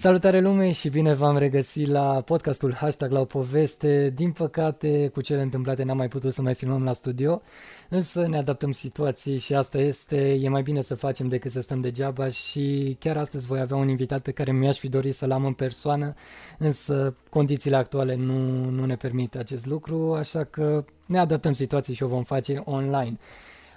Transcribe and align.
Salutare 0.00 0.40
lume 0.40 0.72
și 0.72 0.88
bine 0.88 1.14
v-am 1.14 1.36
regăsit 1.36 1.88
la 1.88 2.20
podcastul 2.20 2.74
Hashtag 2.74 3.10
la 3.10 3.20
o 3.20 3.24
poveste. 3.24 4.12
Din 4.14 4.32
păcate, 4.32 5.08
cu 5.08 5.20
cele 5.20 5.42
întâmplate 5.42 5.82
n-am 5.82 5.96
mai 5.96 6.08
putut 6.08 6.32
să 6.32 6.42
mai 6.42 6.54
filmăm 6.54 6.84
la 6.84 6.92
studio, 6.92 7.42
însă 7.88 8.26
ne 8.26 8.36
adaptăm 8.36 8.72
situații 8.72 9.38
și 9.38 9.54
asta 9.54 9.78
este, 9.78 10.32
e 10.32 10.48
mai 10.48 10.62
bine 10.62 10.80
să 10.80 10.94
facem 10.94 11.28
decât 11.28 11.50
să 11.50 11.60
stăm 11.60 11.80
degeaba 11.80 12.28
și 12.28 12.96
chiar 12.98 13.16
astăzi 13.16 13.46
voi 13.46 13.60
avea 13.60 13.76
un 13.76 13.88
invitat 13.88 14.20
pe 14.22 14.30
care 14.30 14.52
mi-aș 14.52 14.78
fi 14.78 14.88
dorit 14.88 15.14
să-l 15.14 15.30
am 15.30 15.44
în 15.44 15.52
persoană, 15.52 16.14
însă 16.58 17.16
condițiile 17.30 17.76
actuale 17.76 18.14
nu, 18.14 18.70
nu 18.70 18.84
ne 18.84 18.96
permit 18.96 19.36
acest 19.36 19.66
lucru, 19.66 20.14
așa 20.14 20.44
că 20.44 20.84
ne 21.06 21.18
adaptăm 21.18 21.52
situații 21.52 21.94
și 21.94 22.02
o 22.02 22.06
vom 22.06 22.22
face 22.22 22.62
online. 22.64 23.18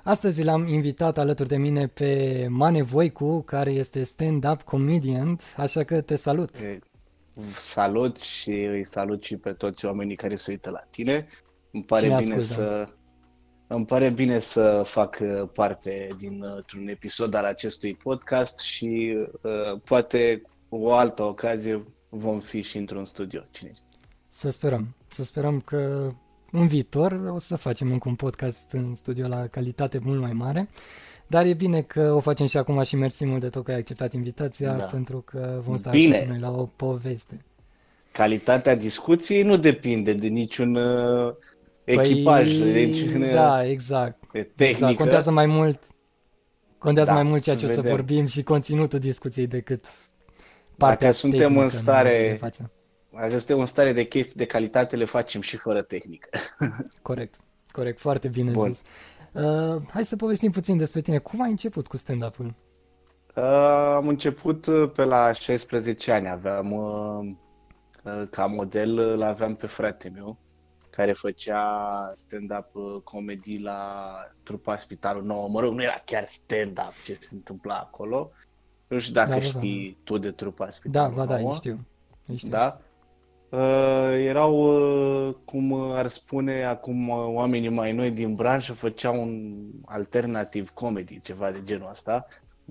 Astăzi 0.03 0.43
l-am 0.43 0.67
invitat 0.67 1.17
alături 1.17 1.49
de 1.49 1.57
mine 1.57 1.87
pe 1.87 2.45
Mane 2.49 2.81
Voicu, 2.81 3.41
care 3.41 3.71
este 3.71 4.03
stand-up 4.03 4.61
comedian, 4.61 5.37
așa 5.57 5.83
că 5.83 6.01
te 6.01 6.15
salut. 6.15 6.55
Salut 7.59 8.17
și 8.19 8.51
îi 8.51 8.83
salut 8.83 9.23
și 9.23 9.37
pe 9.37 9.53
toți 9.53 9.85
oamenii 9.85 10.15
care 10.15 10.35
se 10.35 10.51
uită 10.51 10.69
la 10.69 10.83
tine. 10.89 11.27
Îmi 11.71 11.83
pare 11.83 12.07
Cine 12.07 12.19
bine 12.19 12.39
să 12.39 12.87
îmi 13.67 13.85
pare 13.85 14.09
bine 14.09 14.39
să 14.39 14.81
fac 14.85 15.17
uh, 15.21 15.49
parte 15.53 16.07
dintr-un 16.17 16.87
episod 16.87 17.33
al 17.33 17.45
acestui 17.45 17.95
podcast 17.95 18.59
și 18.59 19.17
uh, 19.41 19.79
poate 19.83 20.41
o 20.69 20.93
altă 20.93 21.23
ocazie 21.23 21.83
vom 22.09 22.39
fi 22.39 22.61
și 22.61 22.77
într-un 22.77 23.05
studio. 23.05 23.41
Cine 23.51 23.71
știe? 23.73 23.99
Să 24.29 24.49
sperăm. 24.49 24.95
Să 25.07 25.23
sperăm 25.23 25.59
că 25.59 26.11
în 26.55 26.67
viitor 26.67 27.11
o 27.29 27.39
să 27.39 27.55
facem 27.55 27.91
încă 27.91 28.09
un 28.09 28.15
podcast 28.15 28.71
în 28.71 28.93
studio 28.93 29.27
la 29.27 29.47
calitate 29.47 29.99
mult 30.03 30.21
mai 30.21 30.33
mare. 30.33 30.69
Dar 31.27 31.45
e 31.45 31.53
bine 31.53 31.81
că 31.81 32.11
o 32.13 32.19
facem 32.19 32.45
și 32.45 32.57
acum 32.57 32.83
și 32.83 32.95
mersi 32.95 33.25
mult 33.25 33.41
de 33.41 33.49
tot 33.49 33.63
că 33.63 33.71
ai 33.71 33.77
acceptat 33.77 34.13
invitația 34.13 34.73
da. 34.73 34.83
pentru 34.83 35.21
că 35.25 35.59
vom 35.65 35.77
sta 35.77 35.89
bine. 35.89 36.21
și 36.21 36.27
noi 36.27 36.39
la 36.39 36.51
o 36.51 36.65
poveste. 36.65 37.45
Calitatea 38.11 38.75
discuției 38.75 39.43
nu 39.43 39.57
depinde 39.57 40.13
de 40.13 40.27
niciun 40.27 40.75
uh, 40.75 41.33
echipaj, 41.83 42.59
păi, 42.59 42.71
de 42.71 42.79
niciun 42.79 43.21
uh, 43.21 43.33
Da, 43.33 43.67
exact. 43.67 44.17
tehnică. 44.31 44.63
Exact. 44.63 44.95
Contează 44.95 45.31
mai 45.31 45.45
mult 45.45 45.79
contează 46.77 47.09
da, 47.09 47.15
mai 47.15 47.23
mult 47.23 47.43
ceea 47.43 47.55
ce 47.55 47.65
vedem. 47.65 47.83
o 47.83 47.87
să 47.87 47.93
vorbim 47.93 48.25
și 48.25 48.43
conținutul 48.43 48.99
discuției 48.99 49.47
decât 49.47 49.85
partea 50.77 51.07
Dacă 51.07 51.19
suntem 51.19 51.57
în 51.57 51.69
stare 51.69 52.39
suntem 53.29 53.59
în 53.59 53.65
stare 53.65 53.91
de 53.91 54.05
chestii 54.05 54.35
de 54.35 54.45
calitate 54.45 54.95
le 54.95 55.05
facem 55.05 55.41
și 55.41 55.57
fără 55.57 55.81
tehnică. 55.81 56.29
corect, 57.01 57.35
corect, 57.71 57.99
foarte 57.99 58.27
bine 58.27 58.51
Bun. 58.51 58.73
zis. 58.73 58.81
Uh, 59.31 59.81
hai 59.89 60.05
să 60.05 60.15
povestim 60.15 60.51
puțin 60.51 60.77
despre 60.77 61.01
tine. 61.01 61.17
Cum 61.17 61.41
ai 61.41 61.49
început 61.49 61.87
cu 61.87 61.97
stand-up-ul? 61.97 62.53
Uh, 63.35 63.43
am 63.95 64.07
început 64.07 64.65
uh, 64.65 64.91
pe 64.95 65.03
la 65.03 65.31
16 65.31 66.11
ani. 66.11 66.29
Aveam 66.29 66.71
uh, 66.71 67.31
uh, 68.03 68.27
ca 68.29 68.45
model, 68.45 68.97
îl 68.97 69.21
aveam 69.23 69.55
pe 69.55 69.67
frate 69.67 70.09
meu 70.09 70.37
care 70.89 71.13
făcea 71.13 72.11
stand-up 72.13 72.75
uh, 72.75 73.01
comedy 73.03 73.57
la 73.57 74.13
trupa 74.43 74.77
Spitalul 74.77 75.23
Nou. 75.23 75.49
Mă 75.49 75.59
rog, 75.59 75.73
nu 75.73 75.81
era 75.83 76.01
chiar 76.05 76.23
stand-up 76.23 76.93
ce 77.05 77.13
se 77.13 77.35
întâmpla 77.35 77.75
acolo. 77.75 78.31
Nu 78.87 78.99
știu 78.99 79.13
dacă 79.13 79.29
da, 79.29 79.35
da, 79.35 79.41
știi 79.41 79.89
da. 79.89 79.99
tu 80.03 80.17
de 80.17 80.31
trupa 80.31 80.69
Spitalul 80.69 81.15
Da, 81.15 81.25
ba, 81.25 81.41
da, 81.41 81.53
știu. 81.53 81.79
știu. 82.35 82.49
Da? 82.49 82.81
Uh, 83.53 83.59
erau, 84.17 84.53
uh, 85.27 85.35
cum 85.45 85.73
ar 85.73 86.07
spune 86.07 86.63
acum 86.63 87.09
uh, 87.09 87.25
oamenii 87.27 87.69
mai 87.69 87.91
noi 87.91 88.11
din 88.11 88.35
branșă, 88.35 88.73
făceau 88.73 89.21
un 89.21 89.61
alternativ 89.85 90.69
comedy, 90.69 91.21
ceva 91.21 91.51
de 91.51 91.61
genul 91.63 91.89
ăsta, 91.89 92.25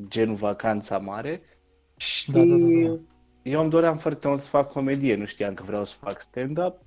genul 0.08 0.34
Vacanța 0.34 0.98
Mare. 0.98 1.42
Și 1.96 2.30
da, 2.30 2.38
da, 2.38 2.54
da, 2.54 2.56
da. 2.56 2.98
eu 3.42 3.60
îmi 3.60 3.70
doream 3.70 3.96
foarte 3.96 4.28
mult 4.28 4.40
să 4.40 4.48
fac 4.48 4.72
comedie, 4.72 5.16
nu 5.16 5.24
știam 5.24 5.54
că 5.54 5.62
vreau 5.62 5.84
să 5.84 5.96
fac 6.00 6.20
stand-up. 6.20 6.80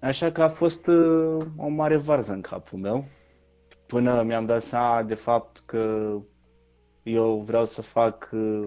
Așa 0.00 0.32
că 0.32 0.42
a 0.42 0.48
fost 0.48 0.86
uh, 0.86 1.44
o 1.56 1.68
mare 1.68 1.96
varză 1.96 2.32
în 2.32 2.40
capul 2.40 2.78
meu, 2.78 3.04
până 3.86 4.22
mi-am 4.22 4.46
dat 4.46 4.62
seama 4.62 5.02
de 5.02 5.14
fapt 5.14 5.62
că 5.66 6.12
eu 7.02 7.36
vreau 7.46 7.64
să 7.64 7.82
fac 7.82 8.30
uh, 8.32 8.66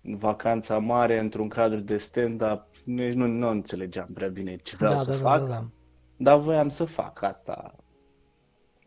vacanța 0.00 0.78
mare 0.78 1.18
într-un 1.18 1.48
cadru 1.48 1.80
de 1.80 1.96
stand-up 1.96 2.69
nici 2.94 3.14
nu, 3.14 3.26
nu 3.26 3.48
înțelegeam 3.48 4.08
prea 4.14 4.28
bine 4.28 4.56
ce 4.56 4.76
vreau 4.76 4.92
da, 4.92 4.98
să 4.98 5.10
da, 5.10 5.16
da 5.16 5.22
fac, 5.22 5.40
da, 5.40 5.46
da, 5.46 5.52
da. 5.54 5.66
dar 6.16 6.38
voiam 6.38 6.68
să 6.68 6.84
fac 6.84 7.22
asta. 7.22 7.74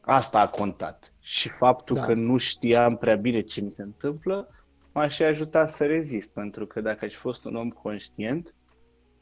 Asta 0.02 0.40
a 0.40 0.50
contat. 0.50 1.14
Și 1.20 1.50
faptul 1.50 1.96
da. 1.96 2.06
că 2.06 2.14
nu 2.14 2.38
știam 2.38 2.98
prea 2.98 3.16
bine 3.16 3.42
ce 3.42 3.62
mi 3.62 3.72
se 3.72 3.82
întâmplă 3.82 4.50
m-a 4.94 5.08
și 5.08 5.24
ajutat 5.24 5.70
să 5.70 5.86
rezist, 5.86 6.34
pentru 6.34 6.68
că 6.68 6.82
dacă 6.82 7.06
aș 7.06 7.14
fost 7.14 7.46
un 7.46 7.56
om 7.56 7.70
conștient, 7.70 8.56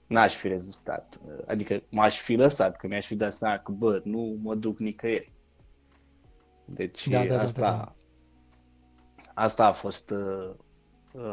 n-aș 0.08 0.36
fi 0.36 0.48
rezistat. 0.48 1.20
Adică 1.48 1.84
m-aș 1.90 2.20
fi 2.20 2.36
lăsat, 2.36 2.76
că 2.76 2.88
mi-aș 2.88 3.06
fi 3.06 3.16
dat 3.16 3.34
seama 3.34 3.58
că, 3.58 3.72
bă, 3.72 4.02
nu 4.04 4.38
mă 4.42 4.56
duc 4.56 4.80
nicăieri. 4.80 5.32
Deci 6.66 7.08
da, 7.08 7.26
da, 7.26 7.42
asta, 7.42 7.62
da, 7.62 7.72
da, 7.72 7.78
da. 7.78 7.96
asta 9.34 9.66
a 9.66 9.72
fost 9.72 10.10
uh, 10.10 10.20
Uh, 10.20 10.71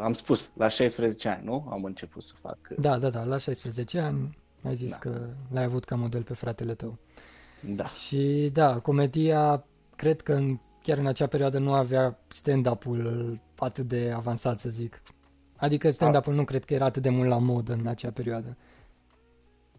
am 0.03 0.13
spus, 0.13 0.55
la 0.57 0.69
16 0.69 1.29
ani, 1.29 1.45
nu? 1.45 1.67
Am 1.71 1.85
început 1.85 2.23
să 2.23 2.35
fac. 2.41 2.59
Uh, 2.71 2.77
da, 2.81 2.99
da, 2.99 3.11
da, 3.11 3.25
la 3.25 3.39
16 3.39 3.99
ani 3.99 4.39
ai 4.63 4.75
zis 4.75 4.91
da. 4.91 4.97
că 4.97 5.27
l-ai 5.53 5.65
avut 5.65 5.85
ca 5.85 5.95
model 5.95 6.23
pe 6.23 6.35
fratele 6.35 6.75
tău. 6.75 6.99
Da. 7.61 7.87
Și 7.87 8.51
da, 8.53 8.79
comedia, 8.79 9.65
cred 9.97 10.21
că 10.21 10.33
în, 10.33 10.59
chiar 10.83 10.99
în 10.99 11.07
acea 11.07 11.27
perioadă 11.27 11.59
nu 11.59 11.73
avea 11.73 12.19
stand-up-ul 12.29 13.41
atât 13.57 13.89
de 13.89 14.13
avansat, 14.17 14.59
să 14.59 14.69
zic. 14.69 15.03
Adică 15.57 15.91
stand-up-ul 15.91 16.35
nu 16.35 16.45
cred 16.45 16.65
că 16.65 16.75
era 16.75 16.85
atât 16.85 17.03
de 17.03 17.09
mult 17.09 17.29
la 17.29 17.39
modă 17.39 17.73
în 17.73 17.87
acea 17.87 18.11
perioadă. 18.11 18.57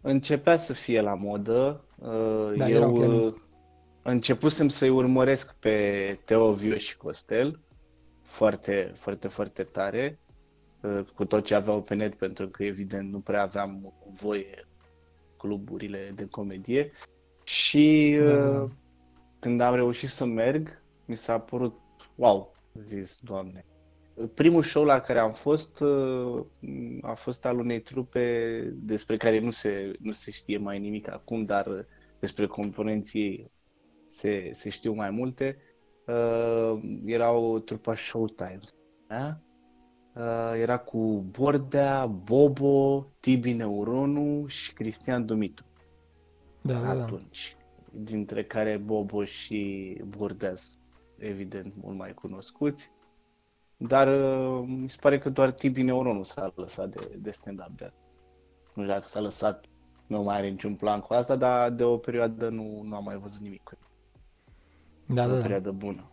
Începea 0.00 0.56
să 0.56 0.72
fie 0.72 1.00
la 1.00 1.14
modă. 1.14 1.84
Uh, 1.98 2.52
da, 2.56 2.68
Eu 2.68 3.34
începusem 4.02 4.68
să-i 4.68 4.88
urmăresc 4.88 5.54
pe 5.54 6.18
Teo 6.24 6.52
Viu 6.52 6.76
și 6.76 6.96
Costel 6.96 7.60
foarte, 8.30 8.92
foarte, 8.96 9.28
foarte 9.28 9.62
tare 9.62 10.18
uh, 10.80 11.00
cu 11.14 11.24
tot 11.24 11.44
ce 11.44 11.54
aveau 11.54 11.82
pe 11.82 11.94
net, 11.94 12.14
pentru 12.14 12.48
că 12.48 12.64
evident 12.64 13.12
nu 13.12 13.20
prea 13.20 13.42
aveam 13.42 13.94
voie 14.20 14.64
cluburile 15.36 16.12
de 16.14 16.26
comedie 16.26 16.90
și 17.44 18.16
da. 18.18 18.24
da, 18.24 18.50
da. 18.50 18.60
Uh, 18.60 18.70
când 19.38 19.60
am 19.60 19.74
reușit 19.74 20.08
să 20.08 20.24
merg, 20.24 20.82
mi 21.04 21.16
s-a 21.16 21.40
părut 21.40 21.78
wow, 22.14 22.56
zis, 22.84 23.18
doamne. 23.22 23.64
Primul 24.34 24.62
show 24.62 24.84
la 24.84 25.00
care 25.00 25.18
am 25.18 25.32
fost 25.32 25.80
uh, 25.80 26.44
a 27.02 27.14
fost 27.14 27.44
al 27.44 27.58
unei 27.58 27.80
trupe 27.80 28.60
despre 28.76 29.16
care 29.16 29.38
nu 29.38 29.50
se, 29.50 29.92
nu 30.00 30.12
se 30.12 30.30
știe 30.30 30.58
mai 30.58 30.78
nimic 30.78 31.10
acum, 31.10 31.44
dar 31.44 31.86
despre 32.18 32.46
componenții 32.46 33.50
se, 34.06 34.48
se 34.52 34.70
știu 34.70 34.92
mai 34.92 35.10
multe 35.10 35.56
uh, 36.10 36.80
erau 37.04 37.58
trupa 37.58 37.94
Showtime. 37.94 38.60
Da? 39.06 39.38
Uh, 40.14 40.52
era 40.60 40.78
cu 40.78 41.24
Bordea, 41.30 42.06
Bobo, 42.06 43.06
Tibi 43.20 43.52
Neuronu 43.52 44.46
și 44.46 44.72
Cristian 44.72 45.26
Dumitu. 45.26 45.64
Da, 46.60 46.80
da, 46.80 46.94
da. 46.94 47.02
Atunci. 47.02 47.56
Da. 47.58 47.98
Dintre 48.02 48.44
care 48.44 48.76
Bobo 48.76 49.24
și 49.24 50.00
Bordea 50.08 50.54
evident 51.18 51.74
mult 51.82 51.96
mai 51.96 52.14
cunoscuți. 52.14 52.92
Dar 53.76 54.08
uh, 54.08 54.64
mi 54.66 54.90
se 54.90 54.96
pare 55.00 55.18
că 55.18 55.30
doar 55.30 55.50
Tibi 55.50 55.82
Neuronu 55.82 56.22
s-a 56.22 56.52
lăsat 56.54 56.88
de, 56.88 57.16
de 57.18 57.30
stand-up 57.30 57.76
de 57.76 57.92
Nu 58.74 58.82
știu 58.82 58.94
dacă 58.94 59.08
s-a 59.08 59.20
lăsat, 59.20 59.66
nu 60.06 60.22
mai 60.22 60.36
are 60.36 60.48
niciun 60.48 60.74
plan 60.74 61.00
cu 61.00 61.12
asta, 61.12 61.36
dar 61.36 61.70
de 61.70 61.84
o 61.84 61.96
perioadă 61.96 62.48
nu, 62.48 62.82
nu 62.82 62.96
am 62.96 63.04
mai 63.04 63.16
văzut 63.16 63.40
nimic 63.40 63.62
cu 63.62 63.72
el. 63.80 63.89
Da, 65.14 65.24
o 65.24 65.28
da, 65.28 65.34
da. 65.34 65.40
perioadă 65.40 65.70
bună. 65.70 66.10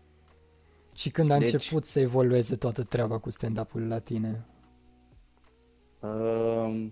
Și 0.95 1.09
când 1.09 1.31
a 1.31 1.37
deci, 1.37 1.53
început 1.53 1.85
să 1.85 1.99
evolueze 1.99 2.55
toată 2.55 2.83
treaba 2.83 3.17
cu 3.17 3.29
stand-up-ul 3.29 3.87
la 3.87 3.99
tine? 3.99 4.45
Uh, 5.99 6.85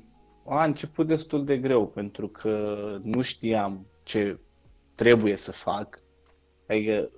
a 0.45 0.63
început 0.63 1.07
destul 1.07 1.45
de 1.45 1.57
greu, 1.57 1.87
pentru 1.87 2.27
că 2.27 2.85
nu 3.03 3.21
știam 3.21 3.85
ce 4.03 4.39
trebuie 4.95 5.35
să 5.35 5.51
fac. 5.51 5.99
Adică 6.67 7.09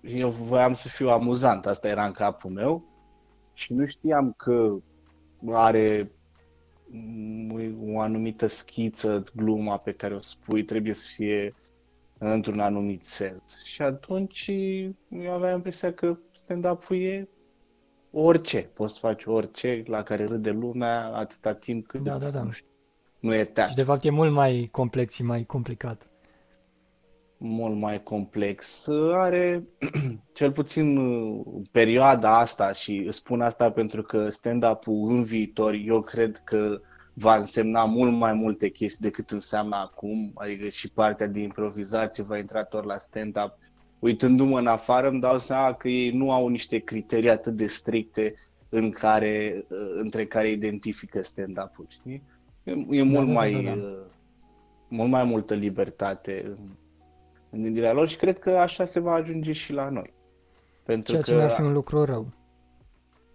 eu 0.00 0.30
voiam 0.30 0.74
să 0.74 0.88
fiu 0.88 1.08
amuzant, 1.08 1.66
asta 1.66 1.88
era 1.88 2.06
în 2.06 2.12
capul 2.12 2.50
meu 2.50 2.84
și 3.52 3.72
nu 3.72 3.86
știam 3.86 4.32
că 4.36 4.76
are 5.50 6.12
o 7.86 8.00
anumită 8.00 8.46
schiță, 8.46 9.24
gluma 9.34 9.76
pe 9.76 9.92
care 9.92 10.14
o 10.14 10.20
spui, 10.20 10.64
trebuie 10.64 10.92
să 10.92 11.04
fie 11.14 11.54
într-un 12.28 12.60
anumit 12.60 13.04
sens. 13.04 13.64
Și 13.64 13.82
atunci 13.82 14.50
eu 15.08 15.32
aveam 15.32 15.54
impresia 15.54 15.92
că 15.92 16.16
stand-up-ul 16.32 16.96
e 16.96 17.28
orice, 18.10 18.70
poți 18.74 18.92
să 18.92 18.98
faci 19.00 19.24
orice 19.24 19.82
la 19.86 20.02
care 20.02 20.24
râde 20.24 20.50
lumea 20.50 21.06
atâta 21.14 21.54
timp 21.54 21.86
cât 21.86 22.02
da, 22.02 22.18
da, 22.18 22.30
da. 22.30 22.42
nu 22.42 22.50
știu, 22.50 22.68
nu 23.20 23.34
e 23.34 23.44
teatru. 23.44 23.70
Și 23.70 23.76
de 23.76 23.82
fapt 23.82 24.04
e 24.04 24.10
mult 24.10 24.32
mai 24.32 24.68
complex 24.72 25.14
și 25.14 25.22
mai 25.22 25.44
complicat. 25.44 26.10
mult 27.36 27.76
mai 27.76 28.02
complex. 28.02 28.86
Are 29.12 29.64
cel 30.32 30.52
puțin 30.52 30.98
perioada 31.70 32.38
asta 32.38 32.72
și 32.72 33.06
spun 33.10 33.40
asta 33.40 33.70
pentru 33.70 34.02
că 34.02 34.28
stand-up-ul 34.28 35.08
în 35.08 35.22
viitor 35.22 35.74
eu 35.74 36.00
cred 36.00 36.36
că 36.36 36.80
va 37.12 37.36
însemna 37.36 37.84
mult 37.84 38.12
mai 38.12 38.32
multe 38.32 38.68
chestii 38.68 39.04
decât 39.04 39.30
înseamnă 39.30 39.76
acum, 39.76 40.32
adică 40.34 40.68
și 40.68 40.88
partea 40.88 41.26
de 41.26 41.40
improvizație 41.40 42.22
va 42.22 42.38
intra 42.38 42.64
tot 42.64 42.84
la 42.84 42.96
stand-up. 42.96 43.58
Uitându-mă 43.98 44.58
în 44.58 44.66
afară 44.66 45.08
îmi 45.08 45.20
dau 45.20 45.38
seama 45.38 45.72
că 45.72 45.88
ei 45.88 46.10
nu 46.10 46.32
au 46.32 46.48
niște 46.48 46.78
criterii 46.78 47.30
atât 47.30 47.56
de 47.56 47.66
stricte 47.66 48.34
în 48.68 48.90
care, 48.90 49.64
între 49.94 50.26
care 50.26 50.50
identifică 50.50 51.22
stand-up-ul, 51.22 51.86
știi? 51.88 52.22
E, 52.62 52.72
e 52.90 53.02
mult 53.02 53.26
da, 53.26 53.32
mai... 53.32 53.52
Da, 53.52 53.70
da, 53.70 53.76
da. 53.76 54.06
mult 54.88 55.10
mai 55.10 55.24
multă 55.24 55.54
libertate 55.54 56.42
în, 56.46 56.58
în 57.50 57.62
gândirea 57.62 57.92
lor 57.92 58.08
și 58.08 58.16
cred 58.16 58.38
că 58.38 58.50
așa 58.50 58.84
se 58.84 59.00
va 59.00 59.12
ajunge 59.12 59.52
și 59.52 59.72
la 59.72 59.88
noi. 59.88 60.12
Pentru 60.82 61.10
Ceea 61.10 61.22
că... 61.22 61.30
ce 61.30 61.36
n-ar 61.36 61.50
fi 61.50 61.60
un 61.60 61.72
lucru 61.72 62.04
rău. 62.04 62.32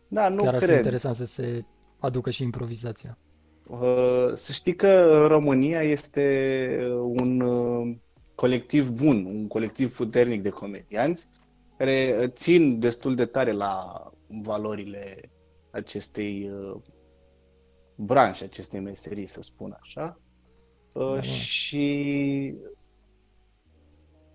Da, 0.08 0.30
nu 0.30 0.44
Chiar 0.44 0.56
cred. 0.56 0.64
ar 0.64 0.70
fi 0.70 0.76
interesant 0.76 1.16
să 1.16 1.26
se 1.26 1.66
aducă 2.00 2.30
și 2.30 2.44
improvizația. 2.44 3.18
Uh, 3.68 4.32
să 4.34 4.52
știi 4.52 4.76
că 4.76 5.26
România 5.28 5.82
este 5.82 6.78
un 7.02 7.40
uh, 7.40 7.96
colectiv 8.36 8.90
bun, 8.90 9.26
un 9.26 9.48
colectiv 9.48 9.96
puternic 9.96 10.42
de 10.42 10.50
comedianți 10.50 11.28
care 11.78 12.28
țin 12.28 12.80
destul 12.80 13.16
de 13.16 13.26
tare 13.26 13.52
la 13.52 14.04
valorile 14.28 15.32
acestei 15.72 16.50
uh, 16.50 16.82
branșe, 17.96 18.44
acestei 18.44 18.80
meserii, 18.80 19.26
să 19.26 19.42
spun 19.42 19.78
așa. 19.82 20.20
Da. 20.94 21.22
Și 21.22 22.56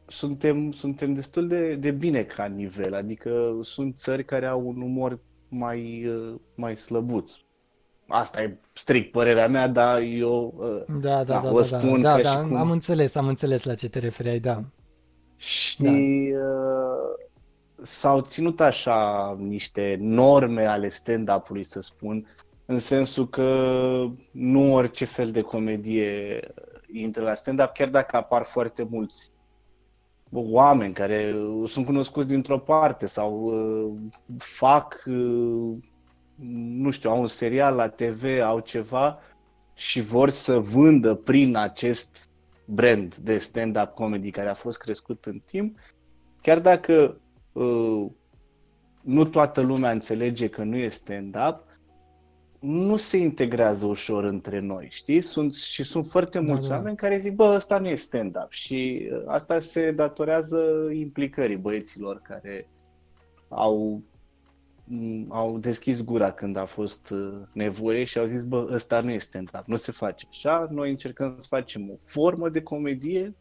suntem, 0.07 0.73
suntem 0.73 1.15
destul 1.15 1.49
de, 1.49 1.75
de 1.75 1.91
bine 1.91 2.25
ca 2.25 2.47
nivel, 2.47 2.95
adică 2.95 3.59
sunt 3.63 3.97
țări 3.97 4.25
care 4.25 4.47
au 4.47 4.67
un 4.67 4.81
umor 4.81 5.21
mai, 5.49 6.11
mai 6.55 6.77
slăbuț, 6.77 7.33
asta 8.11 8.43
e 8.43 8.57
strict 8.73 9.11
părerea 9.11 9.49
mea, 9.49 9.69
dar 9.69 10.01
eu 10.01 10.55
uh, 10.57 11.01
da, 11.01 11.25
da, 11.25 11.41
da, 11.41 11.51
o 11.51 11.61
da, 11.61 11.67
da. 11.69 11.79
spun 11.79 12.01
da, 12.01 12.21
da, 12.21 12.23
da, 12.23 12.43
cum... 12.43 12.57
am 12.57 12.71
înțeles, 12.71 13.15
am 13.15 13.29
înțeles 13.29 13.65
la 13.65 13.75
ce 13.75 13.89
te 13.89 13.99
refereai, 13.99 14.39
da. 14.39 14.63
Și 15.37 15.83
da. 15.83 15.91
Uh, 15.91 15.99
s-au 17.83 18.21
ținut 18.21 18.61
așa 18.61 19.37
niște 19.39 19.97
norme 20.01 20.65
ale 20.65 20.89
stand-up-ului, 20.89 21.63
să 21.63 21.81
spun, 21.81 22.27
în 22.67 22.79
sensul 22.79 23.29
că 23.29 24.05
nu 24.31 24.75
orice 24.75 25.05
fel 25.05 25.31
de 25.31 25.41
comedie 25.41 26.41
intră 26.93 27.23
la 27.23 27.35
stand-up, 27.35 27.73
chiar 27.73 27.89
dacă 27.89 28.17
apar 28.17 28.43
foarte 28.43 28.87
mulți 28.91 29.31
oameni 30.33 30.93
care 30.93 31.35
sunt 31.67 31.87
cunoscuți 31.87 32.27
dintr-o 32.27 32.59
parte 32.59 33.07
sau 33.07 33.41
uh, 33.43 33.93
fac 34.39 35.03
uh, 35.07 35.77
nu 36.43 36.91
știu, 36.91 37.11
au 37.11 37.21
un 37.21 37.29
serial 37.29 37.75
la 37.75 37.89
TV, 37.89 38.25
au 38.43 38.61
ceva 38.61 39.19
și 39.75 40.01
vor 40.01 40.29
să 40.29 40.59
vândă 40.59 41.15
prin 41.15 41.57
acest 41.57 42.29
brand 42.65 43.15
de 43.15 43.39
stand-up 43.39 43.95
comedy 43.95 44.31
care 44.31 44.49
a 44.49 44.55
fost 44.55 44.79
crescut 44.79 45.25
în 45.25 45.41
timp, 45.45 45.79
chiar 46.43 46.61
dacă 46.61 47.21
uh, 47.53 48.07
nu 49.01 49.25
toată 49.25 49.61
lumea 49.61 49.91
înțelege 49.91 50.49
că 50.49 50.63
nu 50.63 50.77
e 50.77 50.89
stand-up, 50.89 51.65
nu 52.61 52.97
se 52.97 53.17
integrează 53.17 53.87
ușor 53.87 54.25
între 54.25 54.61
noi, 54.61 54.87
știi? 54.91 55.21
Sunt, 55.21 55.55
și 55.55 55.83
sunt 55.83 56.07
foarte 56.07 56.39
da, 56.39 56.45
mulți 56.45 56.63
da, 56.63 56.69
da. 56.69 56.75
oameni 56.75 56.97
care 56.97 57.19
zic, 57.19 57.35
bă, 57.35 57.53
ăsta 57.57 57.79
nu 57.79 57.89
e 57.89 57.95
stand-up 57.95 58.51
și 58.51 59.09
uh, 59.13 59.23
asta 59.27 59.59
se 59.59 59.93
datorează 59.93 60.89
implicării 60.93 61.57
băieților 61.57 62.21
care 62.23 62.69
au 63.49 64.03
au 65.29 65.59
deschis 65.59 66.03
gura 66.03 66.33
când 66.33 66.57
a 66.57 66.65
fost 66.65 67.11
uh, 67.11 67.43
nevoie 67.53 68.05
și 68.05 68.19
au 68.19 68.27
zis, 68.27 68.43
bă, 68.43 68.69
ăsta 68.73 69.01
nu 69.01 69.11
este 69.11 69.29
stand-up, 69.29 69.63
nu 69.67 69.77
se 69.77 69.93
face 69.93 70.27
așa, 70.31 70.69
noi 70.71 70.91
încercăm 70.91 71.35
să 71.39 71.47
facem 71.49 71.91
o 71.91 71.95
formă 72.05 72.49
de 72.49 72.63
comedie 72.63 73.37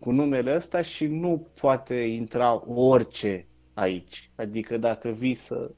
cu 0.00 0.10
numele 0.10 0.56
ăsta 0.56 0.82
și 0.82 1.06
nu 1.06 1.46
poate 1.60 1.94
intra 1.94 2.62
orice 2.70 3.48
aici. 3.74 4.30
Adică 4.36 4.78
dacă 4.78 5.08
vii 5.08 5.34
să 5.34 5.70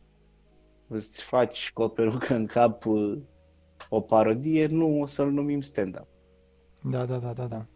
îți 0.89 1.23
faci 1.23 1.71
cu 1.73 1.83
o 1.83 1.89
perucă 1.89 2.35
în 2.35 2.47
cap 2.47 2.85
uh, 2.87 3.19
o 3.89 4.01
parodie, 4.01 4.67
nu 4.67 5.01
o 5.01 5.07
să-l 5.07 5.31
numim 5.31 5.61
stand-up. 5.61 6.07
Da, 6.83 7.07
da, 7.07 7.19
da, 7.19 7.33
da, 7.33 7.47
da. 7.47 7.67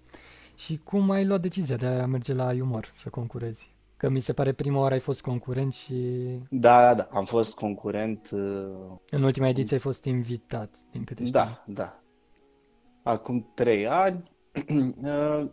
Și 0.56 0.76
cum 0.76 1.10
ai 1.10 1.26
luat 1.26 1.40
decizia 1.40 1.76
de 1.76 1.86
a 1.86 2.06
merge 2.06 2.32
la 2.32 2.52
umor, 2.52 2.88
să 2.90 3.08
concurezi? 3.08 3.74
Că 4.02 4.08
mi 4.08 4.20
se 4.20 4.32
pare 4.32 4.52
prima 4.52 4.80
oară 4.80 4.94
ai 4.94 5.00
fost 5.00 5.22
concurent 5.22 5.72
și... 5.72 5.94
Da, 6.50 6.80
da, 6.80 6.94
da, 6.94 7.08
am 7.10 7.24
fost 7.24 7.54
concurent. 7.54 8.30
Uh... 8.32 8.96
În 9.10 9.22
ultima 9.22 9.48
ediție 9.48 9.76
ai 9.76 9.82
fost 9.82 10.04
invitat, 10.04 10.76
din 10.90 11.04
câte 11.04 11.24
știu. 11.24 11.38
Da, 11.38 11.64
da. 11.66 12.02
Acum 13.02 13.50
trei 13.54 13.86
ani 13.86 14.30
uh, 15.02 15.44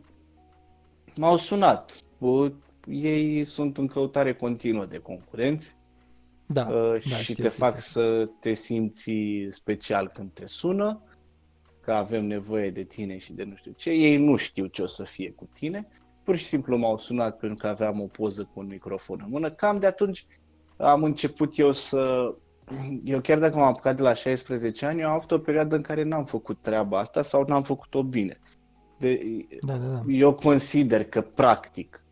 m-au 1.15 1.37
sunat. 1.37 2.03
Ei 2.87 3.43
sunt 3.43 3.77
în 3.77 3.87
căutare 3.87 4.33
continuă 4.33 4.85
de 4.85 4.97
concurenți. 4.97 5.75
Da, 6.45 6.67
uh, 6.67 7.09
da 7.09 7.15
și 7.15 7.33
te 7.33 7.49
fac 7.49 7.77
să 7.79 8.29
te 8.39 8.53
simți 8.53 9.11
special 9.49 10.07
când 10.07 10.31
te 10.31 10.45
sună, 10.45 11.01
că 11.81 11.93
avem 11.93 12.25
nevoie 12.25 12.71
de 12.71 12.83
tine 12.83 13.17
și 13.17 13.33
de 13.33 13.43
nu 13.43 13.55
știu 13.55 13.71
ce. 13.71 13.89
Ei 13.89 14.17
nu 14.17 14.35
știu 14.35 14.65
ce 14.65 14.81
o 14.81 14.87
să 14.87 15.03
fie 15.03 15.31
cu 15.31 15.49
tine 15.53 15.87
pur 16.29 16.37
și 16.37 16.45
simplu 16.45 16.77
m-au 16.77 16.97
sunat 16.97 17.37
pentru 17.37 17.57
că 17.57 17.67
aveam 17.67 18.01
o 18.01 18.05
poză 18.05 18.43
cu 18.53 18.59
un 18.59 18.67
microfon 18.67 19.21
în 19.23 19.31
mână. 19.31 19.51
Cam 19.51 19.79
de 19.79 19.85
atunci 19.85 20.25
am 20.77 21.03
început 21.03 21.57
eu 21.57 21.71
să... 21.71 22.33
Eu 23.01 23.21
chiar 23.21 23.39
dacă 23.39 23.57
m-am 23.57 23.67
apucat 23.67 23.95
de 23.95 24.01
la 24.01 24.13
16 24.13 24.85
ani, 24.85 25.01
eu 25.01 25.07
am 25.07 25.13
avut 25.13 25.31
o 25.31 25.39
perioadă 25.39 25.75
în 25.75 25.81
care 25.81 26.03
n-am 26.03 26.25
făcut 26.25 26.57
treaba 26.61 26.99
asta 26.99 27.21
sau 27.21 27.45
n-am 27.47 27.63
făcut-o 27.63 28.03
bine. 28.03 28.39
De, 28.97 29.21
da, 29.61 29.77
da, 29.77 29.87
da. 29.87 30.03
Eu 30.07 30.33
consider 30.33 31.03
că, 31.03 31.21
practic, 31.21 32.05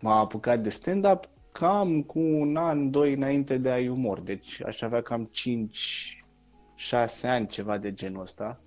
m-am 0.00 0.18
apucat 0.18 0.60
de 0.60 0.68
stand-up 0.68 1.28
cam 1.52 2.02
cu 2.02 2.18
un 2.18 2.56
an, 2.56 2.90
doi 2.90 3.14
înainte 3.14 3.56
de 3.56 3.70
ai 3.70 3.88
umor. 3.88 4.20
Deci 4.20 4.62
aș 4.64 4.82
avea 4.82 5.02
cam 5.02 5.24
5, 5.24 6.24
6 6.74 7.26
ani, 7.26 7.46
ceva 7.46 7.78
de 7.78 7.94
genul 7.94 8.20
ăsta. 8.20 8.58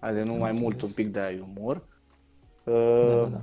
Adică 0.00 0.24
nu 0.24 0.34
mai 0.34 0.52
mult, 0.52 0.82
un 0.82 0.90
pic 0.94 1.12
de 1.12 1.20
ai 1.20 1.38
umor. 1.56 1.86
Da, 2.64 2.72
da, 3.14 3.24
da. 3.24 3.42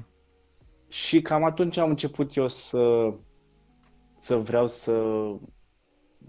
Și 0.95 1.21
cam 1.21 1.43
atunci 1.43 1.77
am 1.77 1.89
început 1.89 2.35
eu 2.35 2.47
să, 2.47 3.13
să 4.17 4.35
vreau 4.35 4.67
să 4.67 4.91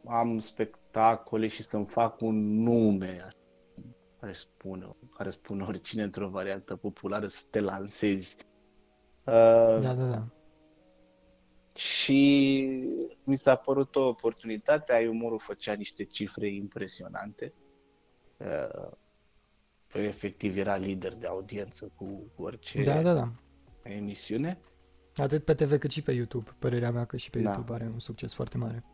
am 0.07 0.39
spectacole 0.39 1.49
și 1.49 1.63
să-mi 1.63 1.87
fac 1.87 2.21
un 2.21 2.63
nume, 2.63 3.29
care 4.21 4.33
spune, 4.33 4.97
care 5.17 5.31
spune 5.31 5.63
oricine 5.65 6.03
într-o 6.03 6.29
variantă 6.29 6.77
populară, 6.77 7.27
să 7.27 7.45
te 7.51 7.61
lansezi. 7.61 8.37
Uh, 9.25 9.81
da, 9.81 9.95
da, 9.95 10.07
da. 10.07 10.27
Și 11.75 12.63
mi 13.25 13.37
s-a 13.37 13.57
părut 13.57 13.97
o 13.97 14.09
oportunitate, 14.09 14.93
ai 14.93 15.07
umorul 15.07 15.39
făcea 15.39 15.73
niște 15.73 16.05
cifre 16.05 16.49
impresionante. 16.49 17.55
Uh, 18.37 18.91
efectiv 19.93 20.57
era 20.57 20.77
lider 20.77 21.15
de 21.15 21.27
audiență 21.27 21.93
cu 21.95 22.33
orice 22.37 22.83
da, 22.83 23.03
da, 23.03 23.15
da 23.15 23.33
emisiune. 23.89 24.59
Atât 25.17 25.45
pe 25.45 25.55
TV 25.55 25.79
cât 25.79 25.91
și 25.91 26.03
pe 26.03 26.13
YouTube. 26.13 26.51
Părerea 26.59 26.91
mea 26.91 27.05
că 27.05 27.17
și 27.17 27.31
pe 27.31 27.39
da. 27.39 27.51
YouTube 27.51 27.75
are 27.75 27.91
un 27.93 27.99
succes 27.99 28.35
foarte 28.35 28.59
mare. 28.59 28.85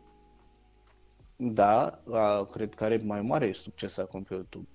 Da, 1.35 2.01
a, 2.11 2.43
cred 2.43 2.73
că 2.73 2.83
are 2.83 3.01
mai 3.03 3.21
mare 3.21 3.51
succes 3.51 3.97
acum 3.97 4.23
pe 4.23 4.33
YouTube 4.33 4.67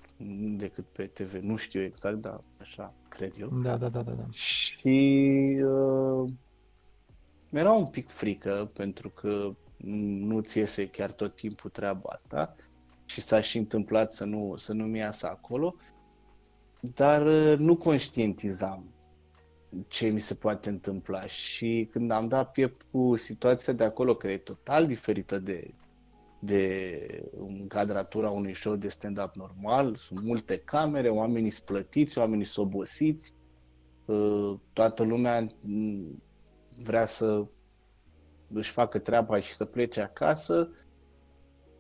decât 0.57 0.85
pe 0.85 1.07
TV. 1.07 1.33
Nu 1.35 1.57
știu 1.57 1.83
exact, 1.83 2.17
dar 2.17 2.41
așa 2.61 2.95
cred 3.09 3.35
eu. 3.41 3.49
Da, 3.49 3.77
da, 3.77 3.89
da, 3.89 4.03
da. 4.03 4.13
da. 4.13 4.31
Și 4.31 5.57
uh, 5.65 6.31
era 7.51 7.73
un 7.73 7.87
pic 7.87 8.09
frică 8.09 8.71
pentru 8.75 9.11
că 9.11 9.55
nu 9.77 10.41
ți 10.41 10.59
iese 10.59 10.89
chiar 10.89 11.13
tot 11.13 11.37
timpul 11.37 11.71
treaba 11.71 12.11
asta 12.13 12.57
și 13.05 13.21
s-a 13.21 13.41
și 13.41 13.59
întâmplat 13.59 14.13
să 14.13 14.25
nu, 14.25 14.57
să 14.57 14.73
nu-mi 14.73 14.99
iasă 14.99 15.27
acolo, 15.27 15.75
dar 16.81 17.27
uh, 17.27 17.59
nu 17.59 17.77
conștientizam 17.77 18.85
ce 19.87 20.09
mi 20.09 20.21
se 20.21 20.35
poate 20.35 20.69
întâmpla. 20.69 21.27
Și 21.27 21.89
când 21.93 22.11
am 22.11 22.29
dat 22.29 22.51
piept 22.51 22.87
cu 22.91 23.17
situația 23.17 23.73
de 23.73 23.85
acolo, 23.85 24.15
care 24.15 24.33
e 24.33 24.39
total 24.39 24.87
diferită 24.87 25.39
de, 25.39 25.75
de 26.39 27.23
încadratura 27.61 28.31
unui 28.31 28.55
show 28.55 28.77
de 28.77 28.89
stand-up 28.89 29.35
normal, 29.35 29.97
sunt 29.97 30.23
multe 30.23 30.59
camere, 30.59 31.09
oamenii 31.09 31.51
sunt 31.51 31.65
plătiți, 31.65 32.19
oamenii 32.19 32.45
sunt 32.45 32.67
obosiți, 32.67 33.35
uh, 34.05 34.55
toată 34.73 35.03
lumea 35.03 35.47
mm, 35.67 36.23
vrea 36.83 37.07
să 37.07 37.47
își 38.53 38.71
facă 38.71 38.99
treaba 38.99 39.41
și 39.41 39.53
să 39.55 39.65
plece 39.65 40.01
acasă 40.01 40.71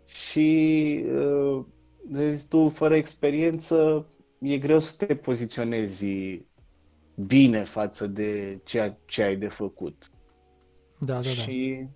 și 0.05 1.05
uh, 1.13 1.65
tu, 2.49 2.69
fără 2.69 2.97
experiență, 2.97 4.07
e 4.41 4.59
greu 4.59 4.79
să 4.79 5.05
te 5.07 5.15
poziționezi 5.17 6.07
bine 7.27 7.65
față 7.65 8.07
de 8.07 8.61
ceea 8.65 8.99
ce 9.05 9.23
ai 9.23 9.37
de 9.37 9.49
făcut. 9.49 10.11
Da, 10.99 11.15
da, 11.15 11.21
da. 11.21 11.29
Și 11.29 11.87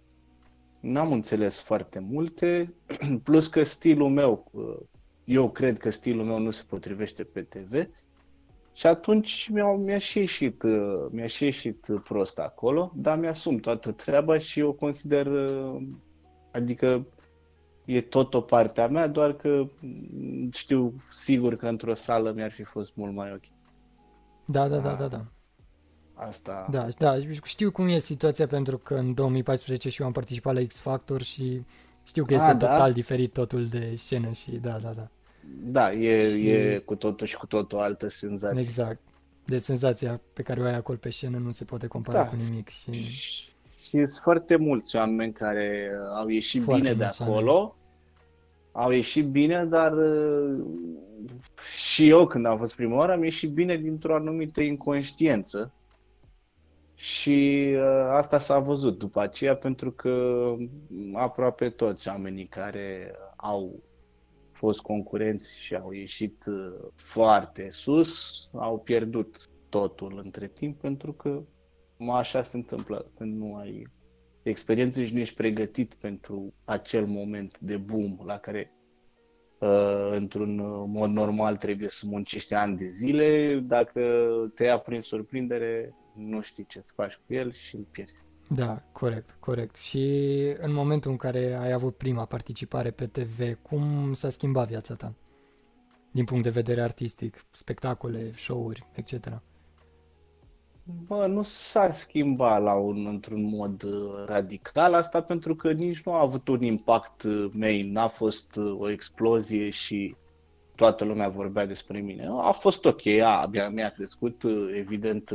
n-am 0.80 1.12
înțeles 1.12 1.58
foarte 1.58 1.98
multe, 1.98 2.74
plus 3.24 3.46
că 3.46 3.62
stilul 3.62 4.08
meu, 4.08 4.50
uh, 4.50 4.78
eu 5.24 5.50
cred 5.50 5.78
că 5.78 5.90
stilul 5.90 6.24
meu 6.24 6.38
nu 6.38 6.50
se 6.50 6.62
potrivește 6.68 7.24
pe 7.24 7.42
TV 7.42 7.88
și 8.72 8.86
atunci 8.86 9.48
mi-a, 9.52 9.72
mi-a 9.72 9.98
și 9.98 10.18
ieșit, 10.18 10.62
uh, 10.62 11.06
mi-a 11.10 11.26
și 11.26 11.44
ieșit 11.44 11.86
prost 12.04 12.38
acolo, 12.38 12.92
dar 12.94 13.18
mi-asum 13.18 13.56
toată 13.56 13.92
treaba 13.92 14.38
și 14.38 14.60
eu 14.60 14.72
consider, 14.72 15.26
uh, 15.26 15.82
adică 16.52 17.06
e 17.84 18.00
tot 18.00 18.34
o 18.34 18.40
parte 18.40 18.80
a 18.80 18.88
mea, 18.88 19.06
doar 19.06 19.32
că 19.32 19.66
știu 20.52 20.94
sigur 21.12 21.54
că 21.54 21.68
într-o 21.68 21.94
sală 21.94 22.32
mi-ar 22.32 22.52
fi 22.52 22.62
fost 22.62 22.96
mult 22.96 23.14
mai 23.14 23.32
ok. 23.32 23.44
Da, 24.44 24.68
da, 24.68 24.76
da, 24.76 24.92
da, 24.92 25.06
da. 25.06 25.24
Asta... 26.14 26.66
Da, 26.70 26.88
da, 26.98 27.16
știu 27.42 27.70
cum 27.70 27.88
e 27.88 27.98
situația 27.98 28.46
pentru 28.46 28.78
că 28.78 28.94
în 28.94 29.14
2014 29.14 29.88
și 29.88 30.00
eu 30.00 30.06
am 30.06 30.12
participat 30.12 30.54
la 30.54 30.66
X 30.66 30.80
Factor 30.80 31.22
și 31.22 31.62
știu 32.02 32.24
că 32.24 32.34
este 32.34 32.46
A, 32.46 32.54
da? 32.54 32.70
total 32.70 32.92
diferit 32.92 33.32
totul 33.32 33.66
de 33.66 33.92
scenă 33.96 34.30
și 34.30 34.50
da, 34.50 34.78
da, 34.82 34.92
da. 34.96 35.08
Da, 35.64 35.92
e, 35.92 36.36
și... 36.36 36.48
e 36.48 36.82
cu 36.84 36.94
totul 36.94 37.26
și 37.26 37.36
cu 37.36 37.46
totul 37.46 37.78
o 37.78 37.80
altă 37.80 38.08
senzație. 38.08 38.58
Exact. 38.58 39.00
De 39.44 39.58
senzația 39.58 40.20
pe 40.32 40.42
care 40.42 40.60
o 40.60 40.64
ai 40.64 40.74
acolo 40.74 40.98
pe 40.98 41.10
scenă 41.10 41.38
nu 41.38 41.50
se 41.50 41.64
poate 41.64 41.86
compara 41.86 42.22
da. 42.22 42.28
cu 42.28 42.36
nimic. 42.36 42.68
Și... 42.68 42.92
și 42.92 43.50
sunt 43.82 44.20
foarte 44.22 44.56
mulți 44.56 44.96
oameni 44.96 45.32
care 45.32 45.90
au 46.14 46.28
ieșit 46.28 46.62
foarte 46.62 46.82
bine 46.82 46.94
de 46.94 47.04
acolo. 47.04 47.52
Oameni. 47.52 47.74
Au 48.72 48.90
ieșit 48.90 49.26
bine, 49.26 49.64
dar 49.64 49.92
și 51.76 52.08
eu 52.08 52.26
când 52.26 52.46
am 52.46 52.58
fost 52.58 52.74
prima 52.74 52.96
oară 52.96 53.12
am 53.12 53.22
ieșit 53.24 53.50
bine 53.52 53.76
dintr-o 53.76 54.14
anumită 54.14 54.60
inconștiență 54.60 55.72
și 56.94 57.68
uh, 57.76 58.06
asta 58.10 58.38
s-a 58.38 58.58
văzut 58.58 58.98
după 58.98 59.20
aceea 59.20 59.56
pentru 59.56 59.92
că 59.92 60.54
aproape 61.12 61.70
toți 61.70 62.08
oamenii 62.08 62.46
care 62.46 63.14
au 63.36 63.82
fost 64.52 64.80
concurenți 64.80 65.58
și 65.60 65.74
au 65.74 65.90
ieșit 65.92 66.44
uh, 66.46 66.88
foarte 66.94 67.70
sus 67.70 68.42
au 68.52 68.78
pierdut 68.78 69.46
totul 69.68 70.20
între 70.24 70.46
timp 70.48 70.80
pentru 70.80 71.12
că 71.12 71.42
așa 72.12 72.42
se 72.42 72.56
întâmplă 72.56 73.10
când 73.16 73.36
nu 73.40 73.54
ai 73.54 73.86
experiență 74.42 75.04
și 75.04 75.12
nu 75.12 75.20
ești 75.20 75.34
pregătit 75.34 75.94
pentru 75.94 76.54
acel 76.64 77.06
moment 77.06 77.58
de 77.58 77.76
boom 77.76 78.18
la 78.24 78.38
care 78.38 78.72
uh, 79.58 80.08
într-un 80.10 80.56
mod 80.90 81.10
normal 81.10 81.56
trebuie 81.56 81.88
să 81.88 82.06
muncești 82.06 82.54
ani 82.54 82.76
de 82.76 82.86
zile. 82.86 83.58
Dacă 83.66 84.02
te 84.54 84.64
ia 84.64 84.78
prin 84.78 85.00
surprindere, 85.00 85.94
nu 86.14 86.40
știi 86.40 86.66
ce 86.66 86.80
să 86.80 86.92
faci 86.94 87.14
cu 87.26 87.34
el 87.34 87.52
și 87.52 87.76
îl 87.76 87.86
pierzi. 87.90 88.24
Da, 88.48 88.82
corect, 88.92 89.36
corect. 89.40 89.76
Și 89.76 90.04
în 90.58 90.72
momentul 90.72 91.10
în 91.10 91.16
care 91.16 91.54
ai 91.54 91.72
avut 91.72 91.96
prima 91.96 92.24
participare 92.24 92.90
pe 92.90 93.06
TV, 93.06 93.58
cum 93.62 94.12
s-a 94.12 94.30
schimbat 94.30 94.68
viața 94.68 94.94
ta? 94.94 95.14
Din 96.10 96.24
punct 96.24 96.42
de 96.42 96.50
vedere 96.50 96.82
artistic, 96.82 97.46
spectacole, 97.50 98.32
show-uri, 98.36 98.86
etc. 98.92 99.42
Bă, 100.84 101.26
nu 101.26 101.42
s-a 101.42 101.92
schimbat 101.92 102.62
la 102.62 102.74
un, 102.74 103.06
într-un 103.06 103.42
mod 103.42 103.82
uh, 103.82 104.24
radical 104.26 104.94
asta 104.94 105.22
pentru 105.22 105.54
că 105.54 105.72
nici 105.72 106.02
nu 106.02 106.12
a 106.12 106.20
avut 106.20 106.48
un 106.48 106.62
impact 106.62 107.22
uh, 107.22 107.50
main, 107.52 107.92
n-a 107.92 108.08
fost 108.08 108.56
uh, 108.56 108.76
o 108.78 108.90
explozie 108.90 109.70
și 109.70 110.16
toată 110.74 111.04
lumea 111.04 111.28
vorbea 111.28 111.66
despre 111.66 112.00
mine. 112.00 112.28
A 112.30 112.50
fost 112.50 112.84
ok, 112.84 113.06
a, 113.06 113.50
mi-a 113.72 113.90
crescut 113.90 114.42
evident 114.76 115.30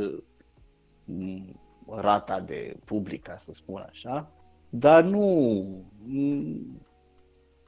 rata 1.86 2.40
de 2.40 2.76
public, 2.84 3.22
ca 3.22 3.36
să 3.36 3.52
spun 3.52 3.86
așa, 3.88 4.32
dar 4.68 5.04
nu 5.04 5.64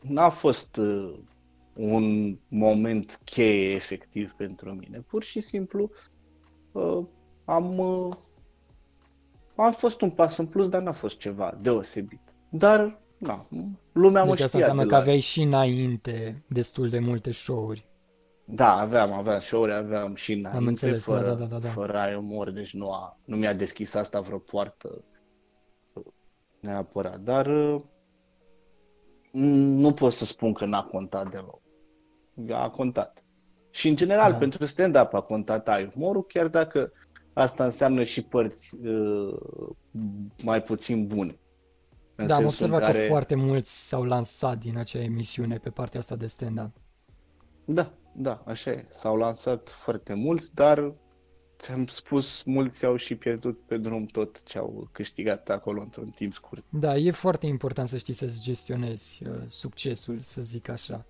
n-a 0.01 0.29
fost 0.29 0.77
uh, 0.77 1.19
un 1.73 2.37
moment 2.49 3.21
cheie 3.25 3.75
efectiv 3.75 4.33
pentru 4.33 4.73
mine. 4.75 5.01
Pur 5.01 5.23
și 5.23 5.41
simplu 5.41 5.91
uh, 6.73 7.05
am, 7.45 7.79
uh, 7.79 8.15
am 9.57 9.73
fost 9.73 10.01
un 10.01 10.11
pas 10.11 10.37
în 10.37 10.47
plus, 10.47 10.69
dar 10.69 10.83
n-a 10.83 10.93
fost 10.93 11.19
ceva 11.19 11.59
deosebit. 11.61 12.21
Dar, 12.49 13.01
na, 13.19 13.47
lumea 13.93 14.21
deci 14.21 14.29
mă 14.29 14.35
știa 14.35 14.45
asta 14.45 14.59
înseamnă 14.59 14.87
că 14.87 14.97
aveai 14.97 15.21
și 15.21 15.43
înainte 15.43 16.45
destul 16.47 16.89
de 16.89 16.99
multe 16.99 17.31
show-uri. 17.31 17.89
Da, 18.45 18.77
aveam, 18.77 19.13
aveam 19.13 19.39
show-uri, 19.39 19.73
aveam 19.73 20.15
și 20.15 20.33
înainte, 20.33 20.59
Am 20.59 20.67
înțeles, 20.67 21.03
fără, 21.03 21.29
da, 21.29 21.35
da, 21.35 21.45
da, 21.45 21.59
da. 21.59 21.69
fără 21.69 21.99
ai 21.99 22.15
umor, 22.15 22.51
deci 22.51 22.75
nu, 22.75 22.91
a, 22.93 23.19
nu 23.25 23.37
mi-a 23.37 23.55
deschis 23.55 23.95
asta 23.95 24.21
vreo 24.21 24.39
poartă 24.39 25.05
neapărat, 26.61 27.21
dar 27.21 27.47
nu 29.33 29.93
pot 29.93 30.13
să 30.13 30.25
spun 30.25 30.53
că 30.53 30.65
n-a 30.65 30.83
contat 30.83 31.31
deloc. 31.31 31.61
A 32.51 32.71
contat. 32.71 33.25
Și 33.71 33.89
în 33.89 33.97
general, 33.97 34.33
da. 34.33 34.39
pentru 34.39 34.65
stand-up 34.65 35.15
a 35.15 35.21
contat 35.21 35.69
ai 35.69 35.91
umorul, 35.97 36.25
chiar 36.25 36.49
dacă 36.49 36.93
asta 37.33 37.65
înseamnă 37.65 38.03
și 38.03 38.23
părți 38.23 38.77
uh, 38.77 39.39
mai 40.43 40.63
puțin 40.63 41.07
bune. 41.07 41.39
da, 42.15 42.35
am 42.35 42.47
observat 42.47 42.81
care... 42.81 43.01
că 43.01 43.07
foarte 43.07 43.35
mulți 43.35 43.89
s-au 43.89 44.05
lansat 44.05 44.59
din 44.59 44.77
acea 44.79 45.03
emisiune 45.03 45.59
pe 45.59 45.71
partea 45.71 46.01
asta 46.01 46.17
de 46.17 46.27
stand-up. 46.27 46.71
Da, 47.65 47.93
da, 48.13 48.43
așa 48.47 48.71
e. 48.71 48.87
S-au 48.89 49.17
lansat 49.17 49.69
foarte 49.69 50.15
mulți, 50.15 50.55
dar 50.55 50.93
ți-am 51.59 51.87
spus, 51.87 52.43
mulți 52.43 52.85
au 52.85 52.97
și 52.97 53.15
pierdut 53.15 53.61
pe 53.67 53.77
drum 53.77 54.05
tot 54.05 54.43
ce 54.43 54.59
au 54.59 54.89
câștigat 54.93 55.49
acolo 55.49 55.81
într-un 55.81 56.09
timp 56.09 56.33
scurt. 56.33 56.65
Da, 56.71 56.97
e 56.97 57.11
foarte 57.11 57.47
important 57.47 57.89
să 57.89 57.97
știi 57.97 58.15
să-ți 58.15 58.41
gestionezi 58.41 59.23
uh, 59.27 59.43
succesul, 59.47 60.19
să 60.19 60.41
zic 60.41 60.69
așa, 60.69 61.05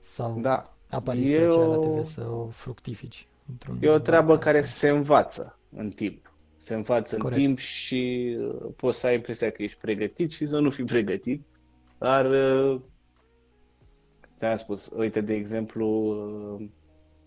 sau 0.00 0.40
da. 0.40 0.74
apariția 0.88 1.40
e 1.40 1.46
aceea 1.46 1.66
o... 1.66 1.70
la 1.70 1.76
TV, 1.76 2.04
să 2.04 2.28
o 2.28 2.46
fructifici. 2.46 3.28
Într-un 3.48 3.78
e 3.80 3.88
o 3.88 3.98
treabă 3.98 4.38
care 4.38 4.60
se 4.62 4.88
învață 4.88 5.58
în 5.70 5.90
timp. 5.90 6.34
Se 6.56 6.74
învață 6.74 7.16
Corect. 7.16 7.40
în 7.40 7.46
timp 7.46 7.58
și 7.58 8.36
uh, 8.40 8.72
poți 8.76 8.98
să 8.98 9.06
ai 9.06 9.14
impresia 9.14 9.50
că 9.50 9.62
ești 9.62 9.78
pregătit 9.78 10.30
și 10.30 10.46
să 10.46 10.58
nu 10.58 10.70
fii 10.70 10.84
pregătit, 10.84 11.42
dar 11.98 12.30
uh, 12.30 12.80
ți-am 14.36 14.56
spus, 14.56 14.90
uite, 14.96 15.20
de 15.20 15.34
exemplu, 15.34 16.14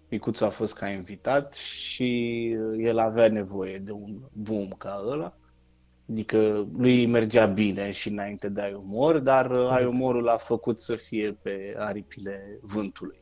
Micuțu 0.10 0.46
a 0.46 0.50
fost 0.50 0.74
ca 0.74 0.90
invitat 0.90 1.54
și 1.54 2.50
el 2.78 2.98
avea 2.98 3.30
nevoie 3.30 3.78
de 3.78 3.92
un 3.92 4.20
boom 4.34 4.68
ca 4.68 5.04
ăla. 5.08 5.38
Adică 6.10 6.68
lui 6.78 7.06
mergea 7.06 7.46
bine 7.46 7.92
și 7.92 8.10
înainte 8.10 8.50
de 8.50 8.62
ai 8.62 8.74
umor, 8.74 9.20
dar 9.20 9.52
ai 9.52 9.86
umorul 9.86 10.24
l-a 10.24 10.38
făcut 10.38 10.82
să 10.82 10.96
fie 10.96 11.32
pe 11.42 11.76
aripile 11.78 12.60
vântului. 12.62 13.20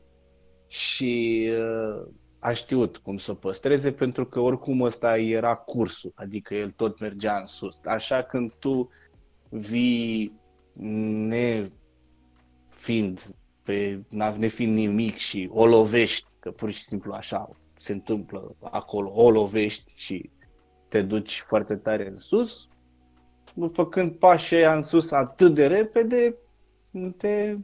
Și 0.66 1.46
uh, 1.50 2.06
a 2.46 2.52
știut 2.52 2.96
cum 2.96 3.18
să 3.18 3.30
o 3.30 3.34
păstreze 3.34 3.92
pentru 3.92 4.26
că 4.26 4.40
oricum 4.40 4.80
ăsta 4.80 5.18
era 5.18 5.54
cursul, 5.54 6.12
adică 6.14 6.54
el 6.54 6.70
tot 6.70 7.00
mergea 7.00 7.38
în 7.38 7.46
sus. 7.46 7.80
Așa 7.84 8.22
când 8.22 8.52
tu 8.52 8.90
vii 9.48 10.32
ne 11.28 11.70
fiind 12.68 13.34
pe 13.62 14.00
nefiind 14.36 14.74
nimic 14.74 15.16
și 15.16 15.48
o 15.52 15.66
lovești, 15.66 16.34
că 16.40 16.50
pur 16.50 16.70
și 16.70 16.84
simplu 16.84 17.12
așa 17.12 17.50
se 17.76 17.92
întâmplă 17.92 18.56
acolo, 18.60 19.12
o 19.14 19.30
lovești 19.30 19.92
și 19.96 20.30
te 20.88 21.02
duci 21.02 21.40
foarte 21.40 21.76
tare 21.76 22.08
în 22.08 22.16
sus, 22.16 22.68
făcând 23.72 24.12
pașii 24.12 24.56
aia 24.56 24.74
în 24.74 24.82
sus 24.82 25.10
atât 25.10 25.54
de 25.54 25.66
repede, 25.66 26.36
te, 27.16 27.56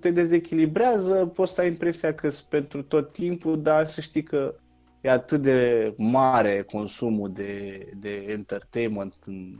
te 0.00 0.10
dezechilibrează, 0.10 1.26
poți 1.26 1.54
să 1.54 1.60
ai 1.60 1.66
impresia 1.66 2.14
că 2.14 2.30
sunt 2.30 2.48
pentru 2.48 2.82
tot 2.82 3.12
timpul, 3.12 3.62
dar 3.62 3.86
să 3.86 4.00
știi 4.00 4.22
că 4.22 4.54
e 5.00 5.10
atât 5.10 5.42
de 5.42 5.94
mare 5.96 6.62
consumul 6.62 7.32
de, 7.32 7.78
de 7.96 8.26
entertainment 8.28 9.14
în, 9.26 9.58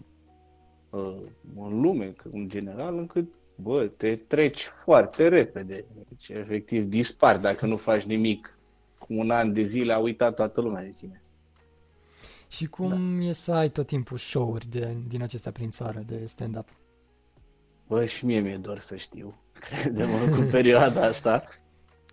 în 1.57 1.81
lume, 1.81 2.15
în 2.31 2.49
general, 2.49 2.99
încât 2.99 3.29
bă, 3.55 3.87
te 3.97 4.17
treci 4.17 4.63
foarte 4.63 5.29
repede. 5.29 5.85
Deci, 6.09 6.29
efectiv, 6.29 6.85
dispar 6.85 7.39
dacă 7.39 7.67
nu 7.67 7.77
faci 7.77 8.03
nimic. 8.03 8.59
Cu 8.99 9.15
un 9.15 9.31
an 9.31 9.53
de 9.53 9.63
zile 9.63 9.93
a 9.93 9.99
uitat 9.99 10.35
toată 10.35 10.61
lumea 10.61 10.83
de 10.83 10.91
tine. 10.91 11.23
Și 12.49 12.67
cum 12.67 13.19
da. 13.19 13.25
e 13.25 13.33
să 13.33 13.53
ai 13.53 13.71
tot 13.71 13.87
timpul 13.87 14.17
show-uri 14.17 14.69
de, 14.69 14.97
din 15.09 15.23
acestea 15.23 15.53
prin 15.53 15.71
țară 15.71 16.03
de 16.07 16.27
stand-up? 16.27 16.69
Bă, 17.89 18.05
și 18.05 18.25
mie 18.25 18.41
mi-e 18.41 18.57
doar 18.57 18.79
să 18.79 18.97
știu. 18.97 19.35
Credem 19.61 20.09
cu 20.31 20.41
perioada 20.41 21.03
asta. 21.03 21.45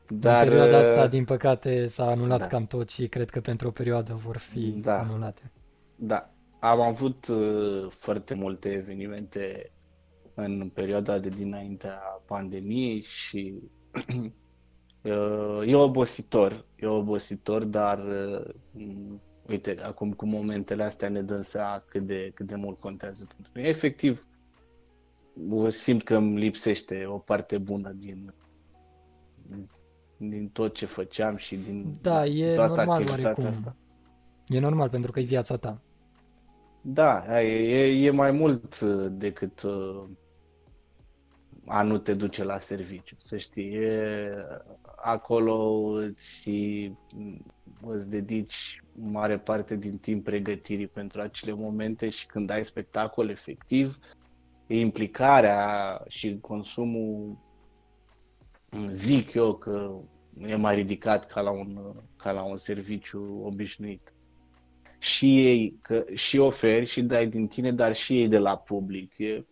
Dar... 0.08 0.44
În 0.44 0.50
perioada 0.50 0.78
asta, 0.78 1.04
uh, 1.04 1.10
din 1.10 1.26
păcate, 1.26 1.88
s-a 1.88 2.06
anulat 2.06 2.40
da. 2.40 2.48
cam 2.48 2.66
tot 2.66 2.90
și 2.90 3.08
cred 3.08 3.30
că 3.30 3.42
pentru 3.42 3.68
o 3.68 3.72
perioadă 3.72 4.14
vor 4.14 4.38
fi 4.38 4.60
da. 4.70 5.00
anulate. 5.00 5.52
Da. 5.96 6.34
Am 6.60 6.82
avut 6.82 7.28
uh, 7.28 7.88
foarte 7.90 8.34
multe 8.34 8.70
evenimente 8.70 9.72
în 10.34 10.72
perioada 10.74 11.20
de 11.20 11.30
dinaintea 11.30 12.00
pandemiei 12.26 13.02
și 13.02 13.62
uh, 15.02 15.62
e 15.66 15.76
obositor, 15.76 16.66
e 16.76 16.86
obositor, 16.86 17.64
dar 17.64 18.00
uh, 18.00 18.54
uite, 19.50 19.78
acum 19.84 20.12
cu 20.12 20.26
momentele 20.26 20.84
astea 20.84 21.10
ne 21.10 21.22
dăm 21.22 21.42
seama 21.42 21.84
cât 21.88 22.06
de, 22.06 22.32
cât 22.34 22.48
de 22.48 22.56
mult 22.56 22.80
contează 22.80 23.28
pentru 23.36 23.52
noi. 23.56 23.70
Efectiv, 23.70 24.26
simt 25.70 26.04
că 26.04 26.16
îmi 26.16 26.40
lipsește 26.40 27.06
o 27.06 27.18
parte 27.18 27.58
bună 27.58 27.92
din, 27.92 28.34
din 30.18 30.50
tot 30.50 30.74
ce 30.74 30.86
făceam 30.86 31.36
și 31.36 31.56
din 31.56 31.98
Da, 32.02 32.26
e 32.26 32.54
toată 32.54 32.74
normal 32.76 32.90
activitatea 32.90 33.24
oarecum. 33.26 33.46
asta. 33.46 33.76
E 34.48 34.60
normal 34.60 34.90
pentru 34.90 35.12
că 35.12 35.20
e 35.20 35.24
viața 35.24 35.58
ta. 35.58 35.82
Da, 36.82 37.20
aia 37.20 37.42
e, 37.42 37.86
e, 37.86 38.06
e 38.06 38.10
mai 38.10 38.32
mult 38.32 38.80
uh, 38.80 39.08
decât 39.12 39.62
uh, 39.62 40.04
a 41.66 41.84
nu 41.84 41.98
te 41.98 42.14
duce 42.14 42.44
la 42.44 42.58
serviciu, 42.60 43.16
să 43.20 43.38
știi. 43.38 43.74
E, 43.74 44.32
acolo 44.96 45.56
îți, 45.94 46.52
îți 47.82 48.10
dedici 48.10 48.84
mare 48.94 49.40
parte 49.40 49.76
din 49.76 49.98
timp 49.98 50.24
pregătirii 50.24 50.88
pentru 50.88 51.22
acele 51.22 51.54
momente 51.54 52.10
și 52.10 52.26
când 52.26 52.50
ai 52.50 52.66
spectacol 52.66 53.30
efectiv, 53.30 53.98
implicarea 54.80 56.04
și 56.08 56.38
consumul, 56.42 57.38
zic 58.90 59.34
eu 59.34 59.56
că 59.56 60.00
e 60.38 60.56
mai 60.56 60.76
ridicat 60.76 61.26
ca 61.26 61.42
la 61.42 61.52
un, 61.52 61.96
ca 62.16 62.32
la 62.32 62.44
un 62.44 62.58
serviciu 62.58 63.42
obișnuit 63.44 64.14
și 65.02 65.46
ei, 65.46 65.78
că 65.82 66.06
și 66.14 66.38
oferi 66.38 66.86
și 66.86 67.02
dai 67.02 67.28
din 67.28 67.48
tine, 67.48 67.72
dar 67.72 67.96
și 67.96 68.20
ei 68.20 68.28
de 68.28 68.38
la 68.38 68.58
public. 68.58 69.18
E, 69.18 69.46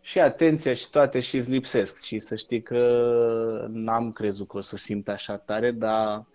și 0.00 0.20
atenția 0.20 0.72
și 0.74 0.90
toate 0.90 1.20
și 1.20 1.36
îți 1.36 1.50
lipsesc. 1.50 2.02
Și 2.02 2.18
să 2.18 2.34
știi 2.34 2.62
că 2.62 3.66
n-am 3.68 4.12
crezut 4.12 4.48
că 4.48 4.56
o 4.56 4.60
să 4.60 4.76
simt 4.76 5.08
așa 5.08 5.38
tare, 5.38 5.70
dar 5.70 6.26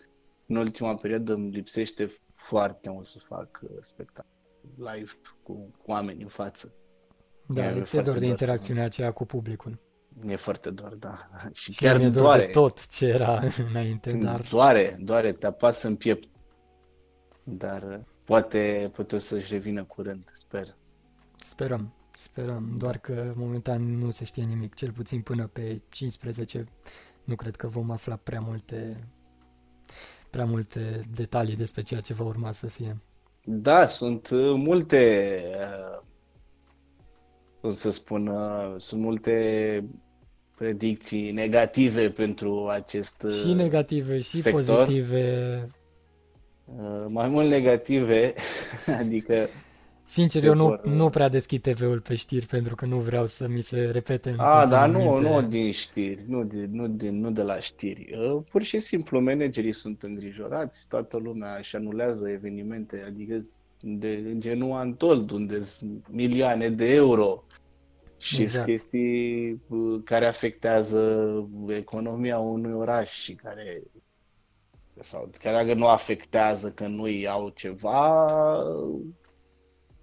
în 0.47 0.55
ultima 0.55 0.95
perioadă 0.95 1.33
îmi 1.33 1.49
lipsește 1.49 2.11
foarte 2.33 2.89
mult 2.89 3.05
să 3.05 3.19
fac 3.19 3.59
uh, 3.63 3.69
spectacol 3.81 4.31
live 4.75 5.11
cu, 5.43 5.53
cu 5.53 5.91
oameni 5.91 6.21
în 6.21 6.27
față. 6.29 6.73
Da, 7.53 7.61
Mi-e 7.69 7.79
îți 7.81 7.95
e 7.95 8.01
dor 8.01 8.03
foarte 8.03 8.11
de 8.11 8.11
dor 8.11 8.19
să- 8.19 8.25
interacțiunea 8.25 8.83
aceea 8.85 9.11
cu 9.11 9.25
publicul. 9.25 9.79
E 10.27 10.35
foarte 10.35 10.69
dor, 10.69 10.95
da. 10.95 11.29
Și 11.53 11.71
Și 11.71 11.79
chiar 11.79 11.97
mi-e 11.97 12.09
dor 12.09 12.21
doare. 12.23 12.45
de 12.45 12.51
tot 12.51 12.87
ce 12.87 13.05
era 13.05 13.41
înainte, 13.69 14.11
dar 14.13 14.41
Doare, 14.49 14.97
doare, 14.99 15.31
te 15.31 15.45
apasă 15.47 15.87
în 15.87 15.95
piept. 15.95 16.27
Dar 17.43 17.81
uh, 17.83 17.97
poate, 18.23 18.91
poate 18.95 19.15
o 19.15 19.17
să-și 19.17 19.51
revină 19.53 19.83
curând, 19.83 20.29
sper. 20.33 20.75
sperăm, 21.37 21.93
sperăm. 22.11 22.75
Doar 22.77 22.97
că 22.97 23.33
momentan 23.35 23.97
nu 23.97 24.09
se 24.11 24.23
știe 24.25 24.43
nimic, 24.43 24.73
cel 24.75 24.91
puțin 24.91 25.21
până 25.21 25.47
pe 25.47 25.81
15 25.89 26.65
nu 27.23 27.35
cred 27.35 27.55
că 27.55 27.67
vom 27.67 27.91
afla 27.91 28.15
prea 28.15 28.39
multe 28.39 29.07
prea 30.29 30.45
multe 30.45 30.99
detalii 31.15 31.55
despre 31.55 31.81
ceea 31.81 32.01
ce 32.01 32.13
va 32.13 32.23
urma 32.23 32.51
să 32.51 32.67
fie. 32.67 32.97
Da, 33.43 33.87
sunt 33.87 34.29
uh, 34.29 34.53
multe, 34.55 35.41
uh, 35.57 36.01
cum 37.61 37.73
să 37.73 37.89
spun, 37.91 38.27
uh, 38.27 38.73
sunt 38.77 39.01
multe 39.01 39.83
predicții 40.57 41.31
negative 41.31 42.09
pentru 42.09 42.67
acest 42.67 43.23
uh, 43.23 43.31
Și 43.31 43.53
negative, 43.53 44.19
și 44.19 44.37
sector. 44.41 44.77
pozitive. 44.85 45.67
uh, 46.65 47.05
mai 47.07 47.27
mult 47.27 47.49
negative, 47.49 48.33
adică 48.99 49.47
Sincer, 50.03 50.41
Se 50.41 50.47
eu 50.47 50.53
nu, 50.53 50.67
vor- 50.67 50.81
nu 50.83 51.09
prea 51.09 51.29
deschid 51.29 51.61
TV-ul 51.61 51.99
pe 51.99 52.15
știri 52.15 52.45
pentru 52.45 52.75
că 52.75 52.85
nu 52.85 52.97
vreau 52.99 53.25
să 53.25 53.47
mi 53.47 53.61
se 53.61 53.89
repete 53.91 54.29
în 54.29 54.39
A, 54.39 54.65
dar 54.65 54.89
nu, 54.89 54.97
continuu 54.97 55.19
nu 55.21 55.35
minte. 55.39 55.57
din 55.57 55.71
știri, 55.71 56.19
nu, 56.27 56.43
din, 56.43 56.69
nu, 56.71 56.87
din, 56.87 57.19
nu 57.19 57.31
de 57.31 57.41
la 57.41 57.59
știri. 57.59 58.13
Uh, 58.33 58.41
Pur 58.51 58.61
și 58.61 58.79
simplu, 58.79 59.19
managerii 59.21 59.71
sunt 59.73 60.03
îngrijorați, 60.03 60.85
toată 60.89 61.17
lumea 61.17 61.55
își 61.57 61.75
anulează 61.75 62.29
evenimente, 62.29 63.03
adică 63.07 63.37
de 63.81 64.23
în 64.25 64.39
genul 64.39 64.71
Antold, 64.71 65.31
unde 65.31 65.61
sunt 65.61 66.07
milioane 66.09 66.69
de 66.69 66.93
euro 66.93 67.43
și 68.17 68.33
sunt 68.35 68.47
Exact. 68.47 68.67
chestii 68.67 69.51
uh, 69.67 70.01
care 70.03 70.25
afectează 70.25 71.31
economia 71.67 72.39
unui 72.39 72.73
oraș 72.73 73.11
și 73.11 73.33
care 73.35 73.83
sau 74.99 75.29
chiar 75.39 75.53
dacă 75.53 75.73
nu 75.73 75.87
afectează 75.87 76.71
că 76.71 76.87
nu 76.87 77.07
iau 77.07 77.49
ceva, 77.49 78.23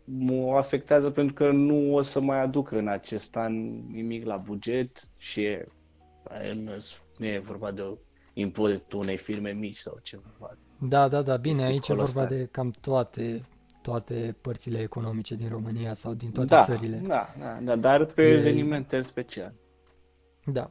mă 0.05 0.57
afectează 0.57 1.11
pentru 1.11 1.35
că 1.35 1.51
nu 1.51 1.95
o 1.95 2.03
să 2.03 2.21
mai 2.21 2.41
aducă 2.43 2.79
în 2.79 2.89
acest 2.89 3.37
an 3.37 3.53
nimic 3.93 4.25
la 4.25 4.37
buget 4.37 5.09
și 5.17 5.43
e, 5.45 5.69
nu 6.55 6.71
nu 7.19 7.27
e 7.27 7.39
vorba 7.39 7.71
de 7.71 7.81
o 7.81 7.95
impozitul 8.33 8.99
unei 8.99 9.17
firme 9.17 9.51
mici 9.51 9.77
sau 9.79 9.99
ceva. 10.03 10.57
Da, 10.81 11.09
da, 11.09 11.23
da, 11.23 11.37
bine, 11.37 11.55
Este 11.61 11.65
aici 11.65 11.89
e 11.89 11.95
vorba 11.95 12.11
colosal. 12.13 12.37
de 12.37 12.49
cam 12.51 12.71
toate, 12.81 13.41
toate 13.89 14.37
părțile 14.41 14.79
economice 14.81 15.35
din 15.35 15.49
România 15.49 15.95
sau 15.95 16.15
din 16.15 16.31
toate 16.31 16.49
Da, 16.55 16.63
țările. 16.63 16.97
da, 17.07 17.35
da, 17.39 17.59
da, 17.63 17.77
dar 17.77 18.05
pe 18.05 18.23
E- 18.23 18.33
evenimente 18.39 18.97
în 18.97 19.03
special. 19.03 19.53
Da, 20.45 20.71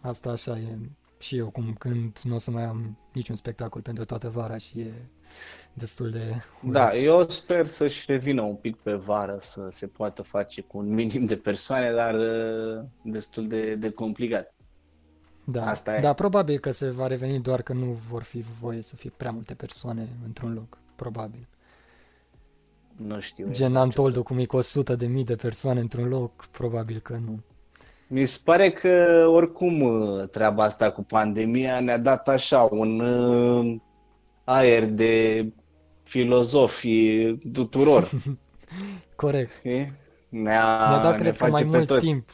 asta 0.00 0.30
așa 0.30 0.58
e. 0.58 0.78
Și 1.18 1.36
eu 1.36 1.50
cum 1.50 1.74
când 1.78 2.18
nu 2.24 2.34
o 2.34 2.38
să 2.38 2.50
mai 2.50 2.62
am 2.64 2.98
niciun 3.12 3.36
spectacol 3.36 3.80
pentru 3.80 4.04
toată 4.04 4.28
vara 4.28 4.56
și 4.56 4.80
e 4.80 4.92
destul 5.72 6.10
de 6.10 6.42
Da, 6.62 6.86
urât. 6.86 7.02
eu 7.04 7.28
sper 7.28 7.66
să-și 7.66 8.04
revină 8.12 8.42
un 8.42 8.54
pic 8.54 8.76
pe 8.76 8.94
vară 8.94 9.36
să 9.40 9.68
se 9.70 9.86
poată 9.86 10.22
face 10.22 10.60
cu 10.60 10.78
un 10.78 10.94
minim 10.94 11.24
de 11.26 11.36
persoane, 11.36 11.92
dar 11.92 12.14
uh, 12.14 12.84
destul 13.02 13.48
de, 13.48 13.74
de 13.74 13.90
complicat. 13.90 14.54
Da, 15.44 15.66
asta 15.68 15.96
e. 15.96 16.00
da, 16.00 16.12
probabil 16.12 16.58
că 16.58 16.70
se 16.70 16.90
va 16.90 17.06
reveni 17.06 17.40
doar 17.40 17.62
că 17.62 17.72
nu 17.72 17.98
vor 18.08 18.22
fi 18.22 18.44
voie 18.60 18.82
să 18.82 18.96
fie 18.96 19.12
prea 19.16 19.30
multe 19.30 19.54
persoane 19.54 20.08
într-un 20.24 20.52
loc, 20.54 20.78
probabil. 20.96 21.46
Nu 23.06 23.20
știu 23.20 23.44
Gen 23.44 23.50
exact 23.50 23.72
ce 23.72 23.78
Antoldu, 23.78 24.22
cum 24.22 24.38
e 24.38 24.44
cu 24.44 24.56
100 24.56 24.96
de 24.96 25.06
mii 25.06 25.24
de 25.24 25.36
persoane 25.36 25.80
într-un 25.80 26.08
loc, 26.08 26.46
probabil 26.46 26.98
că 27.00 27.18
nu. 27.24 27.40
Mi 28.06 28.26
se 28.26 28.38
pare 28.44 28.70
că 28.70 29.24
oricum 29.30 29.80
uh, 29.80 30.28
treaba 30.28 30.62
asta 30.62 30.90
cu 30.90 31.02
pandemia 31.02 31.80
ne-a 31.80 31.98
dat 31.98 32.28
așa 32.28 32.68
un 32.70 33.00
uh, 33.00 33.76
aer 34.44 34.84
de 34.86 35.46
filozofii 36.02 37.38
tuturor. 37.52 38.10
Corect. 39.16 39.52
știi? 39.58 39.92
Ne-a, 40.28 40.88
Ne-a 40.88 40.98
dat, 41.02 41.12
ne 41.12 41.18
cred 41.18 41.36
că, 41.36 41.38
face 41.38 41.50
mai 41.50 41.62
pe 41.62 41.68
mult 41.76 41.86
toți. 41.86 42.04
timp. 42.04 42.28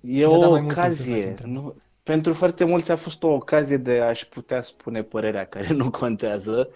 E 0.00 0.26
ne-a 0.26 0.28
o 0.30 0.38
dat 0.38 0.50
mai 0.50 0.60
mult 0.60 0.74
timp 0.78 0.94
să 0.94 1.02
ocazie. 1.02 1.14
facem 1.14 1.34
treaba. 1.34 1.52
Nu? 1.60 1.74
Pentru 2.02 2.32
foarte 2.32 2.64
mulți 2.64 2.90
a 2.90 2.96
fost 2.96 3.22
o 3.22 3.28
ocazie 3.28 3.76
de 3.76 4.00
a-și 4.00 4.28
putea 4.28 4.62
spune 4.62 5.02
părerea 5.02 5.44
care 5.46 5.72
nu 5.72 5.90
contează 5.90 6.70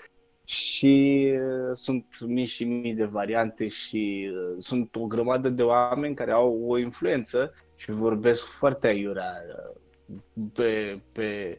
și 0.45 1.25
uh, 1.35 1.71
sunt 1.73 2.21
mii 2.27 2.47
și 2.47 2.65
mii 2.65 2.95
de 2.95 3.05
variante 3.05 3.69
și 3.69 4.31
uh, 4.33 4.55
sunt 4.59 4.97
o 4.97 5.07
grămadă 5.07 5.49
de 5.49 5.63
oameni 5.63 6.15
care 6.15 6.33
au 6.33 6.65
o 6.67 6.79
influență 6.79 7.53
și 7.77 7.91
vorbesc 7.91 8.45
foarte 8.45 8.87
aiurea 8.87 9.33
uh, 9.49 10.45
pe, 10.53 11.01
pe, 11.13 11.59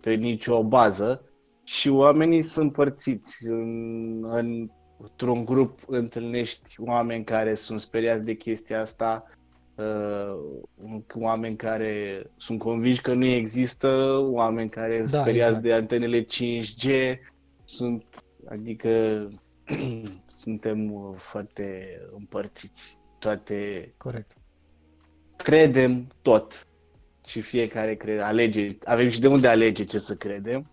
pe 0.00 0.12
nicio 0.14 0.64
bază 0.64 1.24
și 1.64 1.88
oamenii 1.88 2.42
sunt 2.42 2.64
împărțiți 2.64 3.48
în, 3.48 4.24
în, 4.24 4.70
într-un 4.98 5.44
grup 5.44 5.78
întâlnești 5.86 6.74
oameni 6.78 7.24
care 7.24 7.54
sunt 7.54 7.80
speriați 7.80 8.24
de 8.24 8.34
chestia 8.34 8.80
asta 8.80 9.24
uh, 9.74 10.36
oameni 11.14 11.56
care 11.56 12.26
sunt 12.36 12.58
convinși 12.58 13.00
că 13.00 13.14
nu 13.14 13.24
există, 13.24 14.18
oameni 14.20 14.70
care 14.70 14.96
sunt 14.96 15.10
Da, 15.10 15.20
speriați 15.20 15.48
exact. 15.48 15.64
de 15.64 15.72
antenele 15.72 16.24
5G, 16.24 17.18
sunt, 17.74 18.04
adică 18.48 18.88
suntem 20.42 20.92
uh, 20.92 21.14
foarte 21.16 21.98
împărțiți. 22.18 22.98
Toate 23.18 23.92
Corect. 23.96 24.36
credem 25.36 26.06
tot 26.22 26.66
și 27.26 27.40
fiecare 27.40 27.94
crede, 27.94 28.20
alege, 28.20 28.76
avem 28.84 29.08
și 29.08 29.20
de 29.20 29.28
unde 29.28 29.48
alege 29.48 29.84
ce 29.84 29.98
să 29.98 30.14
credem 30.14 30.70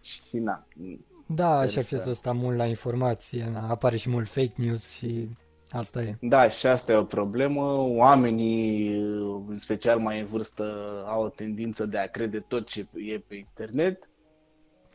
și 0.00 0.20
na. 0.38 0.66
Da, 1.26 1.56
Sper 1.56 1.68
și 1.70 1.78
accesul 1.78 1.98
să- 1.98 2.10
ăsta 2.10 2.32
mult 2.32 2.56
la 2.56 2.66
informație, 2.66 3.50
na, 3.52 3.68
apare 3.68 3.96
și 3.96 4.08
mult 4.10 4.28
fake 4.28 4.52
news 4.56 4.90
și 4.90 5.28
asta 5.70 6.02
e. 6.02 6.16
Da, 6.20 6.48
și 6.48 6.66
asta 6.66 6.92
e 6.92 6.96
o 6.96 7.04
problemă. 7.04 7.60
Oamenii, 7.80 8.88
în 9.48 9.58
special 9.58 9.98
mai 9.98 10.20
în 10.20 10.26
vârstă, 10.26 10.64
au 11.06 11.22
o 11.24 11.28
tendință 11.28 11.86
de 11.86 11.98
a 11.98 12.06
crede 12.06 12.38
tot 12.40 12.66
ce 12.66 12.86
e 12.94 13.18
pe 13.18 13.34
internet. 13.36 14.08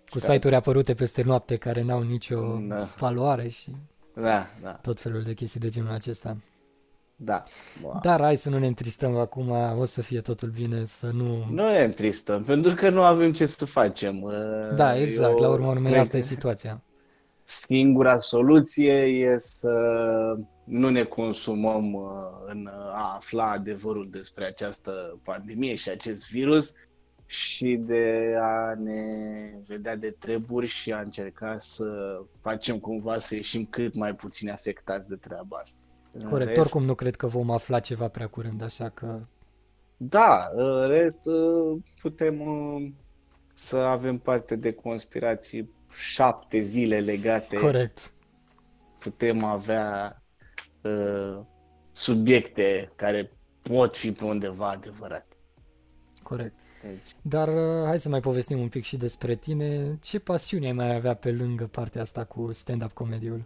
Cu 0.10 0.20
Da. 0.20 0.32
site-uri 0.34 0.56
apărute 0.56 0.94
peste 0.94 1.22
noapte 1.22 1.56
care 1.56 1.82
n-au 1.82 2.02
nicio 2.02 2.58
Da. 2.68 2.88
valoare 2.98 3.48
și 3.48 3.72
Da, 4.14 4.46
da, 4.62 4.72
tot 4.72 5.00
felul 5.00 5.22
de 5.24 5.34
chestii 5.34 5.60
de 5.60 5.70
genul 5.70 5.92
acesta. 5.92 6.38
da. 7.16 7.44
Wow. 7.84 8.00
Dar 8.02 8.22
hai 8.22 8.36
să 8.36 8.50
nu 8.50 8.60
ne 8.60 8.68
întristăm 8.68 9.18
acum, 9.18 9.50
o 9.80 9.86
să 9.86 10.02
fie 10.02 10.22
totul 10.22 10.50
bine, 10.50 10.86
să 10.86 11.10
nu... 11.14 11.46
Nu 11.52 11.74
e 11.76 11.88
tristă, 11.88 12.44
pentru 12.46 12.74
că 12.74 12.90
nu 12.90 13.02
avem 13.02 13.34
ce 13.34 13.46
să 13.46 13.66
facem. 13.66 14.22
Uh, 14.22 14.34
Da, 14.76 15.00
exact, 15.02 15.40
Eu 15.40 15.46
la 15.46 15.50
urmă 15.50 15.68
urmei 15.68 15.90
cred 15.92 16.02
asta 16.02 16.18
e 16.18 16.20
că 16.20 16.26
situația. 16.26 16.82
Singura 17.44 18.18
soluție 18.18 18.94
e 19.04 19.38
să 19.38 19.72
nu 20.64 20.90
ne 20.90 21.04
consumăm 21.04 21.94
uh, 21.94 22.02
în 22.48 22.70
a 22.74 23.14
afla 23.16 23.52
adevărul 23.52 24.08
despre 24.12 24.46
această 24.46 25.20
pandemie 25.24 25.76
și 25.76 25.90
acest 25.90 26.30
virus 26.32 26.74
și 27.30 27.76
de 27.76 28.36
a 28.40 28.74
ne 28.74 29.02
vedea 29.68 29.96
de 29.96 30.12
treburi 30.12 30.68
și 30.68 30.92
a 30.92 31.00
încerca 31.00 31.58
să 31.58 32.20
facem 32.42 32.80
cumva 32.80 33.18
să 33.18 33.36
ieșim 33.36 33.66
cât 33.66 33.96
mai 33.96 34.16
puțin 34.16 34.50
afectați 34.50 35.08
de 35.08 35.16
treaba 35.16 35.58
asta. 35.58 35.80
Corect, 36.30 36.50
rest... 36.50 36.60
oricum 36.60 36.84
nu 36.84 36.96
cred 36.96 37.16
că 37.16 37.28
vom 37.28 37.52
afla 37.52 37.80
ceva 37.80 38.08
prea 38.08 38.28
curând, 38.28 38.64
așa 38.64 38.90
că... 38.90 39.20
Da, 39.98 40.50
în 40.54 40.88
rest 40.88 41.20
putem 42.02 42.44
să 43.54 43.78
avem 43.78 44.18
parte 44.18 44.56
de 44.56 44.74
conspirații 44.74 45.70
șapte 45.92 46.60
zile 46.60 47.00
legate. 47.00 47.58
Corect. 47.58 48.14
Putem 49.00 49.44
avea 49.44 50.22
uh, 50.82 51.40
subiecte 51.92 52.92
care 52.96 53.32
pot 53.62 53.98
fi 53.98 54.12
pe 54.12 54.26
undeva 54.26 54.70
adevărate. 54.70 55.36
Corect. 56.24 56.60
Deci. 56.82 57.16
Dar 57.22 57.48
uh, 57.48 57.86
hai 57.86 58.00
să 58.00 58.10
mai 58.10 58.20
povestim 58.20 58.60
un 58.60 58.70
pic 58.70 58.84
și 58.84 58.98
despre 58.98 59.36
tine. 59.36 59.98
Ce 60.02 60.20
pasiune 60.20 60.66
ai 60.66 60.74
mai 60.74 60.96
avea 60.96 61.14
pe 61.14 61.32
lângă 61.32 61.68
partea 61.72 62.02
asta 62.02 62.24
cu 62.24 62.52
stand-up 62.52 62.92
comedy-ul? 62.92 63.46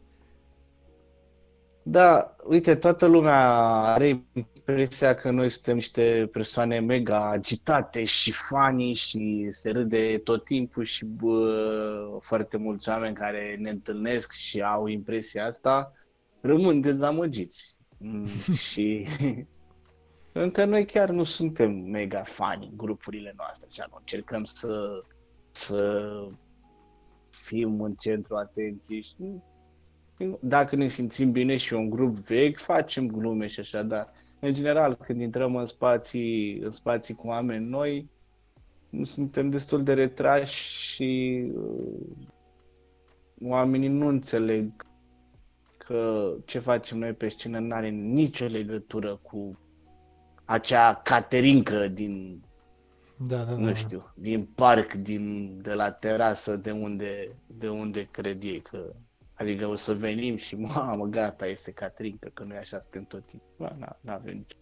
Da, 1.83 2.35
uite, 2.43 2.75
toată 2.75 3.05
lumea 3.05 3.49
are 3.69 4.23
impresia 4.33 5.13
că 5.13 5.31
noi 5.31 5.49
suntem 5.49 5.75
niște 5.75 6.29
persoane 6.31 6.79
mega 6.79 7.29
agitate 7.29 8.03
și 8.03 8.31
fani 8.31 8.93
și 8.93 9.47
se 9.49 9.69
râde 9.69 10.17
tot 10.17 10.45
timpul 10.45 10.83
și 10.83 11.05
bă, 11.05 12.17
foarte 12.19 12.57
mulți 12.57 12.89
oameni 12.89 13.15
care 13.15 13.57
ne 13.59 13.69
întâlnesc 13.69 14.31
și 14.31 14.61
au 14.61 14.87
impresia 14.87 15.45
asta 15.45 15.93
rămân 16.41 16.81
dezamăgiți. 16.81 17.77
Mm, 17.97 18.27
și 18.69 19.07
încă 20.33 20.65
noi 20.65 20.85
chiar 20.85 21.09
nu 21.09 21.23
suntem 21.23 21.71
mega 21.71 22.23
fani 22.23 22.65
în 22.65 22.77
grupurile 22.77 23.33
noastre, 23.37 23.67
așa, 23.71 23.87
nu. 23.89 23.95
Încercăm 23.99 24.43
să, 24.43 25.03
să 25.51 26.09
fim 27.29 27.81
în 27.81 27.93
centru 27.93 28.35
atenției 28.35 29.01
și 29.01 29.15
dacă 30.39 30.75
ne 30.75 30.87
simțim 30.87 31.31
bine 31.31 31.55
și 31.55 31.73
un 31.73 31.89
grup 31.89 32.15
vechi, 32.15 32.57
facem 32.57 33.07
glume 33.07 33.47
și 33.47 33.59
așa, 33.59 33.83
dar 33.83 34.11
în 34.39 34.53
general 34.53 34.95
când 34.95 35.21
intrăm 35.21 35.55
în 35.55 35.65
spații, 35.65 36.57
în 36.57 36.71
spații 36.71 37.13
cu 37.13 37.27
oameni 37.27 37.65
noi, 37.65 38.09
nu 38.89 39.03
suntem 39.03 39.49
destul 39.49 39.83
de 39.83 39.93
retrași 39.93 40.63
și 40.77 41.43
uh, 41.55 42.27
oamenii 43.41 43.87
nu 43.87 44.07
înțeleg 44.07 44.71
că 45.77 46.33
ce 46.45 46.59
facem 46.59 46.97
noi 46.97 47.13
pe 47.13 47.27
scenă 47.27 47.59
nu 47.59 47.73
are 47.73 47.89
nicio 47.89 48.45
legătură 48.45 49.15
cu 49.15 49.57
acea 50.45 50.95
caterincă 50.95 51.88
din, 51.88 52.43
da, 53.17 53.38
da, 53.38 53.43
da. 53.43 53.56
nu 53.56 53.73
știu, 53.73 54.13
din 54.15 54.45
parc, 54.56 54.93
din, 54.93 55.58
de 55.62 55.73
la 55.73 55.91
terasă, 55.91 56.56
de 56.56 56.71
unde, 56.71 57.36
de 57.47 57.69
unde 57.69 58.08
cred 58.12 58.43
ei 58.43 58.62
că 58.62 58.93
Adică 59.34 59.67
o 59.67 59.75
să 59.75 59.93
venim 59.93 60.36
și, 60.36 60.56
mamă, 60.56 61.06
gata, 61.06 61.45
este 61.45 61.71
Catrinca, 61.71 62.29
că 62.34 62.43
noi 62.43 62.58
așa 62.58 62.79
suntem 62.79 63.03
tot 63.03 63.25
timpul. 63.25 63.77
Nu 64.01 64.12
avem 64.12 64.36
nicio. 64.36 64.58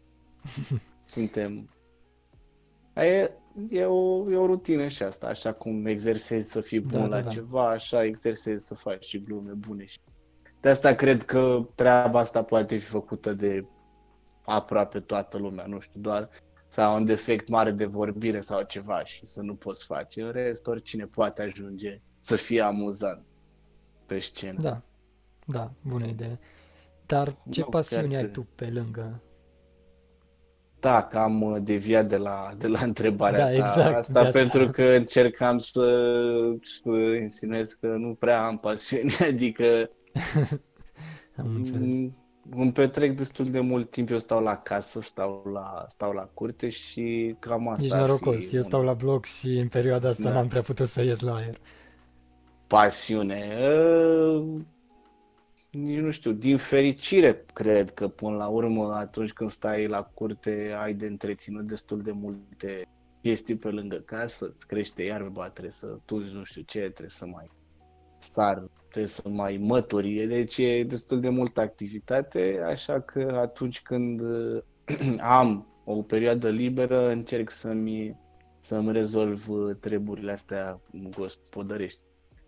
Suntem... 1.05 1.69
E, 2.95 3.31
e, 3.69 3.85
o, 3.85 4.31
e 4.31 4.35
o 4.35 4.45
rutină 4.45 4.87
și 4.87 5.03
asta, 5.03 5.27
așa 5.27 5.53
cum 5.53 5.85
exersezi 5.85 6.51
să 6.51 6.61
fii 6.61 6.79
bun 6.79 6.99
da, 6.99 7.05
la 7.05 7.15
da, 7.15 7.21
da. 7.21 7.29
ceva, 7.29 7.69
așa 7.69 8.03
exersezi 8.03 8.65
să 8.65 8.75
faci 8.75 9.05
și 9.05 9.23
glume 9.23 9.51
bune. 9.51 9.85
Și... 9.85 9.99
De 10.59 10.69
asta 10.69 10.95
cred 10.95 11.23
că 11.23 11.67
treaba 11.75 12.19
asta 12.19 12.43
poate 12.43 12.77
fi 12.77 12.85
făcută 12.85 13.33
de 13.33 13.65
aproape 14.45 14.99
toată 14.99 15.37
lumea, 15.37 15.65
nu 15.65 15.79
știu, 15.79 15.99
doar 15.99 16.29
sau 16.67 16.95
un 16.95 17.05
defect 17.05 17.47
mare 17.47 17.71
de 17.71 17.85
vorbire 17.85 18.39
sau 18.39 18.61
ceva 18.61 19.03
și 19.03 19.27
să 19.27 19.41
nu 19.41 19.55
poți 19.55 19.85
face. 19.85 20.21
În 20.21 20.31
rest, 20.31 20.67
oricine 20.67 21.05
poate 21.05 21.41
ajunge 21.41 22.01
să 22.19 22.35
fie 22.35 22.61
amuzant 22.61 23.25
pe 24.05 24.19
scenă. 24.19 24.61
Da, 24.61 24.81
da, 25.45 25.71
bună 25.81 26.05
idee. 26.05 26.39
Dar 27.05 27.35
ce 27.51 27.59
nu, 27.59 27.65
pasiuni 27.65 28.15
ai 28.15 28.29
tu 28.29 28.47
pe 28.55 28.65
lângă? 28.65 29.21
Da, 30.79 31.03
că 31.03 31.17
am 31.17 31.41
uh, 31.41 31.61
deviat 31.61 32.07
de 32.07 32.17
la, 32.17 32.51
de 32.57 32.67
la 32.67 32.79
întrebarea 32.79 33.39
da, 33.39 33.45
ta. 33.45 33.51
Exact, 33.51 33.95
asta, 33.95 34.19
asta 34.19 34.39
pentru 34.39 34.69
că 34.69 34.83
încercam 34.83 35.57
să, 35.57 35.83
să 36.61 36.89
insinuez 37.21 37.73
că 37.73 37.87
nu 37.87 38.15
prea 38.15 38.45
am 38.45 38.57
pasiuni, 38.57 39.15
adică 39.31 39.89
am 41.37 41.55
înțeles. 41.55 42.11
Mm, 42.43 42.61
îmi 42.61 42.71
petrec 42.71 43.17
destul 43.17 43.45
de 43.45 43.59
mult 43.59 43.91
timp, 43.91 44.09
eu 44.09 44.19
stau 44.19 44.43
la 44.43 44.57
casă, 44.57 45.01
stau 45.01 45.49
la, 45.53 45.85
stau 45.87 46.11
la 46.11 46.29
curte 46.33 46.69
și 46.69 47.35
cam 47.39 47.67
asta 47.67 47.85
Ești 47.85 47.97
norocos, 47.97 48.53
eu 48.53 48.61
stau 48.61 48.83
la 48.83 48.93
bloc 48.93 49.25
și 49.25 49.47
în 49.47 49.67
perioada 49.67 50.09
asta 50.09 50.23
da. 50.23 50.33
n-am 50.33 50.47
prea 50.47 50.61
putut 50.61 50.87
să 50.87 51.01
ies 51.01 51.19
la 51.19 51.35
aer 51.35 51.59
pasiune. 52.71 53.57
Nici 55.71 55.99
nu 55.99 56.11
știu, 56.11 56.31
din 56.31 56.57
fericire 56.57 57.45
cred 57.53 57.91
că 57.91 58.07
până 58.07 58.35
la 58.35 58.47
urmă 58.47 58.93
atunci 58.93 59.33
când 59.33 59.49
stai 59.49 59.87
la 59.87 60.03
curte 60.03 60.75
ai 60.77 60.93
de 60.93 61.05
întreținut 61.05 61.67
destul 61.67 62.01
de 62.01 62.11
multe 62.11 62.87
chestii 63.21 63.55
pe 63.55 63.69
lângă 63.69 63.95
casă, 63.95 64.51
îți 64.53 64.67
crește 64.67 65.03
iarba, 65.03 65.49
trebuie 65.49 65.71
să 65.71 65.97
tu 66.05 66.19
nu 66.19 66.43
știu 66.43 66.61
ce, 66.61 66.79
trebuie 66.79 67.09
să 67.09 67.25
mai 67.25 67.49
sar, 68.23 68.63
trebuie 68.89 69.11
să 69.11 69.29
mai 69.29 69.57
mături, 69.61 70.25
deci 70.27 70.57
e 70.57 70.83
destul 70.83 71.19
de 71.19 71.29
multă 71.29 71.61
activitate, 71.61 72.61
așa 72.65 72.99
că 73.01 73.37
atunci 73.41 73.81
când 73.81 74.21
am 75.19 75.67
o 75.83 76.01
perioadă 76.01 76.49
liberă 76.49 77.09
încerc 77.09 77.49
să-mi, 77.49 78.17
să-mi 78.59 78.91
rezolv 78.91 79.45
treburile 79.79 80.31
astea 80.31 80.79
gospodărești. 81.17 81.99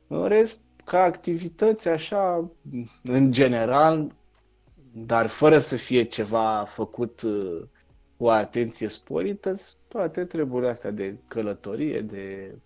În 0.08 0.28
rest, 0.28 0.60
ca 0.84 1.00
activități 1.04 1.88
așa, 1.88 2.52
în 3.04 3.32
general, 3.32 4.16
dar 4.94 5.28
fără 5.28 5.58
să 5.58 5.76
fie 5.76 6.04
ceva 6.04 6.64
făcut 6.68 7.22
uh, 7.22 7.62
cu 8.18 8.28
atenție 8.28 8.88
sporită, 8.88 9.54
toate 9.88 10.26
treburile 10.26 10.70
astea 10.70 10.92
de 10.92 11.18
călătorie, 11.28 12.02
de 12.02 12.56
mm, 12.56 12.62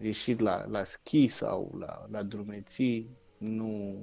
ieșit 0.00 0.40
la, 0.40 0.64
la 0.68 0.84
schi 0.84 1.26
sau 1.26 1.74
la, 1.78 2.06
la 2.10 2.22
drumeții, 2.22 3.10
nu, 3.38 3.96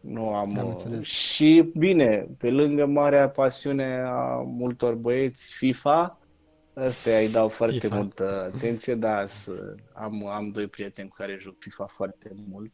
nu 0.00 0.34
am... 0.34 0.58
am 0.58 0.68
înțeles. 0.68 1.04
și 1.04 1.72
bine, 1.78 2.28
pe 2.38 2.50
lângă 2.50 2.86
marea 2.86 3.30
pasiune 3.30 4.02
a 4.06 4.36
multor 4.36 4.94
băieți 4.94 5.54
FIFA, 5.54 6.20
Asta 6.76 7.10
îi 7.10 7.30
dau 7.30 7.48
foarte 7.48 7.78
FIFA. 7.78 7.96
multă 7.96 8.52
atenție, 8.54 8.94
da, 8.94 9.24
am, 9.92 10.26
am 10.26 10.50
doi 10.50 10.66
prieteni 10.66 11.08
cu 11.08 11.14
care 11.16 11.38
joc 11.40 11.54
FIFA 11.58 11.86
foarte 11.86 12.32
mult. 12.48 12.72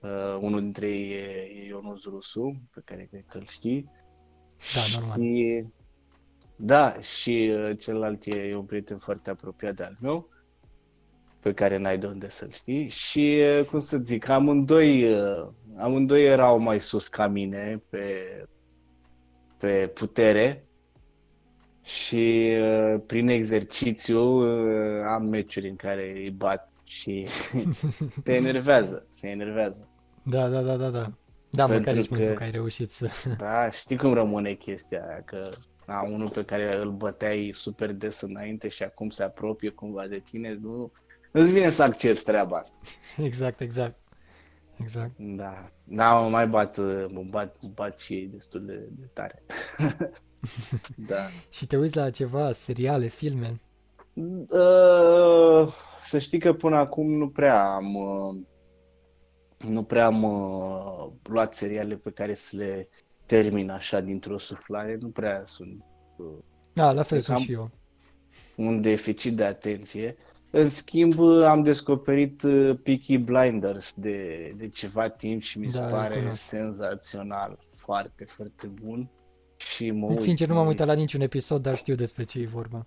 Uh, 0.00 0.38
unul 0.40 0.60
dintre 0.60 0.88
ei 0.88 1.10
e, 1.10 1.62
e 1.62 1.66
Ionuț 1.66 2.02
Rusu, 2.04 2.62
pe 2.74 2.80
care 2.84 3.06
cred 3.10 3.24
că 3.28 3.38
îl 3.38 3.46
știi. 3.46 3.90
Da, 4.74 4.98
normal. 4.98 5.20
Și, 5.20 5.64
da, 6.56 7.00
și 7.00 7.52
uh, 7.54 7.78
celălalt 7.78 8.24
e, 8.24 8.38
e 8.38 8.56
un 8.56 8.64
prieten 8.64 8.98
foarte 8.98 9.30
apropiat 9.30 9.74
de 9.74 9.82
al 9.82 9.96
meu, 10.00 10.28
pe 11.46 11.54
care 11.54 11.76
n-ai 11.76 11.98
de 11.98 12.06
unde 12.06 12.28
să-l 12.28 12.50
știi. 12.50 12.88
Și, 12.88 13.42
uh, 13.58 13.64
cum 13.64 13.78
să 13.78 13.98
zic, 14.02 14.28
amândoi, 14.28 15.12
uh, 15.12 15.48
amândoi 15.76 16.24
erau 16.24 16.58
mai 16.58 16.80
sus 16.80 17.08
ca 17.08 17.26
mine 17.26 17.82
pe, 17.88 18.44
pe 19.58 19.90
putere, 19.94 20.66
și 21.82 22.52
uh, 22.60 23.00
prin 23.06 23.28
exercițiu 23.28 24.20
uh, 24.20 25.04
am 25.06 25.24
meciuri 25.24 25.68
în 25.68 25.76
care 25.76 26.12
îi 26.14 26.30
bat 26.30 26.72
și 26.84 27.26
te 28.24 28.34
enervează, 28.34 29.06
se 29.10 29.28
enervează. 29.28 29.88
Da, 30.22 30.48
da, 30.48 30.60
da, 30.62 30.76
da, 30.76 30.90
da. 30.90 31.12
Da, 31.50 31.66
Pentru 31.66 31.78
măcar 31.78 31.96
ești 31.96 32.14
că, 32.14 32.32
că 32.32 32.42
ai 32.42 32.50
reușit 32.50 32.90
să... 32.90 33.10
Da, 33.38 33.70
știi 33.70 33.96
cum 33.96 34.12
rămâne 34.12 34.52
chestia 34.52 35.04
aia, 35.08 35.22
că 35.24 35.50
a, 35.86 36.08
unul 36.12 36.28
pe 36.28 36.44
care 36.44 36.76
îl 36.76 36.90
băteai 36.90 37.50
super 37.54 37.92
des 37.92 38.20
înainte 38.20 38.68
și 38.68 38.82
acum 38.82 39.10
se 39.10 39.22
apropie 39.22 39.70
cumva 39.70 40.06
de 40.06 40.18
tine, 40.18 40.58
nu, 40.62 40.92
nu-ți 41.36 41.52
vine 41.52 41.70
să 41.70 41.82
accepti 41.82 42.24
treaba 42.24 42.56
asta. 42.56 42.76
Exact, 43.28 43.60
exact. 43.60 43.98
Exact. 44.80 45.12
Da, 45.16 45.70
da, 45.84 46.20
mă 46.20 46.28
mai 46.28 46.46
bat, 46.46 46.76
mă 47.08 47.24
bat, 47.30 47.56
mă 47.62 47.68
bat 47.74 47.98
și 47.98 48.12
ei 48.14 48.26
destul 48.26 48.64
de, 48.64 48.88
de 48.90 49.06
tare. 49.12 49.42
da. 51.10 51.26
Și 51.50 51.66
te 51.66 51.76
uiți 51.76 51.96
la 51.96 52.10
ceva, 52.10 52.52
seriale, 52.52 53.06
filme? 53.06 53.60
Uh, 54.48 55.72
să 56.04 56.18
știi 56.18 56.38
că 56.38 56.52
până 56.52 56.76
acum 56.76 57.12
nu 57.12 57.28
prea 57.28 57.74
am 57.74 57.94
uh, 57.94 58.36
nu 59.68 59.82
prea 59.82 60.06
am 60.06 60.22
uh, 60.22 61.12
luat 61.22 61.54
seriale 61.54 61.94
pe 61.96 62.10
care 62.10 62.34
să 62.34 62.56
le 62.56 62.88
termin 63.26 63.70
așa 63.70 64.00
dintr-o 64.00 64.38
suflare, 64.38 64.96
nu 65.00 65.08
prea 65.08 65.42
sunt 65.44 65.84
uh, 66.16 66.38
Da, 66.72 66.92
la 66.92 67.02
fel 67.02 67.20
sunt 67.20 67.38
și 67.38 67.52
eu. 67.52 67.70
Un 68.56 68.80
deficit 68.80 69.36
de 69.36 69.44
atenție. 69.44 70.16
În 70.56 70.68
schimb, 70.68 71.20
am 71.44 71.62
descoperit 71.62 72.42
uh, 72.42 72.78
Peaky 72.82 73.18
Blinders 73.18 73.94
de, 73.94 74.52
de 74.56 74.68
ceva 74.68 75.08
timp 75.08 75.42
și 75.42 75.58
mi 75.58 75.66
se 75.66 75.78
da, 75.78 75.86
pare 75.86 76.30
senzațional, 76.32 77.58
foarte, 77.74 78.24
foarte 78.24 78.66
bun. 78.66 79.10
Și 79.56 79.90
mă 79.90 80.14
Sincer, 80.14 80.46
uit, 80.46 80.48
nu 80.48 80.54
m-am 80.54 80.66
uitat 80.66 80.86
la 80.86 80.92
niciun 80.92 81.20
episod, 81.20 81.62
dar 81.62 81.76
știu 81.76 81.94
despre 81.94 82.22
ce 82.22 82.38
e 82.38 82.46
vorba. 82.46 82.86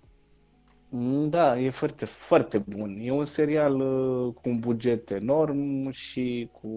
Mm, 0.88 1.28
Da, 1.28 1.58
e 1.58 1.70
foarte, 1.70 2.04
foarte 2.04 2.58
bun. 2.58 2.96
E 3.00 3.10
un 3.10 3.24
serial 3.24 3.80
uh, 3.80 4.34
cu 4.34 4.48
un 4.48 4.58
buget 4.58 5.10
enorm 5.10 5.90
și 5.90 6.48
cu 6.52 6.68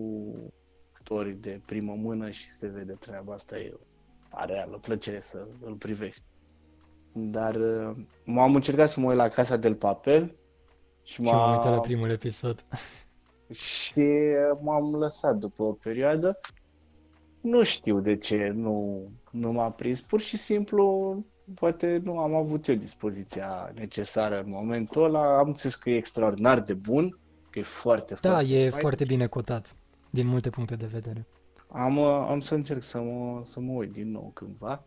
actori 0.93 1.37
de 1.41 1.61
primă 1.65 1.93
mână 1.97 2.29
și 2.29 2.51
se 2.51 2.67
vede 2.67 2.93
treaba 2.99 3.33
asta. 3.33 3.57
E 3.57 3.73
o 3.73 4.45
reală 4.45 4.77
plăcere 4.81 5.19
să 5.19 5.47
îl 5.65 5.73
privești. 5.73 6.23
Dar 7.13 7.55
uh, 7.55 7.95
m-am 8.25 8.55
încercat 8.55 8.89
să 8.89 8.99
mă 8.99 9.07
uit 9.07 9.17
la 9.17 9.29
Casa 9.29 9.57
del 9.57 9.75
Papel 9.75 10.35
și 11.03 11.13
Și 11.13 11.21
m-am 11.21 11.51
uitat 11.51 11.65
la 11.69 11.75
m-a, 11.75 11.79
primul 11.79 12.09
episod. 12.09 12.65
și 13.51 13.99
uh, 13.99 14.57
m-am 14.61 14.95
lăsat 14.95 15.35
după 15.35 15.63
o 15.63 15.71
perioadă. 15.71 16.39
Nu 17.41 17.63
știu 17.63 17.99
de 17.99 18.17
ce 18.17 18.51
nu, 18.55 19.07
nu 19.31 19.51
m-a 19.51 19.71
prins. 19.71 20.01
Pur 20.01 20.19
și 20.21 20.37
simplu, 20.37 21.15
poate 21.55 21.99
nu 22.03 22.17
am 22.19 22.33
avut 22.35 22.67
eu 22.67 22.75
dispoziția 22.75 23.71
necesară 23.75 24.39
în 24.39 24.49
momentul 24.49 25.03
ăla. 25.03 25.37
Am 25.37 25.47
înțeles 25.47 25.75
că 25.75 25.89
e 25.89 25.95
extraordinar 25.95 26.61
de 26.61 26.73
bun, 26.73 27.19
că 27.49 27.59
e 27.59 27.61
foarte, 27.61 28.17
Da, 28.21 28.29
foarte 28.31 28.53
e 28.53 28.69
fain. 28.69 28.81
foarte 28.81 29.05
bine 29.05 29.27
cotat, 29.27 29.75
din 30.09 30.27
multe 30.27 30.49
puncte 30.49 30.75
de 30.75 30.85
vedere. 30.85 31.27
Am, 31.67 31.97
uh, 31.97 32.25
am 32.29 32.39
să 32.39 32.55
încerc 32.55 32.83
să 32.83 33.01
mă, 33.01 33.41
să 33.43 33.59
mă 33.59 33.71
uit 33.71 33.91
din 33.91 34.11
nou 34.11 34.31
cândva. 34.33 34.83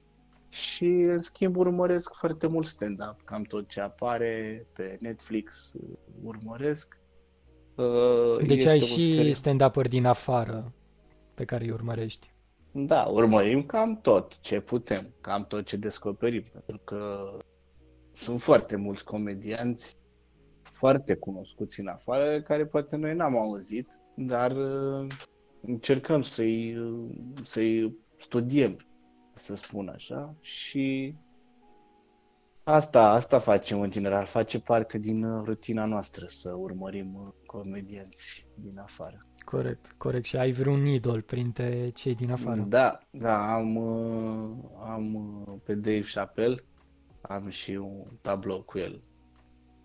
Și, 0.60 0.84
în 0.84 1.18
schimb, 1.18 1.56
urmăresc 1.56 2.14
foarte 2.14 2.46
mult 2.46 2.66
stand-up. 2.66 3.20
Cam 3.24 3.42
tot 3.42 3.68
ce 3.68 3.80
apare 3.80 4.66
pe 4.72 4.96
Netflix 5.00 5.72
uh, 5.72 5.96
urmăresc. 6.22 6.98
Uh, 7.74 8.36
Deci 8.46 8.56
Este 8.56 8.68
ai 8.68 8.80
un 8.80 8.84
și 8.86 9.12
serial. 9.14 9.32
stand-up-uri 9.32 9.88
din 9.88 10.04
afară 10.04 10.72
pe 11.34 11.44
care 11.44 11.64
îi 11.64 11.70
urmărești. 11.70 12.30
Da, 12.72 13.02
urmărim 13.02 13.62
cam 13.62 14.00
tot 14.00 14.40
ce 14.40 14.60
putem, 14.60 15.14
cam 15.20 15.46
tot 15.46 15.64
ce 15.64 15.76
descoperim, 15.76 16.44
pentru 16.52 16.78
că 16.84 17.30
sunt 18.14 18.40
foarte 18.40 18.76
mulți 18.76 19.04
comedianți 19.04 19.96
foarte 20.62 21.14
cunoscuți 21.14 21.80
în 21.80 21.86
afară, 21.86 22.40
care 22.42 22.66
poate 22.66 22.96
noi 22.96 23.14
n-am 23.14 23.36
auzit, 23.38 23.88
dar 24.14 24.50
uh, 24.50 25.06
încercăm 25.60 26.22
să-i, 26.22 26.76
uh, 26.76 27.08
să-i 27.42 27.96
studiem, 28.16 28.76
să 29.36 29.54
spun 29.54 29.88
așa, 29.88 30.34
și 30.40 31.14
asta, 32.62 33.10
asta 33.10 33.38
facem 33.38 33.80
în 33.80 33.90
general, 33.90 34.24
face 34.24 34.60
parte 34.60 34.98
din 34.98 35.24
uh, 35.24 35.42
rutina 35.44 35.84
noastră 35.84 36.26
să 36.26 36.52
urmărim 36.52 37.14
uh, 37.14 37.28
comedianți 37.46 38.48
din 38.54 38.78
afară. 38.78 39.26
Corect, 39.44 39.94
corect. 39.96 40.24
Și 40.24 40.36
ai 40.36 40.52
vreun 40.52 40.86
idol 40.86 41.22
printre 41.22 41.88
cei 41.88 42.14
din 42.14 42.30
afară. 42.30 42.60
Da, 42.60 42.98
da, 43.10 43.54
am, 43.54 43.76
uh, 43.76 44.56
am 44.80 45.14
uh, 45.14 45.54
pe 45.64 45.74
Dave 45.74 46.04
Chappelle, 46.14 46.64
am 47.20 47.48
și 47.48 47.70
un 47.70 48.06
tablou 48.20 48.62
cu 48.62 48.78
el 48.78 49.02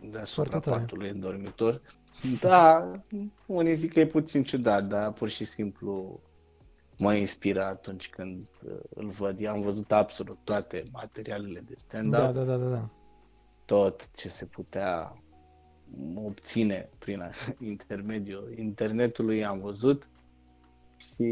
deasupra 0.09 0.49
Foarte 0.49 0.69
tare. 0.69 0.81
patului 0.81 1.09
în 1.09 1.19
dormitor. 1.19 1.81
Da, 2.39 2.91
unii 3.45 3.75
zic 3.75 3.93
că 3.93 3.99
e 3.99 4.05
puțin 4.05 4.43
ciudat, 4.43 4.87
dar 4.87 5.11
pur 5.11 5.29
și 5.29 5.45
simplu 5.45 6.19
mă 7.01 7.13
inspiră 7.13 7.63
atunci 7.63 8.09
când 8.09 8.47
uh, 8.65 8.71
îl 8.89 9.07
văd. 9.07 9.39
Eu 9.39 9.51
am 9.51 9.61
văzut 9.61 9.91
absolut 9.91 10.37
toate 10.43 10.83
materialele 10.91 11.59
de 11.59 11.73
stand-up, 11.77 12.19
Da, 12.19 12.31
da, 12.31 12.43
da, 12.43 12.57
da, 12.57 12.69
da. 12.69 12.89
tot 13.65 14.11
ce 14.15 14.29
se 14.29 14.45
putea 14.45 15.13
obține 16.15 16.89
prin 16.99 17.21
intermediul 17.73 18.53
internetului 18.57 19.45
am 19.45 19.59
văzut 19.59 20.09
și 20.97 21.23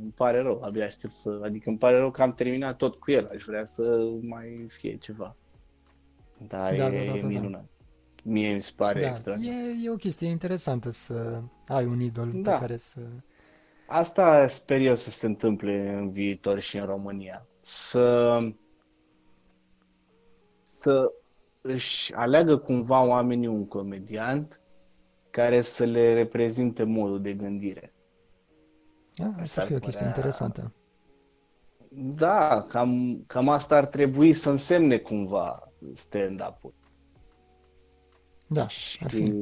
îmi 0.00 0.12
pare 0.14 0.40
rău, 0.40 0.62
abia 0.62 0.84
aștept 0.84 1.12
să, 1.12 1.40
adică 1.44 1.68
îmi 1.68 1.78
pare 1.78 1.98
rău 1.98 2.10
că 2.10 2.22
am 2.22 2.34
terminat 2.34 2.76
tot 2.76 2.94
cu 2.94 3.10
el, 3.10 3.28
aș 3.32 3.42
vrea 3.44 3.64
să 3.64 4.08
mai 4.20 4.66
fie 4.68 4.96
ceva. 4.96 5.36
Dar 6.46 6.74
Da, 6.74 6.74
e, 6.74 6.78
da, 6.78 6.88
da, 6.88 6.96
e 6.96 7.06
da, 7.06 7.16
da. 7.20 7.26
minunat. 7.26 7.64
Mie 8.24 8.54
mi 8.54 8.62
se 8.62 8.72
pare 8.76 9.00
Da, 9.00 9.08
extraordinar. 9.08 9.54
e, 9.54 9.74
e 9.84 9.90
o 9.90 9.94
chestie 9.96 10.28
interesantă 10.28 10.90
să 10.90 11.42
ai 11.66 11.86
un 11.86 12.00
idol 12.00 12.30
pe 12.30 12.38
Da. 12.38 12.58
care 12.58 12.76
să... 12.76 13.00
Asta 13.90 14.46
sper 14.46 14.80
eu 14.80 14.94
să 14.94 15.10
se 15.10 15.26
întâmple 15.26 15.90
în 15.94 16.10
viitor 16.10 16.58
și 16.58 16.76
în 16.76 16.84
România. 16.84 17.46
Să, 17.60 18.38
să 20.74 21.12
își 21.60 22.14
aleagă 22.14 22.56
cumva 22.56 23.04
oamenii 23.06 23.46
un 23.46 23.66
comediant 23.68 24.60
care 25.30 25.60
să 25.60 25.84
le 25.84 26.14
reprezinte 26.14 26.82
modul 26.84 27.20
de 27.22 27.32
gândire. 27.34 27.92
Da, 29.16 29.24
Asta 29.26 29.40
asta 29.42 29.60
ar 29.60 29.66
ar 29.66 29.72
fi 29.72 29.76
o 29.76 29.78
chestie 29.78 29.98
părea- 30.06 30.16
interesantă. 30.16 30.72
Da, 31.90 32.62
cam, 32.68 33.22
cam 33.26 33.48
asta 33.48 33.76
ar 33.76 33.86
trebui 33.86 34.32
să 34.34 34.50
însemne 34.50 34.98
cumva 34.98 35.72
stand-up-ul. 35.94 36.74
Da, 38.46 38.68
Și 38.68 39.04
ar 39.04 39.10
fi. 39.10 39.34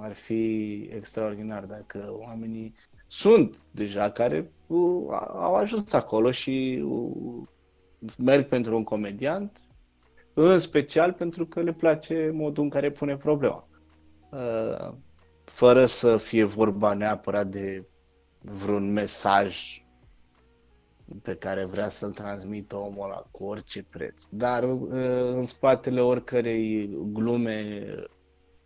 Ar 0.00 0.12
fi 0.12 0.74
extraordinar 0.94 1.64
dacă 1.64 2.14
oamenii 2.18 2.74
sunt 3.06 3.56
deja 3.70 4.10
care 4.10 4.52
uh, 4.66 5.06
au 5.34 5.54
ajuns 5.54 5.92
acolo 5.92 6.30
și 6.30 6.82
uh, 6.86 7.46
merg 8.18 8.46
pentru 8.46 8.76
un 8.76 8.84
comediant, 8.84 9.60
în 10.34 10.58
special 10.58 11.12
pentru 11.12 11.46
că 11.46 11.60
le 11.60 11.72
place 11.72 12.30
modul 12.34 12.62
în 12.62 12.68
care 12.68 12.90
pune 12.90 13.16
problema. 13.16 13.68
Uh, 14.30 14.92
Fără 15.50 15.86
să 15.86 16.16
fie 16.16 16.44
vorba 16.44 16.92
neapărat 16.92 17.46
de 17.46 17.84
vreun 18.40 18.92
mesaj 18.92 19.82
pe 21.22 21.34
care 21.34 21.64
vrea 21.64 21.88
să-l 21.88 22.12
transmită 22.12 22.76
omul 22.76 23.04
ăla 23.04 23.24
cu 23.30 23.44
orice 23.44 23.82
preț. 23.90 24.24
Dar 24.30 24.62
uh, 24.62 24.88
în 25.32 25.44
spatele 25.44 26.00
oricărei 26.00 26.90
glume 27.12 27.86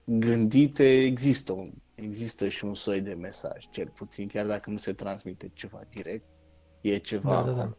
gândite 0.04 1.00
există, 1.04 1.52
un, 1.52 1.72
există 1.94 2.48
și 2.48 2.64
un 2.64 2.74
soi 2.74 3.00
de 3.00 3.14
mesaj, 3.14 3.68
cel 3.70 3.88
puțin, 3.88 4.28
chiar 4.28 4.46
dacă 4.46 4.70
nu 4.70 4.76
se 4.76 4.92
transmite 4.92 5.50
ceva 5.54 5.80
direct, 5.88 6.24
e 6.80 6.96
ceva 6.98 7.30
Da, 7.30 7.42
da, 7.42 7.52
da. 7.52 7.62
acolo. 7.62 7.76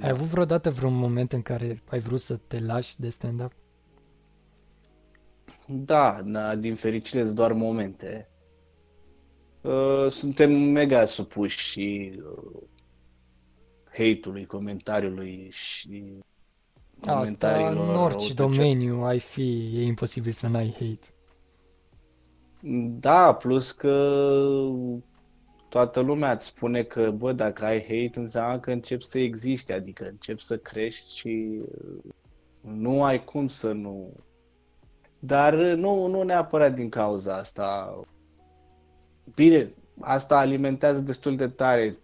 Ai 0.00 0.10
avut 0.10 0.26
vreodată 0.26 0.70
vreun 0.70 0.94
moment 0.94 1.32
în 1.32 1.42
care 1.42 1.82
ai 1.90 1.98
vrut 2.00 2.20
să 2.20 2.36
te 2.36 2.60
lași 2.60 3.00
de 3.00 3.08
stand-up? 3.10 3.52
Da, 5.66 6.22
da, 6.22 6.56
din 6.56 6.74
fericire 6.74 7.24
sunt 7.24 7.34
doar 7.36 7.52
momente. 7.52 8.30
Uh, 9.60 10.10
Suntem 10.10 10.52
mega 10.52 11.04
supuși 11.04 11.58
și 11.58 12.12
uh, 12.24 12.62
hate-ului, 13.84 14.46
comentariului 14.46 15.48
și 15.50 16.18
Asta 17.06 17.12
comentariilor 17.12 17.88
în 17.88 17.94
orice 17.94 18.34
răutăcioase. 18.36 18.62
domeniu 18.62 19.02
ai 19.02 19.18
fi, 19.18 19.70
e 19.74 19.82
imposibil 19.82 20.32
să 20.32 20.48
n-ai 20.48 20.70
hate. 20.72 21.08
Da, 23.00 23.34
plus 23.34 23.72
că 23.72 24.22
toată 25.68 26.00
lumea 26.00 26.32
îți 26.32 26.46
spune 26.46 26.82
că, 26.82 27.10
bă, 27.10 27.32
dacă 27.32 27.64
ai 27.64 27.80
hate, 27.80 28.10
înseamnă 28.14 28.58
că 28.58 28.70
începi 28.70 29.04
să 29.04 29.18
existi, 29.18 29.72
adică 29.72 30.04
începi 30.08 30.42
să 30.42 30.56
crești 30.56 31.16
și 31.16 31.60
uh, 31.60 32.12
nu 32.60 33.04
ai 33.04 33.24
cum 33.24 33.48
să 33.48 33.72
nu... 33.72 34.12
Dar 35.18 35.54
uh, 35.54 35.76
nu, 35.76 36.06
nu 36.06 36.22
neapărat 36.22 36.74
din 36.74 36.88
cauza 36.88 37.36
asta. 37.36 38.00
Bine, 39.34 39.70
asta 40.00 40.38
alimentează 40.38 41.00
destul 41.00 41.36
de 41.36 41.48
tare, 41.48 41.98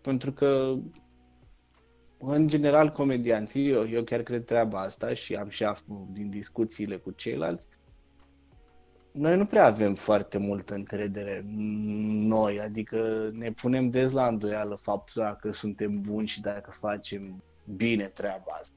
pentru 0.00 0.32
că, 0.32 0.74
în 2.26 2.48
general, 2.48 2.90
comedianții, 2.90 3.70
eu, 3.70 3.88
eu 3.88 4.02
chiar 4.02 4.22
cred 4.22 4.44
treaba 4.44 4.80
asta 4.80 5.14
și 5.14 5.34
am 5.34 5.48
și 5.48 5.64
aflat 5.64 6.06
din 6.12 6.30
discuțiile 6.30 6.96
cu 6.96 7.10
ceilalți, 7.10 7.66
noi 9.12 9.36
nu 9.36 9.46
prea 9.46 9.66
avem 9.66 9.94
foarte 9.94 10.38
multă 10.38 10.74
încredere 10.74 11.38
în 11.38 12.26
noi, 12.26 12.60
adică 12.60 13.30
ne 13.32 13.52
punem 13.52 13.90
des 13.90 14.12
la 14.12 14.26
îndoială 14.26 14.74
faptul 14.74 15.22
dacă 15.22 15.52
suntem 15.52 16.00
buni 16.00 16.26
și 16.26 16.40
dacă 16.40 16.70
facem 16.70 17.42
bine 17.76 18.04
treaba 18.04 18.58
asta. 18.60 18.76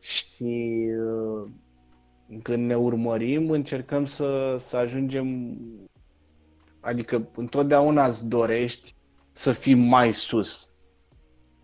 Și 0.00 0.86
uh, 1.00 1.50
când 2.42 2.66
ne 2.66 2.76
urmărim, 2.76 3.50
încercăm 3.50 4.04
să, 4.04 4.56
să 4.58 4.76
ajungem, 4.76 5.58
adică 6.80 7.28
întotdeauna 7.36 8.06
îți 8.06 8.26
dorești 8.26 8.94
să 9.32 9.52
fii 9.52 9.74
mai 9.74 10.12
sus. 10.12 10.67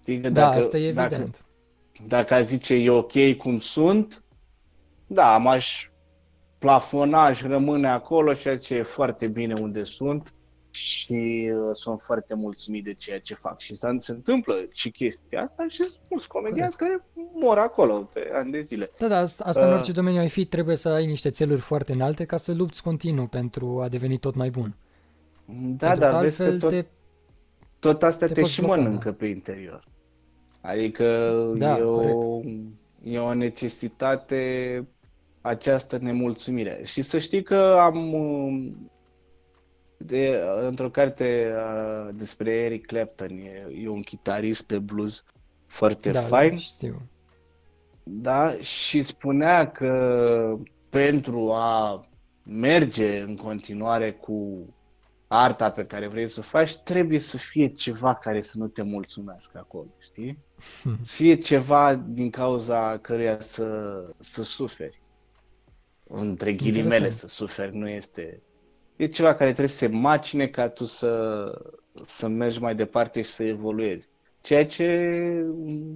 Adică 0.06 0.28
Da, 0.28 0.40
dacă, 0.40 0.58
asta 0.58 0.78
e 0.78 0.92
dacă, 0.92 1.14
evident. 1.14 1.44
dacă 2.06 2.34
a 2.34 2.40
zice 2.42 2.74
e 2.74 2.90
ok 2.90 3.36
cum 3.36 3.58
sunt, 3.58 4.24
da, 5.06 5.36
m-aș 5.38 5.88
plafona, 6.58 7.24
aș 7.24 7.42
rămâne 7.42 7.88
acolo 7.88 8.32
și 8.32 8.58
ce 8.58 8.74
e 8.74 8.82
foarte 8.82 9.26
bine 9.26 9.54
unde 9.54 9.84
sunt 9.84 10.34
și 10.70 11.50
uh, 11.52 11.70
sunt 11.72 12.00
foarte 12.00 12.34
mulțumit 12.34 12.84
de 12.84 12.92
ceea 12.94 13.20
ce 13.20 13.34
fac. 13.34 13.60
Și 13.60 13.74
se, 13.74 13.96
se 13.98 14.12
întâmplă 14.12 14.54
și 14.72 14.90
chestia 14.90 15.42
asta 15.42 15.64
și 15.68 15.76
sunt 15.76 15.98
mulți 16.10 16.28
comedianți 16.28 16.76
care 16.76 17.04
mor 17.34 17.58
acolo 17.58 18.10
pe 18.12 18.30
ani 18.32 18.50
de 18.50 18.60
zile. 18.60 18.90
Da, 18.98 19.08
da, 19.08 19.18
asta, 19.18 19.44
asta 19.44 19.64
în 19.64 19.68
Uh. 19.70 19.74
orice 19.74 19.92
domeniu 19.92 20.20
ai 20.20 20.28
fi, 20.28 20.44
trebuie 20.44 20.76
să 20.76 20.88
ai 20.88 21.06
niște 21.06 21.30
țeluri 21.30 21.60
foarte 21.60 21.92
înalte 21.92 22.24
ca 22.24 22.36
să 22.36 22.52
lupți 22.52 22.82
continuu 22.82 23.26
pentru 23.26 23.80
a 23.82 23.88
deveni 23.88 24.18
tot 24.18 24.34
mai 24.34 24.50
bun. 24.50 24.76
Da, 25.46 25.88
pentru 25.88 26.06
că 26.06 26.12
dar 26.12 26.22
vezi 26.22 26.36
că 26.36 26.42
altfel 26.42 26.58
tot, 26.58 26.70
te... 26.70 26.86
tot 27.78 28.02
astea 28.02 28.26
te 28.26 28.32
te 28.32 28.40
poți 28.40 28.52
și 28.52 28.60
bloca, 28.60 28.76
mănâncă 28.76 29.08
da. 29.08 29.14
pe 29.14 29.26
interior. 29.26 29.84
Adică 30.64 31.04
Da, 31.56 31.78
e 31.78 31.82
o, 31.82 31.94
corect. 31.94 32.48
e 33.02 33.18
o 33.18 33.34
necesitate 33.34 34.86
această 35.40 35.98
nemulțumire. 35.98 36.80
Și 36.84 37.02
să 37.02 37.18
știi 37.18 37.42
că 37.42 37.76
am 37.80 38.14
de, 39.96 40.40
într-o 40.60 40.90
carte 40.90 41.52
uh, 41.56 42.14
despre 42.14 42.50
Eric 42.52 42.86
Clapton, 42.86 43.30
e, 43.30 43.66
e 43.82 43.88
un 43.88 44.02
chitarist 44.02 44.66
de 44.66 44.78
blues 44.78 45.24
foarte 45.66 46.10
da, 46.10 46.20
fain. 46.20 46.50
Da, 46.50 46.56
știu. 46.56 47.02
Da, 48.02 48.54
și 48.60 49.02
spunea 49.02 49.70
că 49.70 50.54
pentru 50.88 51.50
a 51.52 52.00
merge 52.42 53.20
în 53.20 53.36
continuare 53.36 54.12
cu 54.12 54.66
arta 55.26 55.70
pe 55.70 55.84
care 55.84 56.06
vrei 56.06 56.26
să 56.26 56.36
o 56.40 56.42
faci, 56.42 56.76
trebuie 56.76 57.18
să 57.18 57.36
fie 57.36 57.68
ceva 57.68 58.14
care 58.14 58.40
să 58.40 58.58
nu 58.58 58.66
te 58.66 58.82
mulțumească 58.82 59.58
acolo, 59.58 59.88
știi? 59.98 60.38
Să 61.02 61.14
fie 61.14 61.34
ceva 61.34 61.94
din 61.94 62.30
cauza 62.30 62.98
căruia 62.98 63.40
să, 63.40 63.98
să 64.18 64.42
suferi. 64.42 65.02
Între 66.04 66.52
ghilimele 66.52 66.82
Interesant. 66.94 67.12
să 67.12 67.26
suferi, 67.26 67.76
nu 67.76 67.88
este... 67.88 68.42
E 68.96 69.06
ceva 69.06 69.28
care 69.34 69.48
trebuie 69.50 69.68
să 69.68 69.76
se 69.76 69.86
macine 69.86 70.46
ca 70.46 70.68
tu 70.68 70.84
să, 70.84 71.52
să 72.04 72.28
mergi 72.28 72.60
mai 72.60 72.74
departe 72.74 73.22
și 73.22 73.30
să 73.30 73.42
evoluezi. 73.44 74.08
Ceea 74.40 74.66
ce 74.66 75.46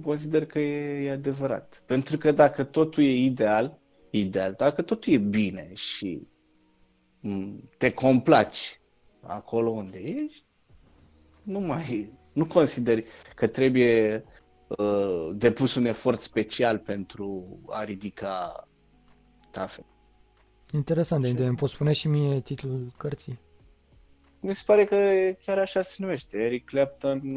consider 0.03 0.45
că 0.45 0.59
e, 0.59 1.03
e 1.05 1.11
adevărat. 1.11 1.83
Pentru 1.85 2.17
că 2.17 2.31
dacă 2.31 2.63
totul 2.63 3.03
e 3.03 3.11
ideal, 3.11 3.79
ideal, 4.09 4.53
dacă 4.57 4.81
totul 4.81 5.13
e 5.13 5.17
bine 5.17 5.69
și 5.73 6.27
te 7.77 7.91
complaci 7.91 8.79
acolo 9.21 9.69
unde 9.69 9.97
ești, 9.99 10.43
nu 11.43 11.59
mai 11.59 12.11
nu 12.33 12.45
consideri 12.45 13.05
că 13.35 13.47
trebuie 13.47 14.23
uh, 14.77 15.29
depus 15.33 15.75
un 15.75 15.85
efort 15.85 16.19
special 16.19 16.77
pentru 16.77 17.59
a 17.69 17.83
ridica 17.83 18.67
tafe. 19.51 19.85
Interesant, 20.71 21.35
de 21.35 21.45
îmi 21.45 21.55
poți 21.55 21.73
spune 21.73 21.93
și 21.93 22.07
mie 22.07 22.41
titlul 22.41 22.93
cărții? 22.97 23.39
Mi 24.39 24.55
se 24.55 24.63
pare 24.65 24.85
că 24.85 24.95
chiar 25.45 25.57
așa 25.57 25.81
se 25.81 25.95
numește. 25.99 26.37
Eric 26.37 26.65
Clapton 26.65 27.35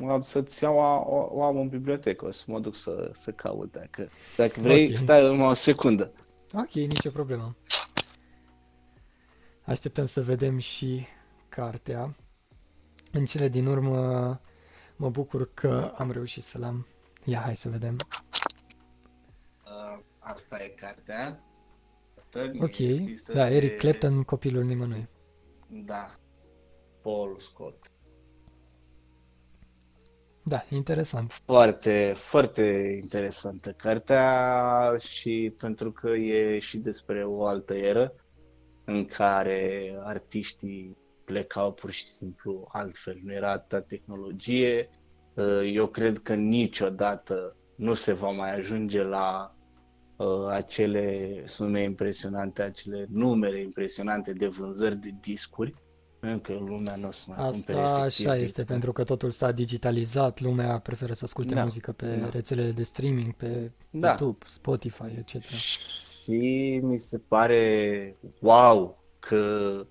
uh, 0.00 0.18
să-ți 0.22 0.62
iau 0.62 0.76
o, 1.06 1.28
o 1.30 1.42
am 1.42 1.56
în 1.56 1.68
bibliotecă, 1.68 2.26
o 2.26 2.30
să 2.30 2.44
mă 2.46 2.60
duc 2.60 2.74
să, 2.74 3.10
să 3.12 3.30
caut 3.30 3.72
dacă, 3.72 4.08
dacă 4.36 4.60
vrei, 4.60 4.82
okay. 4.82 4.94
stai 4.94 5.26
numai 5.26 5.50
o 5.50 5.54
secundă. 5.54 6.12
Ok, 6.52 6.72
nicio 6.72 7.10
problemă. 7.10 7.56
Așteptăm 9.64 10.04
să 10.04 10.22
vedem 10.22 10.58
și 10.58 11.06
cartea. 11.48 12.14
În 13.12 13.24
cele 13.24 13.48
din 13.48 13.66
urmă 13.66 14.40
mă 14.96 15.10
bucur 15.10 15.54
că 15.54 15.92
am 15.96 16.10
reușit 16.10 16.42
să-l 16.42 16.62
am. 16.62 16.86
Ia, 17.24 17.40
hai 17.40 17.56
să 17.56 17.68
vedem. 17.68 17.96
Uh, 19.64 20.00
asta 20.18 20.62
e 20.62 20.68
cartea. 20.68 21.44
Ok, 22.60 22.76
da, 23.32 23.50
Eric 23.50 23.70
de... 23.70 23.76
Clapton, 23.76 24.22
copilul 24.22 24.64
nimănui. 24.64 25.08
Da, 25.68 26.10
Paul 27.02 27.36
Scott. 27.38 27.86
Da, 30.42 30.64
interesant. 30.70 31.32
Foarte, 31.44 32.12
foarte 32.16 32.98
interesantă 33.02 33.72
cartea 33.72 34.96
și 34.98 35.54
pentru 35.58 35.92
că 35.92 36.08
e 36.08 36.58
și 36.58 36.78
despre 36.78 37.24
o 37.24 37.44
altă 37.44 37.74
eră 37.74 38.14
în 38.84 39.04
care 39.04 39.94
artiștii 40.02 40.96
plecau 41.24 41.72
pur 41.72 41.90
și 41.90 42.06
simplu 42.06 42.68
altfel. 42.72 43.20
Nu 43.22 43.32
era 43.32 43.50
atâta 43.50 43.80
tehnologie. 43.80 44.88
Eu 45.72 45.86
cred 45.86 46.18
că 46.18 46.34
niciodată 46.34 47.56
nu 47.76 47.94
se 47.94 48.12
va 48.12 48.30
mai 48.30 48.56
ajunge 48.56 49.02
la 49.02 49.54
uh, 50.16 50.46
acele 50.48 51.42
sume 51.46 51.82
impresionante, 51.82 52.62
acele 52.62 53.06
numere 53.10 53.60
impresionante 53.60 54.32
de 54.32 54.46
vânzări 54.46 54.96
de 54.96 55.14
discuri, 55.20 55.74
încă 56.20 56.52
lumea 56.52 56.96
nu 56.96 57.08
o 57.08 57.10
să 57.10 57.24
mai 57.28 57.46
Asta 57.46 57.78
așa 57.78 58.36
este, 58.36 58.64
pentru 58.64 58.92
că 58.92 59.04
totul 59.04 59.30
s-a 59.30 59.52
digitalizat, 59.52 60.40
lumea 60.40 60.78
preferă 60.78 61.12
să 61.12 61.24
asculte 61.24 61.54
da. 61.54 61.62
muzică 61.62 61.92
pe 61.92 62.16
da. 62.16 62.28
rețelele 62.28 62.70
de 62.70 62.82
streaming, 62.82 63.32
pe 63.32 63.70
da. 63.90 64.08
YouTube, 64.08 64.44
Spotify, 64.48 65.16
etc. 65.18 65.42
Și 65.42 66.80
mi 66.82 66.98
se 66.98 67.18
pare 67.18 68.16
wow 68.40 69.02
că 69.18 69.86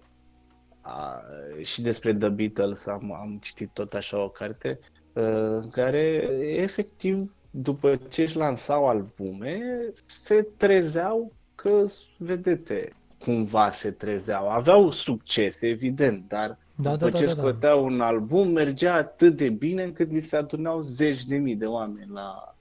a, 0.84 1.22
și 1.62 1.82
despre 1.82 2.14
The 2.14 2.30
Beatles 2.30 2.88
am, 2.88 3.14
am 3.14 3.40
citit 3.42 3.70
tot 3.74 3.94
așa 3.94 4.24
o 4.24 4.30
carte 4.30 4.80
uh, 5.14 5.24
în 5.62 5.70
care 5.70 6.30
efectiv 6.56 7.36
după 7.52 8.00
ce 8.10 8.22
își 8.22 8.38
lansau 8.38 8.88
albume, 8.88 9.60
se 10.06 10.48
trezeau 10.58 11.32
că 11.56 11.86
vedete 12.18 12.94
cumva 13.20 13.72
se 13.72 13.92
trezeau. 13.92 14.50
Aveau 14.50 14.92
succes, 14.92 15.62
evident, 15.62 16.28
dar 16.28 16.58
da, 16.76 16.92
după 16.92 17.10
da, 17.10 17.18
ce 17.18 17.26
da, 17.26 17.32
scoteau 17.32 17.80
da. 17.80 17.86
un 17.86 18.02
album, 18.02 18.48
mergea 18.48 18.94
atât 18.94 19.38
de 19.38 19.50
bine 19.50 19.84
încât 19.84 20.12
li 20.12 20.20
se 20.20 20.36
adunau 20.36 20.82
zeci 20.82 21.24
de 21.24 21.38
mii 21.38 21.56
de 21.56 21.66
oameni 21.66 22.10
la, 22.14 22.56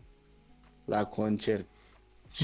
la 0.85 1.05
concert. 1.05 1.67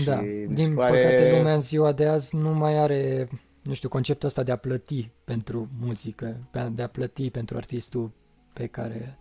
Da, 0.04 0.16
și 0.18 0.26
din 0.48 0.74
pare... 0.74 1.02
păcate 1.02 1.36
lumea 1.36 1.54
în 1.54 1.60
ziua 1.60 1.92
de 1.92 2.06
azi 2.06 2.36
nu 2.36 2.54
mai 2.54 2.78
are, 2.78 3.28
nu 3.68 3.74
știu, 3.74 3.88
conceptul 3.88 4.28
ăsta 4.28 4.42
de 4.42 4.52
a 4.52 4.56
plăti 4.56 5.10
pentru 5.24 5.68
muzică, 5.80 6.36
de 6.72 6.82
a 6.82 6.88
plăti 6.88 7.30
pentru 7.30 7.56
artistul 7.56 8.10
pe 8.52 8.66
care 8.66 9.18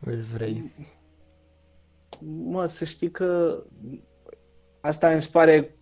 îl 0.00 0.20
vrei. 0.20 0.72
Mă, 2.20 2.66
să 2.66 2.84
știi 2.84 3.10
că 3.10 3.62
asta 4.80 5.12
îmi 5.12 5.28
pare, 5.32 5.76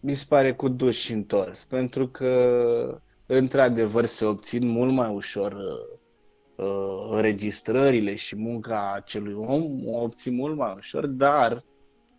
mi 0.00 0.14
se 0.14 0.24
pare 0.28 0.54
cu 0.54 0.68
duș 0.68 0.96
și 0.98 1.12
întors, 1.12 1.64
pentru 1.64 2.08
că 2.08 3.00
într-adevăr 3.26 4.04
se 4.04 4.24
obțin 4.24 4.68
mult 4.68 4.92
mai 4.92 5.14
ușor 5.14 5.52
uh, 5.52 5.98
uh, 6.66 7.08
înregistrările 7.10 8.14
și 8.14 8.36
munca 8.36 8.92
acelui 8.94 9.34
om, 9.34 9.86
o 9.86 10.02
obții 10.02 10.30
mult 10.30 10.56
mai 10.56 10.74
ușor, 10.76 11.06
dar 11.06 11.64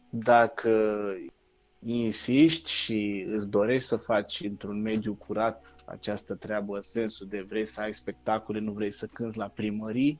dacă 0.09 1.01
insiști 1.85 2.71
și 2.71 3.27
îți 3.31 3.49
dorești 3.49 3.87
să 3.87 3.95
faci 3.95 4.41
într-un 4.43 4.81
mediu 4.81 5.13
curat 5.13 5.75
această 5.85 6.35
treabă 6.35 6.75
în 6.75 6.81
sensul 6.81 7.27
de 7.27 7.45
vrei 7.49 7.65
să 7.65 7.81
ai 7.81 7.93
spectacole, 7.93 8.59
nu 8.59 8.71
vrei 8.71 8.91
să 8.91 9.05
cânți 9.05 9.37
la 9.37 9.47
primării, 9.47 10.19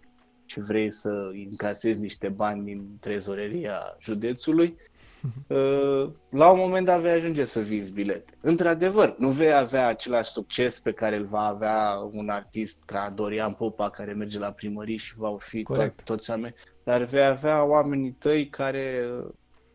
și 0.49 0.59
vrei 0.59 0.91
să 0.91 1.31
încasezi 1.49 1.99
niște 1.99 2.29
bani 2.29 2.63
din 2.63 2.97
trezoreria 2.99 3.97
județului, 3.99 4.75
uh, 5.47 6.09
la 6.29 6.49
un 6.49 6.59
moment 6.59 6.85
dat 6.85 7.01
vei 7.01 7.11
ajunge 7.11 7.45
să 7.45 7.59
vinzi 7.59 7.91
bilete. 7.91 8.33
Într-adevăr, 8.41 9.15
nu 9.17 9.29
vei 9.29 9.53
avea 9.53 9.87
același 9.87 10.31
succes 10.31 10.79
pe 10.79 10.91
care 10.91 11.15
îl 11.15 11.25
va 11.25 11.45
avea 11.45 12.09
un 12.11 12.29
artist 12.29 12.83
ca 12.85 13.09
Dorian 13.15 13.53
Popa 13.53 13.89
care 13.89 14.13
merge 14.13 14.39
la 14.39 14.51
primărie 14.51 14.97
și 14.97 15.17
va 15.17 15.35
fi 15.39 15.63
tot, 15.63 15.93
toți 16.03 16.29
oameni, 16.29 16.55
dar 16.83 17.03
vei 17.03 17.25
avea 17.25 17.63
oamenii 17.63 18.11
tăi 18.11 18.47
care, 18.47 19.09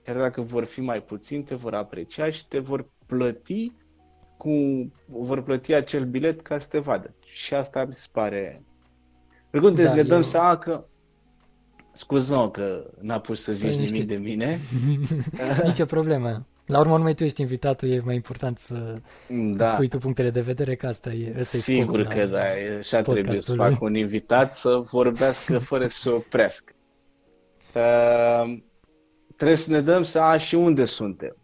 chiar 0.05 0.17
dacă 0.17 0.41
vor 0.41 0.65
fi 0.65 0.81
mai 0.81 1.03
puțini, 1.03 1.43
te 1.43 1.55
vor 1.55 1.75
aprecia 1.75 2.31
și 2.31 2.47
te 2.47 2.59
vor 2.59 2.87
plăti 3.07 3.73
cu, 4.37 4.51
vor 5.07 5.43
plăti 5.43 5.75
acel 5.75 6.05
bilet 6.05 6.41
ca 6.41 6.59
să 6.59 6.69
te 6.71 6.79
vadă. 6.79 7.15
Și 7.25 7.55
asta 7.55 7.85
mi 7.85 7.93
se 7.93 8.07
pare 8.13 8.65
Oricum 9.53 9.75
trebuie 9.75 9.85
da, 9.85 9.91
să 9.91 9.97
ne 9.97 10.03
dăm 10.03 10.17
eu... 10.17 10.23
seama 10.23 10.59
că 10.59 10.85
Scuză 11.97 12.49
că 12.53 12.91
n-a 13.01 13.21
pus 13.21 13.43
să 13.43 13.53
zici 13.53 13.75
nimic 13.75 13.91
niște... 13.91 14.05
de 14.05 14.17
mine. 14.17 14.61
Nici 15.65 15.79
o 15.79 15.85
problemă. 15.85 16.47
La 16.67 16.79
urmă 16.79 16.97
numai 16.97 17.15
tu 17.15 17.25
ești 17.25 17.41
invitatul, 17.41 17.89
e 17.89 18.01
mai 18.05 18.15
important 18.15 18.59
să 18.59 18.99
da. 19.57 19.67
spui 19.67 19.89
tu 19.89 19.99
punctele 19.99 20.31
de 20.31 20.41
vedere, 20.41 20.75
că 20.75 20.87
asta 20.87 21.13
e 21.13 21.35
asta 21.39 21.59
Sigur 21.59 22.01
e 22.01 22.05
că 22.05 22.27
da, 22.27 22.41
așa 22.79 23.03
trebuie 23.03 23.41
să 23.41 23.55
fac 23.55 23.81
un 23.83 23.95
invitat 23.95 24.53
să 24.53 24.83
vorbească 24.91 25.59
fără 25.59 25.87
să 25.87 25.97
se 25.97 26.11
oprească. 26.11 26.73
Uh, 27.75 28.59
trebuie 29.37 29.57
să 29.57 29.71
ne 29.71 29.81
dăm 29.81 30.03
seama 30.03 30.37
și 30.37 30.55
unde 30.55 30.85
suntem. 30.85 31.37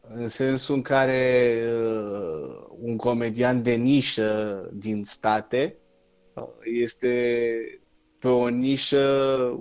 În 0.00 0.28
sensul 0.28 0.74
în 0.74 0.82
care 0.82 1.54
uh, 1.72 2.66
un 2.80 2.96
comedian 2.96 3.62
de 3.62 3.74
nișă 3.74 4.62
din 4.72 5.04
state 5.04 5.76
este 6.62 7.54
pe 8.18 8.28
o 8.28 8.48
nișă 8.48 9.60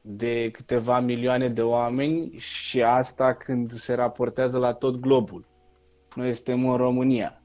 de 0.00 0.50
câteva 0.50 1.00
milioane 1.00 1.48
de 1.48 1.62
oameni 1.62 2.32
și 2.38 2.82
asta 2.82 3.34
când 3.34 3.72
se 3.72 3.94
raportează 3.94 4.58
la 4.58 4.72
tot 4.72 4.96
globul. 4.96 5.46
Noi 6.14 6.32
suntem 6.32 6.68
în 6.68 6.76
România. 6.76 7.42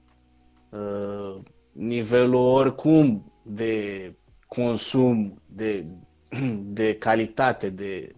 Uh, 0.70 1.42
nivelul 1.72 2.36
oricum 2.36 3.32
de 3.44 4.14
consum, 4.48 5.42
de, 5.46 5.86
de 6.80 6.96
calitate 6.96 7.70
de, 7.70 8.12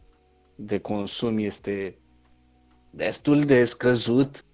de 0.55 0.79
consum 0.79 1.37
este 1.37 1.97
destul 2.89 3.41
de 3.41 3.65
scăzut. 3.65 4.45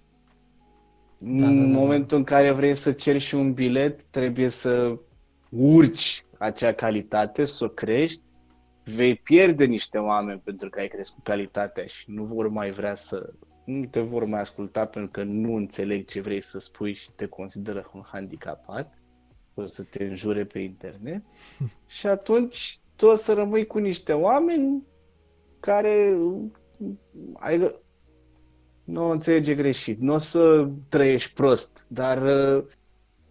Da, 1.18 1.46
în 1.46 1.56
da, 1.56 1.62
da, 1.62 1.72
da. 1.72 1.78
momentul 1.78 2.16
în 2.16 2.24
care 2.24 2.50
vrei 2.50 2.74
să 2.74 2.92
ceri 2.92 3.18
și 3.18 3.34
un 3.34 3.52
bilet, 3.52 4.02
trebuie 4.02 4.48
să 4.48 4.98
urci 5.50 6.24
acea 6.38 6.72
calitate, 6.72 7.44
să 7.44 7.64
o 7.64 7.68
crești, 7.68 8.22
vei 8.84 9.14
pierde 9.14 9.64
niște 9.64 9.98
oameni 9.98 10.40
pentru 10.44 10.68
că 10.68 10.80
ai 10.80 10.88
crescut 10.88 11.24
calitatea 11.24 11.86
și 11.86 12.04
nu 12.06 12.24
vor 12.24 12.48
mai 12.48 12.70
vrea 12.70 12.94
să 12.94 13.32
nu 13.64 13.84
te 13.84 14.00
vor 14.00 14.24
mai 14.24 14.40
asculta 14.40 14.86
pentru 14.86 15.10
că 15.10 15.22
nu 15.22 15.54
înțeleg 15.54 16.06
ce 16.06 16.20
vrei 16.20 16.40
să 16.40 16.58
spui 16.58 16.92
și 16.92 17.12
te 17.12 17.26
consideră 17.26 17.90
un 17.94 18.02
handicapat, 18.02 18.98
o 19.54 19.66
să 19.66 19.82
te 19.82 20.04
înjure 20.04 20.44
pe 20.44 20.58
internet 20.58 21.22
și 21.86 22.06
atunci 22.06 22.78
tu 22.96 23.06
o 23.06 23.14
să 23.14 23.32
rămâi 23.32 23.66
cu 23.66 23.78
niște 23.78 24.12
oameni 24.12 24.82
care 25.60 26.18
ai, 27.34 27.80
nu 28.84 29.04
înțelege 29.10 29.54
greșit, 29.54 30.00
nu 30.00 30.14
o 30.14 30.18
să 30.18 30.68
trăiești 30.88 31.32
prost, 31.32 31.84
dar 31.88 32.22
uh, 32.22 32.64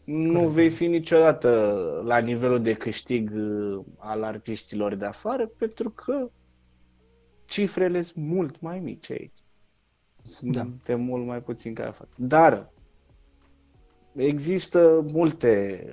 nu 0.04 0.34
Corect. 0.34 0.52
vei 0.52 0.70
fi 0.70 0.88
niciodată 0.88 1.50
la 2.06 2.18
nivelul 2.18 2.62
de 2.62 2.74
câștig 2.74 3.32
uh, 3.36 3.84
al 3.98 4.24
artiștilor 4.24 4.96
de 4.96 5.06
afară 5.06 5.48
pentru 5.48 5.90
că 5.90 6.30
cifrele 7.46 8.02
sunt 8.02 8.26
mult 8.26 8.60
mai 8.62 8.80
mici 8.80 9.12
aici. 9.12 9.44
Suntem 10.24 10.80
da. 10.86 10.96
mult 10.96 11.26
mai 11.26 11.42
puțin 11.42 11.74
ca 11.74 11.88
afară. 11.88 12.10
Dar 12.16 12.72
există 14.16 15.06
multe 15.12 15.84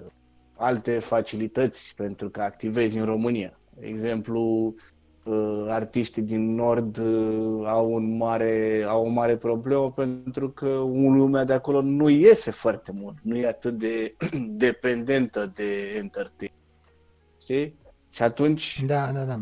alte 0.56 0.98
facilități 0.98 1.94
pentru 1.96 2.30
că 2.30 2.42
activezi 2.42 2.98
în 2.98 3.04
România. 3.04 3.58
De 3.78 3.86
exemplu, 3.86 4.40
uh, 4.66 4.74
artiștii 5.68 6.22
din 6.22 6.54
Nord 6.54 6.98
uh, 6.98 7.66
au, 7.66 7.92
un 7.92 8.16
mare, 8.16 8.84
au 8.88 9.04
o 9.04 9.08
mare 9.08 9.36
problemă 9.36 9.92
pentru 9.92 10.50
că 10.50 10.66
lumea 11.16 11.44
de 11.44 11.52
acolo 11.52 11.80
nu 11.82 12.08
iese 12.08 12.50
foarte 12.50 12.92
mult, 12.94 13.16
nu 13.22 13.36
e 13.36 13.46
atât 13.46 13.78
de 13.78 14.16
dependentă 14.64 15.52
de 15.54 15.94
entertainment. 15.96 16.62
Știi? 17.40 17.74
Și 18.10 18.22
atunci 18.22 18.82
da, 18.86 19.12
da, 19.12 19.24
da. 19.24 19.40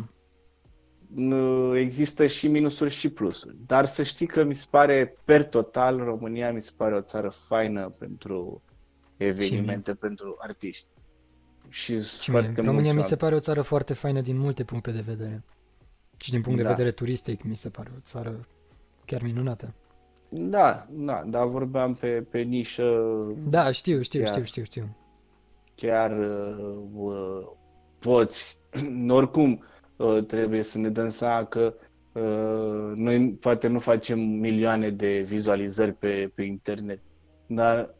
există 1.78 2.26
și 2.26 2.48
minusuri 2.48 2.90
și 2.90 3.08
plusuri. 3.08 3.56
Dar 3.66 3.84
să 3.84 4.02
știi 4.02 4.26
că 4.26 4.44
mi 4.44 4.54
se 4.54 4.66
pare, 4.70 5.16
per 5.24 5.44
total, 5.44 5.98
România 5.98 6.52
mi 6.52 6.62
se 6.62 6.70
pare 6.76 6.94
o 6.94 7.00
țară 7.00 7.28
faină 7.28 7.94
pentru 7.98 8.62
evenimente, 9.16 9.90
și 9.90 9.96
pentru 9.96 10.36
artiști. 10.38 10.86
Și, 11.68 12.04
și 12.04 12.30
foarte 12.30 12.60
România 12.60 12.94
mi 12.94 13.02
se 13.02 13.16
pare 13.16 13.34
o 13.34 13.40
țară 13.40 13.62
foarte 13.62 13.92
faină 13.92 14.20
din 14.20 14.38
multe 14.38 14.64
puncte 14.64 14.90
de 14.90 15.00
vedere. 15.00 15.42
Și 16.16 16.30
din 16.30 16.40
punct 16.40 16.62
da. 16.62 16.64
de 16.64 16.74
vedere 16.74 16.90
turistic 16.90 17.42
mi 17.42 17.56
se 17.56 17.68
pare 17.68 17.90
o 17.96 18.00
țară 18.00 18.46
chiar 19.04 19.22
minunată. 19.22 19.74
Da, 20.28 20.86
da, 20.90 21.22
dar 21.26 21.46
vorbeam 21.46 21.94
pe, 21.94 22.26
pe 22.30 22.40
nișă. 22.40 23.04
Da, 23.48 23.70
știu, 23.70 24.02
știu, 24.02 24.22
chiar, 24.22 24.32
știu, 24.32 24.44
știu, 24.44 24.62
știu. 24.62 24.96
Chiar 25.74 26.18
uh, 26.18 26.76
uh, 26.94 27.46
poți, 27.98 28.58
oricum 29.08 29.64
uh, 29.96 30.24
trebuie 30.26 30.62
să 30.62 30.78
ne 30.78 30.88
dăm 30.88 31.08
seama 31.08 31.44
că 31.44 31.74
uh, 32.12 32.96
noi 32.96 33.32
poate 33.32 33.68
nu 33.68 33.78
facem 33.78 34.18
milioane 34.20 34.90
de 34.90 35.20
vizualizări 35.20 35.92
pe, 35.92 36.30
pe 36.34 36.42
internet, 36.42 37.00
dar 37.46 37.94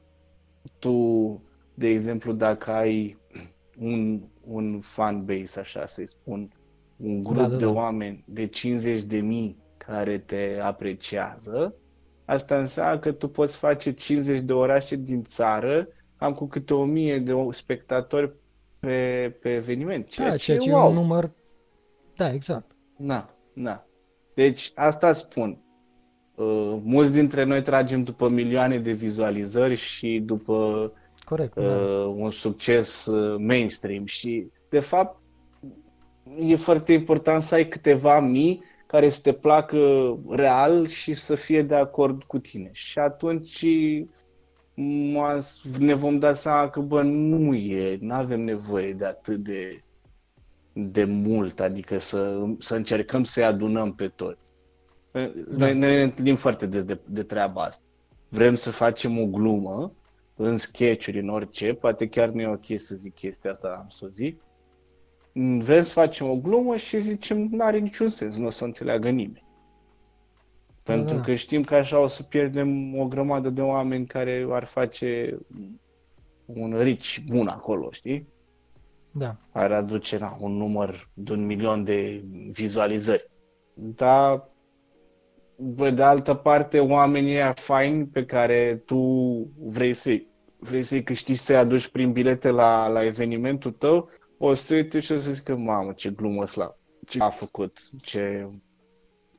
tu, 0.78 1.42
de 1.74 1.88
exemplu, 1.88 2.32
dacă 2.32 2.70
ai 2.70 3.18
un, 3.78 4.22
un 4.44 4.80
fan 4.80 5.24
base, 5.24 5.60
așa 5.60 5.86
să-i 5.86 6.08
spun, 6.08 6.52
un 6.96 7.22
grup 7.22 7.36
da, 7.36 7.48
da, 7.48 7.56
de 7.56 7.64
da. 7.64 7.70
oameni 7.70 8.24
de 8.26 8.46
50 8.46 9.02
de 9.02 9.18
mii 9.18 9.56
care 9.76 10.18
te 10.18 10.58
apreciază, 10.62 11.74
asta 12.24 12.58
înseamnă 12.58 12.98
că 12.98 13.12
tu 13.12 13.28
poți 13.28 13.56
face 13.56 13.92
50 13.92 14.40
de 14.40 14.52
orașe 14.52 14.96
din 14.96 15.24
țară, 15.24 15.88
am 16.16 16.32
cu 16.34 16.46
câte 16.46 16.74
o 16.74 16.84
mie 16.84 17.18
de 17.18 17.32
spectatori 17.50 18.32
pe, 18.78 19.36
pe 19.40 19.54
eveniment. 19.54 20.08
Ceea 20.08 20.28
da, 20.28 20.36
ce 20.36 20.44
ceea 20.44 20.58
ce 20.58 20.70
wow. 20.70 20.84
e 20.84 20.88
un 20.88 20.94
număr... 20.94 21.30
Da, 22.16 22.32
exact. 22.32 22.70
Na, 22.96 23.30
na. 23.52 23.86
Deci, 24.34 24.72
asta 24.74 25.12
spun. 25.12 25.58
Uh, 26.34 26.76
mulți 26.82 27.12
dintre 27.12 27.44
noi 27.44 27.62
tragem 27.62 28.02
după 28.02 28.28
milioane 28.28 28.78
de 28.78 28.92
vizualizări 28.92 29.74
și 29.74 30.22
după 30.24 30.92
Corect, 31.24 31.56
uh, 31.56 31.64
da. 31.64 31.76
un 32.16 32.30
succes 32.30 33.06
uh, 33.06 33.36
mainstream 33.38 34.04
și, 34.04 34.50
de 34.68 34.80
fapt, 34.80 35.20
e 36.38 36.56
foarte 36.56 36.92
important 36.92 37.42
să 37.42 37.54
ai 37.54 37.68
câteva 37.68 38.20
mii 38.20 38.62
care 38.86 39.08
să 39.08 39.20
te 39.22 39.32
placă 39.32 39.78
real 40.28 40.86
și 40.86 41.14
să 41.14 41.34
fie 41.34 41.62
de 41.62 41.74
acord 41.74 42.22
cu 42.22 42.38
tine. 42.38 42.70
Și 42.72 42.98
atunci 42.98 43.66
ne 45.78 45.94
vom 45.94 46.18
da 46.18 46.32
seama 46.32 46.70
că, 46.70 46.80
bă, 46.80 47.02
nu 47.02 47.54
e, 47.54 47.98
nu 48.00 48.14
avem 48.14 48.40
nevoie 48.40 48.92
de 48.92 49.04
atât 49.04 49.36
de, 49.36 49.82
de 50.72 51.04
mult, 51.04 51.60
adică 51.60 51.98
să, 51.98 52.42
să 52.58 52.74
încercăm 52.74 53.24
să-i 53.24 53.44
adunăm 53.44 53.92
pe 53.92 54.08
toți. 54.08 54.52
Da. 55.12 55.28
Noi 55.56 55.74
ne 55.74 56.02
întâlnim 56.02 56.36
foarte 56.36 56.66
des 56.66 56.84
de, 56.84 57.00
de 57.06 57.22
treaba 57.22 57.62
asta. 57.62 57.84
Vrem 58.28 58.54
să 58.54 58.70
facem 58.70 59.18
o 59.18 59.26
glumă 59.26 59.92
în 60.36 60.56
sketch 60.56 61.08
în 61.12 61.28
orice, 61.28 61.72
poate 61.72 62.08
chiar 62.08 62.28
nu 62.28 62.40
e 62.40 62.46
ok 62.46 62.78
să 62.78 62.94
zic 62.94 63.14
chestia 63.14 63.50
asta, 63.50 63.76
am 63.80 63.88
să 63.88 64.04
o 64.04 64.08
zic, 64.08 64.40
vrem 65.34 65.82
să 65.82 65.92
facem 65.92 66.30
o 66.30 66.36
glumă 66.36 66.76
și 66.76 67.00
zicem, 67.00 67.48
nu 67.50 67.64
are 67.64 67.78
niciun 67.78 68.10
sens, 68.10 68.36
nu 68.36 68.46
o 68.46 68.50
să 68.50 68.64
înțeleagă 68.64 69.08
nimeni. 69.08 69.44
Pentru 70.82 71.14
da. 71.14 71.20
că 71.20 71.34
știm 71.34 71.62
că 71.62 71.74
așa 71.74 71.98
o 71.98 72.06
să 72.06 72.22
pierdem 72.22 72.98
o 72.98 73.06
grămadă 73.06 73.50
de 73.50 73.60
oameni 73.60 74.06
care 74.06 74.46
ar 74.50 74.64
face 74.64 75.38
un 76.44 76.78
rici 76.78 77.24
bun 77.26 77.46
acolo, 77.46 77.90
știi? 77.90 78.28
Da. 79.10 79.36
Ar 79.50 79.72
aduce 79.72 80.18
na, 80.18 80.36
un 80.40 80.52
număr 80.52 81.10
de 81.14 81.32
un 81.32 81.46
milion 81.46 81.84
de 81.84 82.24
vizualizări. 82.50 83.30
Dar, 83.74 84.48
pe 85.76 85.90
de 85.90 86.02
altă 86.02 86.34
parte, 86.34 86.80
oamenii 86.80 87.34
ăia 87.34 87.52
faini 87.52 88.06
pe 88.06 88.24
care 88.24 88.82
tu 88.84 88.98
vrei 89.58 89.94
să-i 89.94 90.32
vrei 90.64 90.82
să-i 90.82 91.02
câștigi 91.02 91.38
să-i 91.38 91.56
aduci 91.56 91.88
prin 91.88 92.12
bilete 92.12 92.50
la, 92.50 92.88
la 92.88 93.04
evenimentul 93.04 93.70
tău, 93.70 94.08
o 94.44 94.54
să 94.54 94.74
uite 94.74 95.00
și 95.00 95.12
o 95.12 95.18
să 95.18 95.32
zic 95.32 95.44
că, 95.44 95.56
mamă, 95.56 95.92
ce 95.92 96.10
glumă 96.10 96.46
slab, 96.46 96.74
ce 97.06 97.18
a 97.20 97.30
făcut, 97.30 97.78
ce 98.00 98.48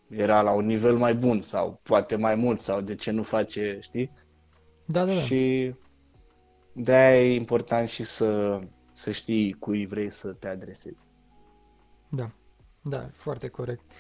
era 0.10 0.41
la 0.41 0.51
un 0.51 0.66
nivel 0.66 0.97
mai 0.97 1.16
bun 1.16 1.41
sau 1.41 1.80
poate 1.84 2.16
mai 2.16 2.36
mult 2.36 2.60
sau 2.60 2.82
de 2.82 2.95
ce 2.95 3.12
nu 3.12 3.24
face, 3.24 3.78
știi? 3.82 4.12
Da, 4.86 5.06
da, 5.06 5.14
da. 5.14 5.20
Și 5.20 5.74
de-aia 6.74 7.24
e 7.24 7.36
important 7.36 7.88
și 7.88 8.03
să, 8.03 8.60
să 8.93 9.12
știi 9.12 9.53
cui 9.53 9.86
vrei 9.86 10.10
să 10.10 10.34
te 10.34 10.47
adresezi. 10.47 11.08
Da, 12.10 12.32
da, 12.82 13.10
foarte 13.12 13.47
corect. 13.47 13.91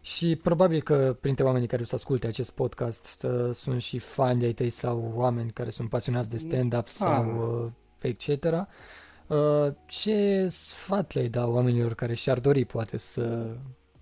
Și 0.00 0.36
probabil 0.36 0.82
că 0.82 1.16
printre 1.20 1.44
oamenii 1.44 1.68
care 1.68 1.82
o 1.82 1.84
să 1.84 1.94
asculte 1.94 2.26
acest 2.26 2.50
podcast 2.50 3.22
uh, 3.22 3.54
sunt 3.54 3.82
și 3.82 3.98
fani 3.98 4.38
de-ai 4.38 4.52
tăi 4.52 4.70
sau 4.70 5.12
oameni 5.14 5.50
care 5.50 5.70
sunt 5.70 5.88
pasionați 5.88 6.30
de 6.30 6.36
stand-up 6.36 6.88
sau 6.88 7.64
uh, 7.64 7.70
etc. 7.98 8.44
Uh, 9.30 9.74
ce 9.86 10.46
sfat 10.48 11.12
le-ai 11.12 11.28
da 11.28 11.46
oamenilor 11.46 11.94
care 11.94 12.14
și-ar 12.14 12.40
dori 12.40 12.64
poate 12.64 12.96
să 12.96 13.56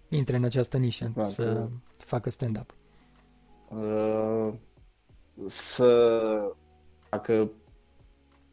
intre 0.08 0.36
în 0.36 0.44
această 0.44 0.76
nișă, 0.76 1.12
da, 1.14 1.24
să 1.24 1.44
că... 1.44 1.68
facă 2.04 2.30
stand-up? 2.30 2.74
Uh, 3.70 4.54
să 5.46 6.56
facă 7.08 7.50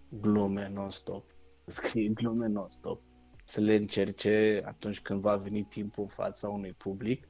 glume 0.09 0.71
non-stop, 0.73 1.25
scrie 1.65 2.09
glume 2.09 2.47
non-stop, 2.47 3.01
să 3.43 3.61
le 3.61 3.75
încerce 3.75 4.61
atunci 4.65 5.01
când 5.01 5.21
va 5.21 5.35
veni 5.35 5.63
timpul 5.63 6.03
în 6.03 6.09
fața 6.09 6.49
unui 6.49 6.73
public 6.77 7.27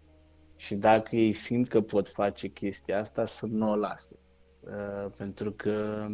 și 0.55 0.75
dacă 0.75 1.15
ei 1.15 1.33
simt 1.33 1.67
că 1.67 1.81
pot 1.81 2.09
face 2.09 2.47
chestia 2.47 2.99
asta, 2.99 3.25
să 3.25 3.45
nu 3.45 3.69
o 3.69 3.75
lase. 3.75 4.19
Uh, 4.67 5.11
pentru 5.15 5.51
că 5.51 6.07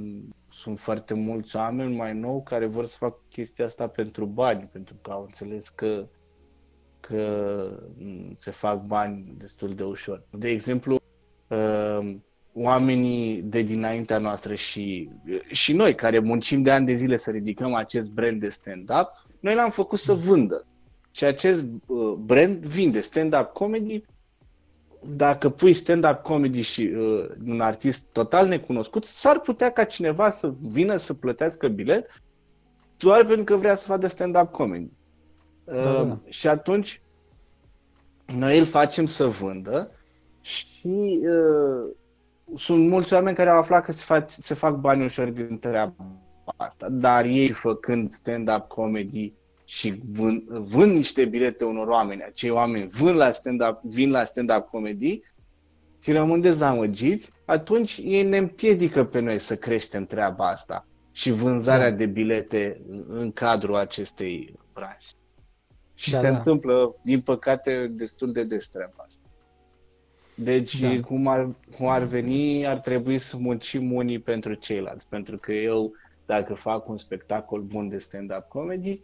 sunt 0.49 0.79
foarte 0.79 1.13
mulți 1.13 1.55
oameni 1.55 1.95
mai 1.95 2.13
nou 2.13 2.43
care 2.43 2.65
vor 2.65 2.85
să 2.85 2.95
facă 2.97 3.19
chestia 3.29 3.65
asta 3.65 3.87
pentru 3.87 4.25
bani, 4.25 4.69
pentru 4.71 4.95
că 5.01 5.11
au 5.11 5.21
înțeles 5.21 5.69
că, 5.69 6.07
că 6.99 7.79
se 8.33 8.51
fac 8.51 8.85
bani 8.85 9.33
destul 9.37 9.75
de 9.75 9.83
ușor. 9.83 10.23
De 10.31 10.49
exemplu, 10.49 10.97
uh, 11.47 12.15
oamenii 12.53 13.41
de 13.41 13.61
dinaintea 13.61 14.17
noastră 14.17 14.55
și, 14.55 15.09
și 15.51 15.73
noi 15.73 15.95
care 15.95 16.19
muncim 16.19 16.61
de 16.61 16.71
ani 16.71 16.85
de 16.85 16.93
zile 16.93 17.17
să 17.17 17.31
ridicăm 17.31 17.73
acest 17.73 18.11
brand 18.11 18.39
de 18.39 18.49
stand-up, 18.49 19.25
noi 19.39 19.55
l-am 19.55 19.69
făcut 19.69 19.99
să 19.99 20.13
vândă. 20.13 20.65
Și 21.11 21.23
acest 21.23 21.65
uh, 21.85 22.13
brand 22.13 22.65
vinde 22.65 22.99
stand-up 22.99 23.53
comedy 23.53 24.03
dacă 25.05 25.49
pui 25.49 25.73
stand-up 25.73 26.21
comedy 26.21 26.61
și 26.61 26.81
uh, 26.81 27.29
un 27.47 27.61
artist 27.61 28.11
total 28.11 28.47
necunoscut, 28.47 29.05
s-ar 29.05 29.39
putea 29.39 29.71
ca 29.71 29.83
cineva 29.83 30.29
să 30.29 30.53
vină 30.61 30.97
să 30.97 31.13
plătească 31.13 31.67
bilet 31.67 32.21
doar 32.97 33.25
pentru 33.25 33.43
că 33.43 33.55
vrea 33.55 33.75
să 33.75 33.85
facă 33.85 34.07
stand-up 34.07 34.51
comedy. 34.51 34.91
Uh, 35.63 35.83
da, 35.83 36.03
da. 36.03 36.19
Și 36.29 36.47
atunci 36.47 37.01
noi 38.35 38.59
îl 38.59 38.65
facem 38.65 39.05
să 39.05 39.25
vândă 39.25 39.91
și 40.41 41.21
uh, 41.23 41.91
sunt 42.55 42.87
mulți 42.87 43.13
oameni 43.13 43.35
care 43.35 43.49
au 43.49 43.57
aflat 43.57 43.83
că 43.83 43.91
se 43.91 44.03
fac, 44.05 44.29
se 44.29 44.53
fac 44.53 44.75
bani 44.75 45.03
ușor 45.03 45.29
din 45.29 45.59
treaba 45.59 46.05
asta, 46.57 46.89
dar 46.89 47.25
ei 47.25 47.51
făcând 47.51 48.11
stand-up 48.11 48.67
comedy 48.67 49.33
și 49.71 50.01
vând, 50.05 50.47
vând 50.49 50.91
niște 50.91 51.25
bilete 51.25 51.65
unor 51.65 51.87
oameni, 51.87 52.23
acei 52.23 52.49
oameni 52.49 52.87
vând 52.87 53.15
la 53.15 53.31
stand-up, 53.31 53.79
vin 53.83 54.11
la 54.11 54.23
stand-up 54.23 54.67
comedy 54.67 55.19
și 55.99 56.11
rămân 56.11 56.41
dezamăgiți, 56.41 57.31
atunci 57.45 57.99
ei 58.03 58.23
ne 58.23 58.37
împiedică 58.37 59.05
pe 59.05 59.19
noi 59.19 59.39
să 59.39 59.55
creștem 59.55 60.05
treaba 60.05 60.47
asta 60.47 60.87
și 61.11 61.31
vânzarea 61.31 61.89
da. 61.89 61.95
de 61.95 62.05
bilete 62.05 62.81
în 63.07 63.31
cadrul 63.31 63.75
acestei 63.75 64.59
branșe. 64.73 65.13
Și 65.93 66.11
da, 66.11 66.17
se 66.17 66.29
da. 66.29 66.37
întâmplă, 66.37 66.95
din 67.03 67.21
păcate, 67.21 67.87
destul 67.87 68.31
de 68.31 68.43
des 68.43 68.67
treaba 68.67 69.05
asta. 69.07 69.29
Deci, 70.35 70.79
da. 70.79 70.99
cum, 70.99 71.27
ar, 71.27 71.55
cum 71.77 71.87
ar 71.87 72.03
veni, 72.03 72.67
ar 72.67 72.79
trebui 72.79 73.19
să 73.19 73.37
muncim 73.37 73.93
unii 73.93 74.19
pentru 74.19 74.53
ceilalți. 74.53 75.07
Pentru 75.07 75.37
că 75.37 75.51
eu, 75.51 75.91
dacă 76.25 76.53
fac 76.53 76.89
un 76.89 76.97
spectacol 76.97 77.61
bun 77.61 77.89
de 77.89 77.97
stand-up 77.97 78.47
comedy, 78.47 79.01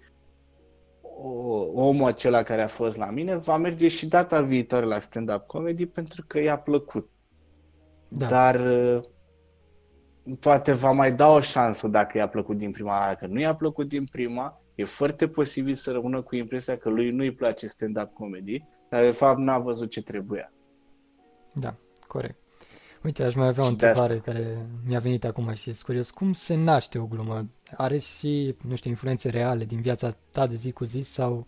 omul 1.74 2.08
acela 2.08 2.44
care 2.44 2.62
a 2.62 2.68
fost 2.68 2.98
la 2.98 3.10
mine 3.10 3.36
va 3.36 3.58
merge 3.58 3.88
și 3.88 4.08
data 4.08 4.42
viitoare 4.42 4.86
la 4.86 5.00
stand-up 5.00 5.46
comedy 5.46 5.86
pentru 5.86 6.24
că 6.28 6.40
i-a 6.40 6.58
plăcut. 6.58 7.10
Da. 8.08 8.26
Dar 8.26 8.62
poate 10.40 10.72
va 10.72 10.92
mai 10.92 11.12
da 11.12 11.32
o 11.32 11.40
șansă 11.40 11.88
dacă 11.88 12.18
i-a 12.18 12.28
plăcut 12.28 12.58
din 12.58 12.72
prima. 12.72 13.06
Dacă 13.08 13.28
nu 13.28 13.40
i-a 13.40 13.56
plăcut 13.56 13.88
din 13.88 14.06
prima, 14.06 14.62
e 14.76 14.84
foarte 14.84 15.28
posibil 15.28 15.74
să 15.74 15.92
rămână 15.92 16.22
cu 16.22 16.36
impresia 16.36 16.78
că 16.78 16.90
lui 16.90 17.12
nu-i 17.12 17.32
place 17.32 17.68
stand-up 17.68 18.14
comedy, 18.14 18.64
dar 18.90 19.02
de 19.02 19.12
fapt 19.12 19.40
n-a 19.40 19.60
văzut 19.60 19.90
ce 19.90 20.02
trebuia. 20.02 20.54
Da, 21.54 21.76
corect. 22.08 22.47
Uite, 23.08 23.24
aș 23.24 23.34
mai 23.34 23.48
avea 23.48 23.64
o 23.64 23.68
întrebare 23.68 24.18
care 24.18 24.68
mi-a 24.86 25.00
venit 25.00 25.26
acum 25.26 25.54
și 25.54 25.64
sunt 25.64 25.82
curios. 25.82 26.10
Cum 26.10 26.34
se 26.34 26.56
naște 26.56 26.98
o 26.98 27.06
glumă? 27.06 27.50
Are 27.78 27.98
și, 27.98 28.56
nu 28.68 28.76
știu, 28.76 28.90
influențe 28.90 29.30
reale 29.30 29.66
din 29.66 29.82
viața 29.82 30.18
ta 30.32 30.48
de 30.48 30.56
zi 30.56 30.72
cu 30.72 30.84
zi 30.84 31.02
sau 31.02 31.46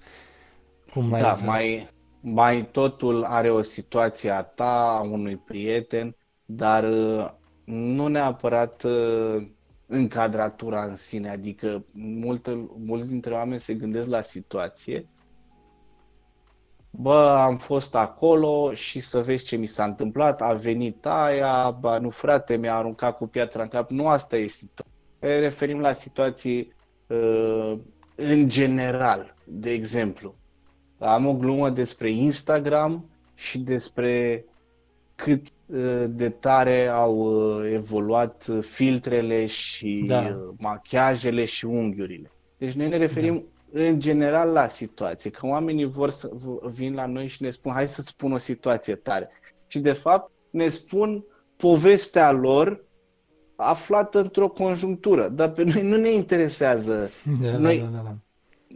cum 0.94 1.06
mai 1.06 1.22
Da, 1.22 1.34
mai, 1.34 1.90
mai 2.20 2.70
totul 2.72 3.24
are 3.24 3.52
o 3.52 3.62
situație 3.62 4.30
a 4.30 4.42
ta, 4.42 4.98
a 4.98 5.02
unui 5.02 5.38
prieten, 5.38 6.16
dar 6.46 6.84
uh, 6.84 7.30
nu 7.66 8.08
neapărat 8.08 8.84
uh, 8.84 9.48
încadratura 9.86 10.84
în 10.84 10.96
sine, 10.96 11.30
adică 11.30 11.86
multe, 11.92 12.70
mulți 12.78 13.08
dintre 13.08 13.34
oameni 13.34 13.60
se 13.60 13.74
gândesc 13.74 14.08
la 14.10 14.22
situație 14.22 15.08
bă, 16.92 17.36
am 17.38 17.58
fost 17.58 17.96
acolo 17.96 18.74
și 18.74 19.00
să 19.00 19.20
vezi 19.20 19.46
ce 19.46 19.56
mi 19.56 19.66
s-a 19.66 19.84
întâmplat, 19.84 20.42
a 20.42 20.54
venit 20.54 21.06
aia, 21.06 21.78
bă, 21.80 21.98
nu 22.02 22.10
frate, 22.10 22.56
mi-a 22.56 22.76
aruncat 22.76 23.18
cu 23.18 23.28
piatra 23.28 23.62
în 23.62 23.68
cap, 23.68 23.90
nu 23.90 24.08
asta 24.08 24.38
e 24.38 24.48
situația. 24.48 24.94
Ne 25.20 25.40
referim 25.40 25.80
la 25.80 25.94
situații 25.94 26.74
uh, 27.08 27.78
în 28.16 28.50
general, 28.50 29.36
de 29.44 29.72
exemplu. 29.72 30.36
Am 30.98 31.26
o 31.26 31.34
glumă 31.34 31.70
despre 31.70 32.12
Instagram 32.12 33.10
și 33.36 33.60
despre 33.60 34.46
cât 35.16 35.48
uh, 35.66 36.06
de 36.10 36.30
tare 36.30 36.88
au 36.88 37.18
uh, 37.18 37.72
evoluat 37.74 38.50
filtrele 38.62 39.46
și 39.46 40.04
da. 40.08 40.22
Uh, 40.22 40.54
machiajele 40.58 41.46
și 41.46 41.66
unghiurile. 41.66 42.32
Deci 42.58 42.74
noi 42.74 42.88
ne 42.88 42.98
referim 42.98 43.34
da 43.34 43.59
în 43.72 44.00
general 44.00 44.50
la 44.50 44.68
situație, 44.68 45.30
că 45.30 45.46
oamenii 45.46 45.86
vor 45.86 46.10
să 46.10 46.32
vin 46.64 46.94
la 46.94 47.06
noi 47.06 47.28
și 47.28 47.44
ne 47.44 47.50
spun 47.50 47.72
hai 47.72 47.90
să 47.90 48.02
spun 48.02 48.32
o 48.32 48.38
situație 48.38 48.96
tare. 48.96 49.30
Și 49.68 49.80
de 49.80 49.94
fapt 49.94 50.32
ne 50.50 50.68
spun 50.68 51.24
povestea 51.56 52.32
lor 52.32 52.84
aflată 53.56 54.20
într-o 54.20 54.48
conjunctură, 54.48 55.28
dar 55.28 55.52
pe 55.52 55.64
noi 55.64 55.82
nu 55.82 55.98
ne 55.98 56.12
interesează. 56.12 57.10
Da, 57.42 57.58
noi, 57.58 57.80
da, 57.80 57.98
da, 57.98 58.02
da. 58.04 58.16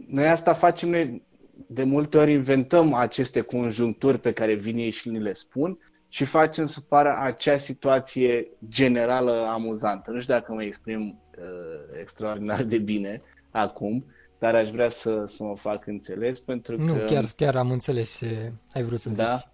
noi 0.08 0.28
asta 0.28 0.52
facem, 0.52 0.88
noi 0.88 1.22
de 1.66 1.84
multe 1.84 2.18
ori 2.18 2.32
inventăm 2.32 2.92
aceste 2.92 3.40
conjuncturi 3.40 4.18
pe 4.18 4.32
care 4.32 4.54
vin 4.54 4.76
ei 4.76 4.90
și 4.90 5.08
ni 5.08 5.20
le 5.20 5.32
spun 5.32 5.78
și 6.08 6.24
facem 6.24 6.66
să 6.66 6.80
pară 6.80 7.16
acea 7.20 7.56
situație 7.56 8.48
generală 8.68 9.46
amuzantă. 9.52 10.10
Nu 10.10 10.20
știu 10.20 10.34
dacă 10.34 10.52
mă 10.52 10.62
exprim 10.62 11.20
uh, 11.38 11.98
extraordinar 12.00 12.62
de 12.62 12.78
bine 12.78 13.22
acum, 13.50 14.04
dar 14.44 14.54
aș 14.54 14.70
vrea 14.70 14.88
să, 14.88 15.24
să 15.26 15.42
mă 15.42 15.56
fac 15.56 15.86
înțeles 15.86 16.40
pentru 16.40 16.80
nu, 16.80 16.92
că... 16.92 17.00
Nu, 17.00 17.04
chiar, 17.06 17.24
chiar 17.36 17.56
am 17.56 17.70
înțeles 17.70 18.16
ce 18.16 18.52
ai 18.72 18.82
vrut 18.82 19.00
să 19.00 19.08
da? 19.08 19.30
zici. 19.30 19.48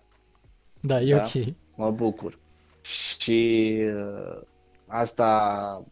Da, 0.80 1.00
e 1.00 1.14
da? 1.14 1.22
ok. 1.24 1.54
Mă 1.74 1.90
bucur. 1.90 2.38
Și 2.82 3.78
uh, 3.94 4.40
asta, 4.86 5.84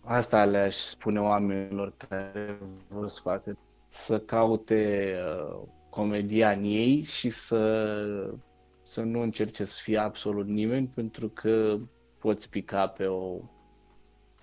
asta 0.00 0.44
le-aș 0.44 0.74
spune 0.74 1.20
oamenilor 1.20 1.92
care 2.08 2.58
vor 2.88 3.08
să 3.08 3.20
facă, 3.22 3.58
să 3.88 4.18
caute 4.18 5.14
uh, 5.26 5.62
comedia 5.90 6.50
în 6.50 6.62
ei 6.62 7.02
și 7.02 7.30
să, 7.30 7.94
să 8.82 9.00
nu 9.00 9.20
încerce 9.20 9.64
să 9.64 9.78
fie 9.82 9.98
absolut 9.98 10.46
nimeni 10.46 10.86
pentru 10.94 11.28
că 11.28 11.78
poți 12.18 12.50
pica 12.50 12.86
pe 12.86 13.06
o 13.06 13.38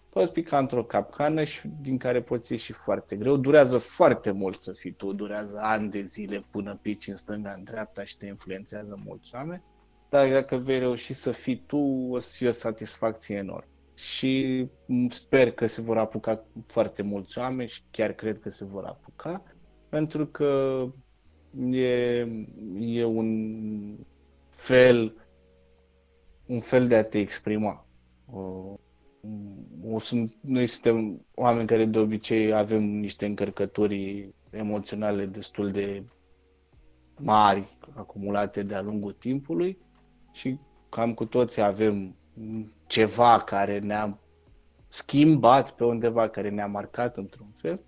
poți 0.09 0.31
pica 0.31 0.57
într-o 0.57 0.83
capcană 0.83 1.43
și 1.43 1.67
din 1.81 1.97
care 1.97 2.21
poți 2.21 2.51
ieși 2.51 2.73
foarte 2.73 3.15
greu. 3.15 3.37
Durează 3.37 3.77
foarte 3.77 4.31
mult 4.31 4.61
să 4.61 4.71
fii 4.71 4.91
tu, 4.91 5.13
durează 5.13 5.59
ani 5.61 5.89
de 5.89 6.01
zile 6.01 6.45
până 6.49 6.79
pici 6.81 7.07
în 7.07 7.15
stânga, 7.15 7.53
în 7.57 7.63
dreapta 7.63 8.03
și 8.03 8.17
te 8.17 8.25
influențează 8.25 8.99
mulți 9.05 9.29
oameni. 9.33 9.63
Dar 10.09 10.29
dacă 10.29 10.55
vei 10.55 10.79
reuși 10.79 11.13
să 11.13 11.31
fii 11.31 11.63
tu, 11.67 11.77
o 12.11 12.19
să 12.19 12.35
fie 12.35 12.47
o 12.47 12.51
satisfacție 12.51 13.35
enormă. 13.35 13.69
Și 13.93 14.65
sper 15.09 15.51
că 15.51 15.65
se 15.65 15.81
vor 15.81 15.97
apuca 15.97 16.45
foarte 16.63 17.01
mulți 17.01 17.37
oameni 17.37 17.69
și 17.69 17.83
chiar 17.91 18.11
cred 18.11 18.39
că 18.39 18.49
se 18.49 18.65
vor 18.65 18.83
apuca, 18.85 19.43
pentru 19.89 20.25
că 20.27 20.83
e, 21.69 22.19
e 22.79 23.03
un 23.03 24.05
fel 24.49 25.13
un 26.45 26.59
fel 26.59 26.87
de 26.87 26.95
a 26.95 27.03
te 27.03 27.19
exprima 27.19 27.85
o 29.83 29.99
sunt, 29.99 30.33
noi 30.41 30.67
suntem 30.67 31.25
oameni 31.35 31.67
care 31.67 31.85
de 31.85 31.99
obicei 31.99 32.53
avem 32.53 32.83
niște 32.83 33.25
încărcături 33.25 34.29
emoționale 34.49 35.25
destul 35.25 35.71
de 35.71 36.03
mari, 37.17 37.77
acumulate 37.95 38.63
de-a 38.63 38.81
lungul 38.81 39.11
timpului 39.11 39.77
și 40.31 40.59
cam 40.89 41.13
cu 41.13 41.25
toții 41.25 41.61
avem 41.61 42.15
ceva 42.87 43.39
care 43.39 43.79
ne-a 43.79 44.19
schimbat 44.87 45.71
pe 45.71 45.83
undeva, 45.83 46.29
care 46.29 46.49
ne-a 46.49 46.67
marcat 46.67 47.17
într-un 47.17 47.53
fel 47.55 47.79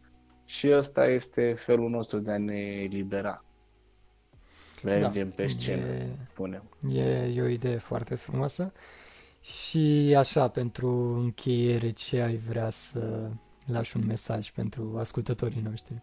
și 0.46 0.72
ăsta 0.72 1.08
este 1.08 1.54
felul 1.54 1.90
nostru 1.90 2.20
de 2.20 2.32
a 2.32 2.38
ne 2.38 2.60
elibera. 2.60 3.46
Mergem 4.84 5.28
da, 5.28 5.34
pe 5.36 5.48
scenă, 5.48 5.86
e, 5.86 6.16
punem. 6.34 6.64
E, 6.94 7.34
e 7.36 7.42
o 7.42 7.48
idee 7.48 7.78
foarte 7.78 8.16
frumoasă. 8.16 8.74
Și 9.42 10.16
așa, 10.18 10.48
pentru 10.48 10.90
încheiere, 11.20 11.90
ce 11.90 12.22
ai 12.22 12.36
vrea 12.36 12.70
să 12.70 13.30
lași 13.66 13.98
un 13.98 14.06
mesaj 14.06 14.52
pentru 14.52 14.96
ascultătorii 14.98 15.62
noștri? 15.62 16.02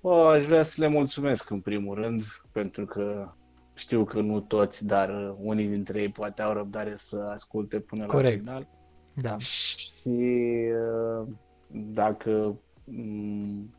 Bă, 0.00 0.10
aș 0.10 0.46
vrea 0.46 0.62
să 0.62 0.74
le 0.80 0.86
mulțumesc 0.86 1.50
în 1.50 1.60
primul 1.60 1.94
rând, 1.94 2.22
pentru 2.52 2.84
că 2.84 3.32
știu 3.74 4.04
că 4.04 4.20
nu 4.20 4.40
toți, 4.40 4.86
dar 4.86 5.34
unii 5.38 5.66
dintre 5.66 6.00
ei 6.00 6.08
poate 6.08 6.42
au 6.42 6.52
răbdare 6.52 6.96
să 6.96 7.30
asculte 7.32 7.80
până 7.80 8.06
Corect. 8.06 8.46
la 8.46 8.52
final. 8.52 8.68
Da. 9.14 9.38
Și 9.38 10.08
uh, 10.08 11.28
dacă 11.70 12.58
mm, 12.84 13.74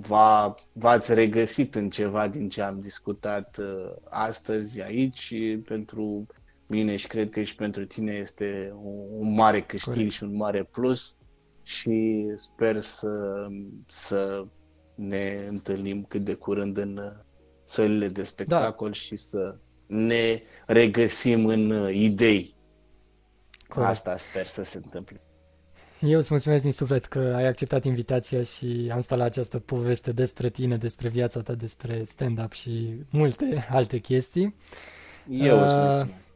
va, 0.00 0.54
v-ați 0.72 1.14
regăsit 1.14 1.74
în 1.74 1.90
ceva 1.90 2.28
din 2.28 2.48
ce 2.48 2.62
am 2.62 2.80
discutat 2.80 3.56
uh, 3.56 3.94
astăzi 4.08 4.80
aici 4.82 5.34
pentru 5.64 6.26
mine 6.68 6.96
și 6.96 7.06
cred 7.06 7.30
că 7.30 7.42
și 7.42 7.54
pentru 7.54 7.86
tine 7.86 8.12
este 8.12 8.74
un 9.12 9.34
mare 9.34 9.60
câștig 9.60 9.92
Corect. 9.92 10.12
și 10.12 10.22
un 10.22 10.36
mare 10.36 10.64
plus 10.64 11.16
și 11.62 12.26
sper 12.34 12.80
să, 12.80 13.46
să 13.86 14.44
ne 14.94 15.46
întâlnim 15.48 16.04
cât 16.08 16.24
de 16.24 16.34
curând 16.34 16.76
în 16.76 17.00
sălile 17.64 18.08
de 18.08 18.22
spectacol 18.22 18.88
da. 18.88 18.94
și 18.94 19.16
să 19.16 19.56
ne 19.86 20.42
regăsim 20.66 21.46
în 21.46 21.92
idei. 21.92 22.54
Corect. 23.68 23.90
Asta 23.90 24.16
sper 24.16 24.46
să 24.46 24.62
se 24.62 24.76
întâmple. 24.76 25.20
Eu 26.00 26.18
îți 26.18 26.28
mulțumesc 26.30 26.62
din 26.62 26.72
suflet 26.72 27.04
că 27.06 27.32
ai 27.36 27.46
acceptat 27.46 27.84
invitația 27.84 28.42
și 28.42 28.90
am 28.92 29.00
stat 29.00 29.18
la 29.18 29.24
această 29.24 29.58
poveste 29.58 30.12
despre 30.12 30.48
tine, 30.48 30.76
despre 30.76 31.08
viața 31.08 31.40
ta, 31.40 31.54
despre 31.54 32.04
stand-up 32.04 32.52
și 32.52 33.02
multe 33.10 33.66
alte 33.70 33.98
chestii. 33.98 34.54
Eu 35.30 35.62
îți 35.62 35.74
uh, 35.74 35.80
mulțumesc. 35.80 36.27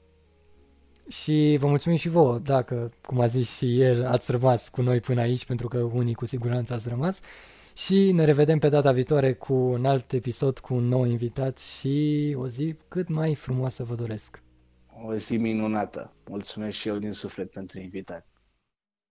Și 1.08 1.56
vă 1.60 1.66
mulțumim 1.66 1.98
și 1.98 2.08
vouă, 2.08 2.38
dacă, 2.38 2.92
cum 3.06 3.20
a 3.20 3.26
zis 3.26 3.56
și 3.56 3.80
el, 3.80 4.06
ați 4.06 4.30
rămas 4.30 4.68
cu 4.68 4.82
noi 4.82 5.00
până 5.00 5.20
aici, 5.20 5.44
pentru 5.44 5.68
că 5.68 5.78
unii 5.78 6.14
cu 6.14 6.26
siguranță 6.26 6.72
ați 6.72 6.88
rămas. 6.88 7.20
Și 7.74 8.12
ne 8.12 8.24
revedem 8.24 8.58
pe 8.58 8.68
data 8.68 8.92
viitoare 8.92 9.32
cu 9.32 9.54
un 9.54 9.84
alt 9.84 10.12
episod, 10.12 10.58
cu 10.58 10.74
un 10.74 10.84
nou 10.84 11.04
invitat 11.04 11.58
și 11.58 12.36
o 12.38 12.48
zi 12.48 12.76
cât 12.88 13.08
mai 13.08 13.34
frumoasă 13.34 13.84
vă 13.84 13.94
doresc. 13.94 14.42
O 15.06 15.14
zi 15.14 15.36
minunată. 15.36 16.12
Mulțumesc 16.28 16.76
și 16.76 16.88
eu 16.88 16.98
din 16.98 17.12
suflet 17.12 17.50
pentru 17.50 17.78
invitație. 17.78 18.31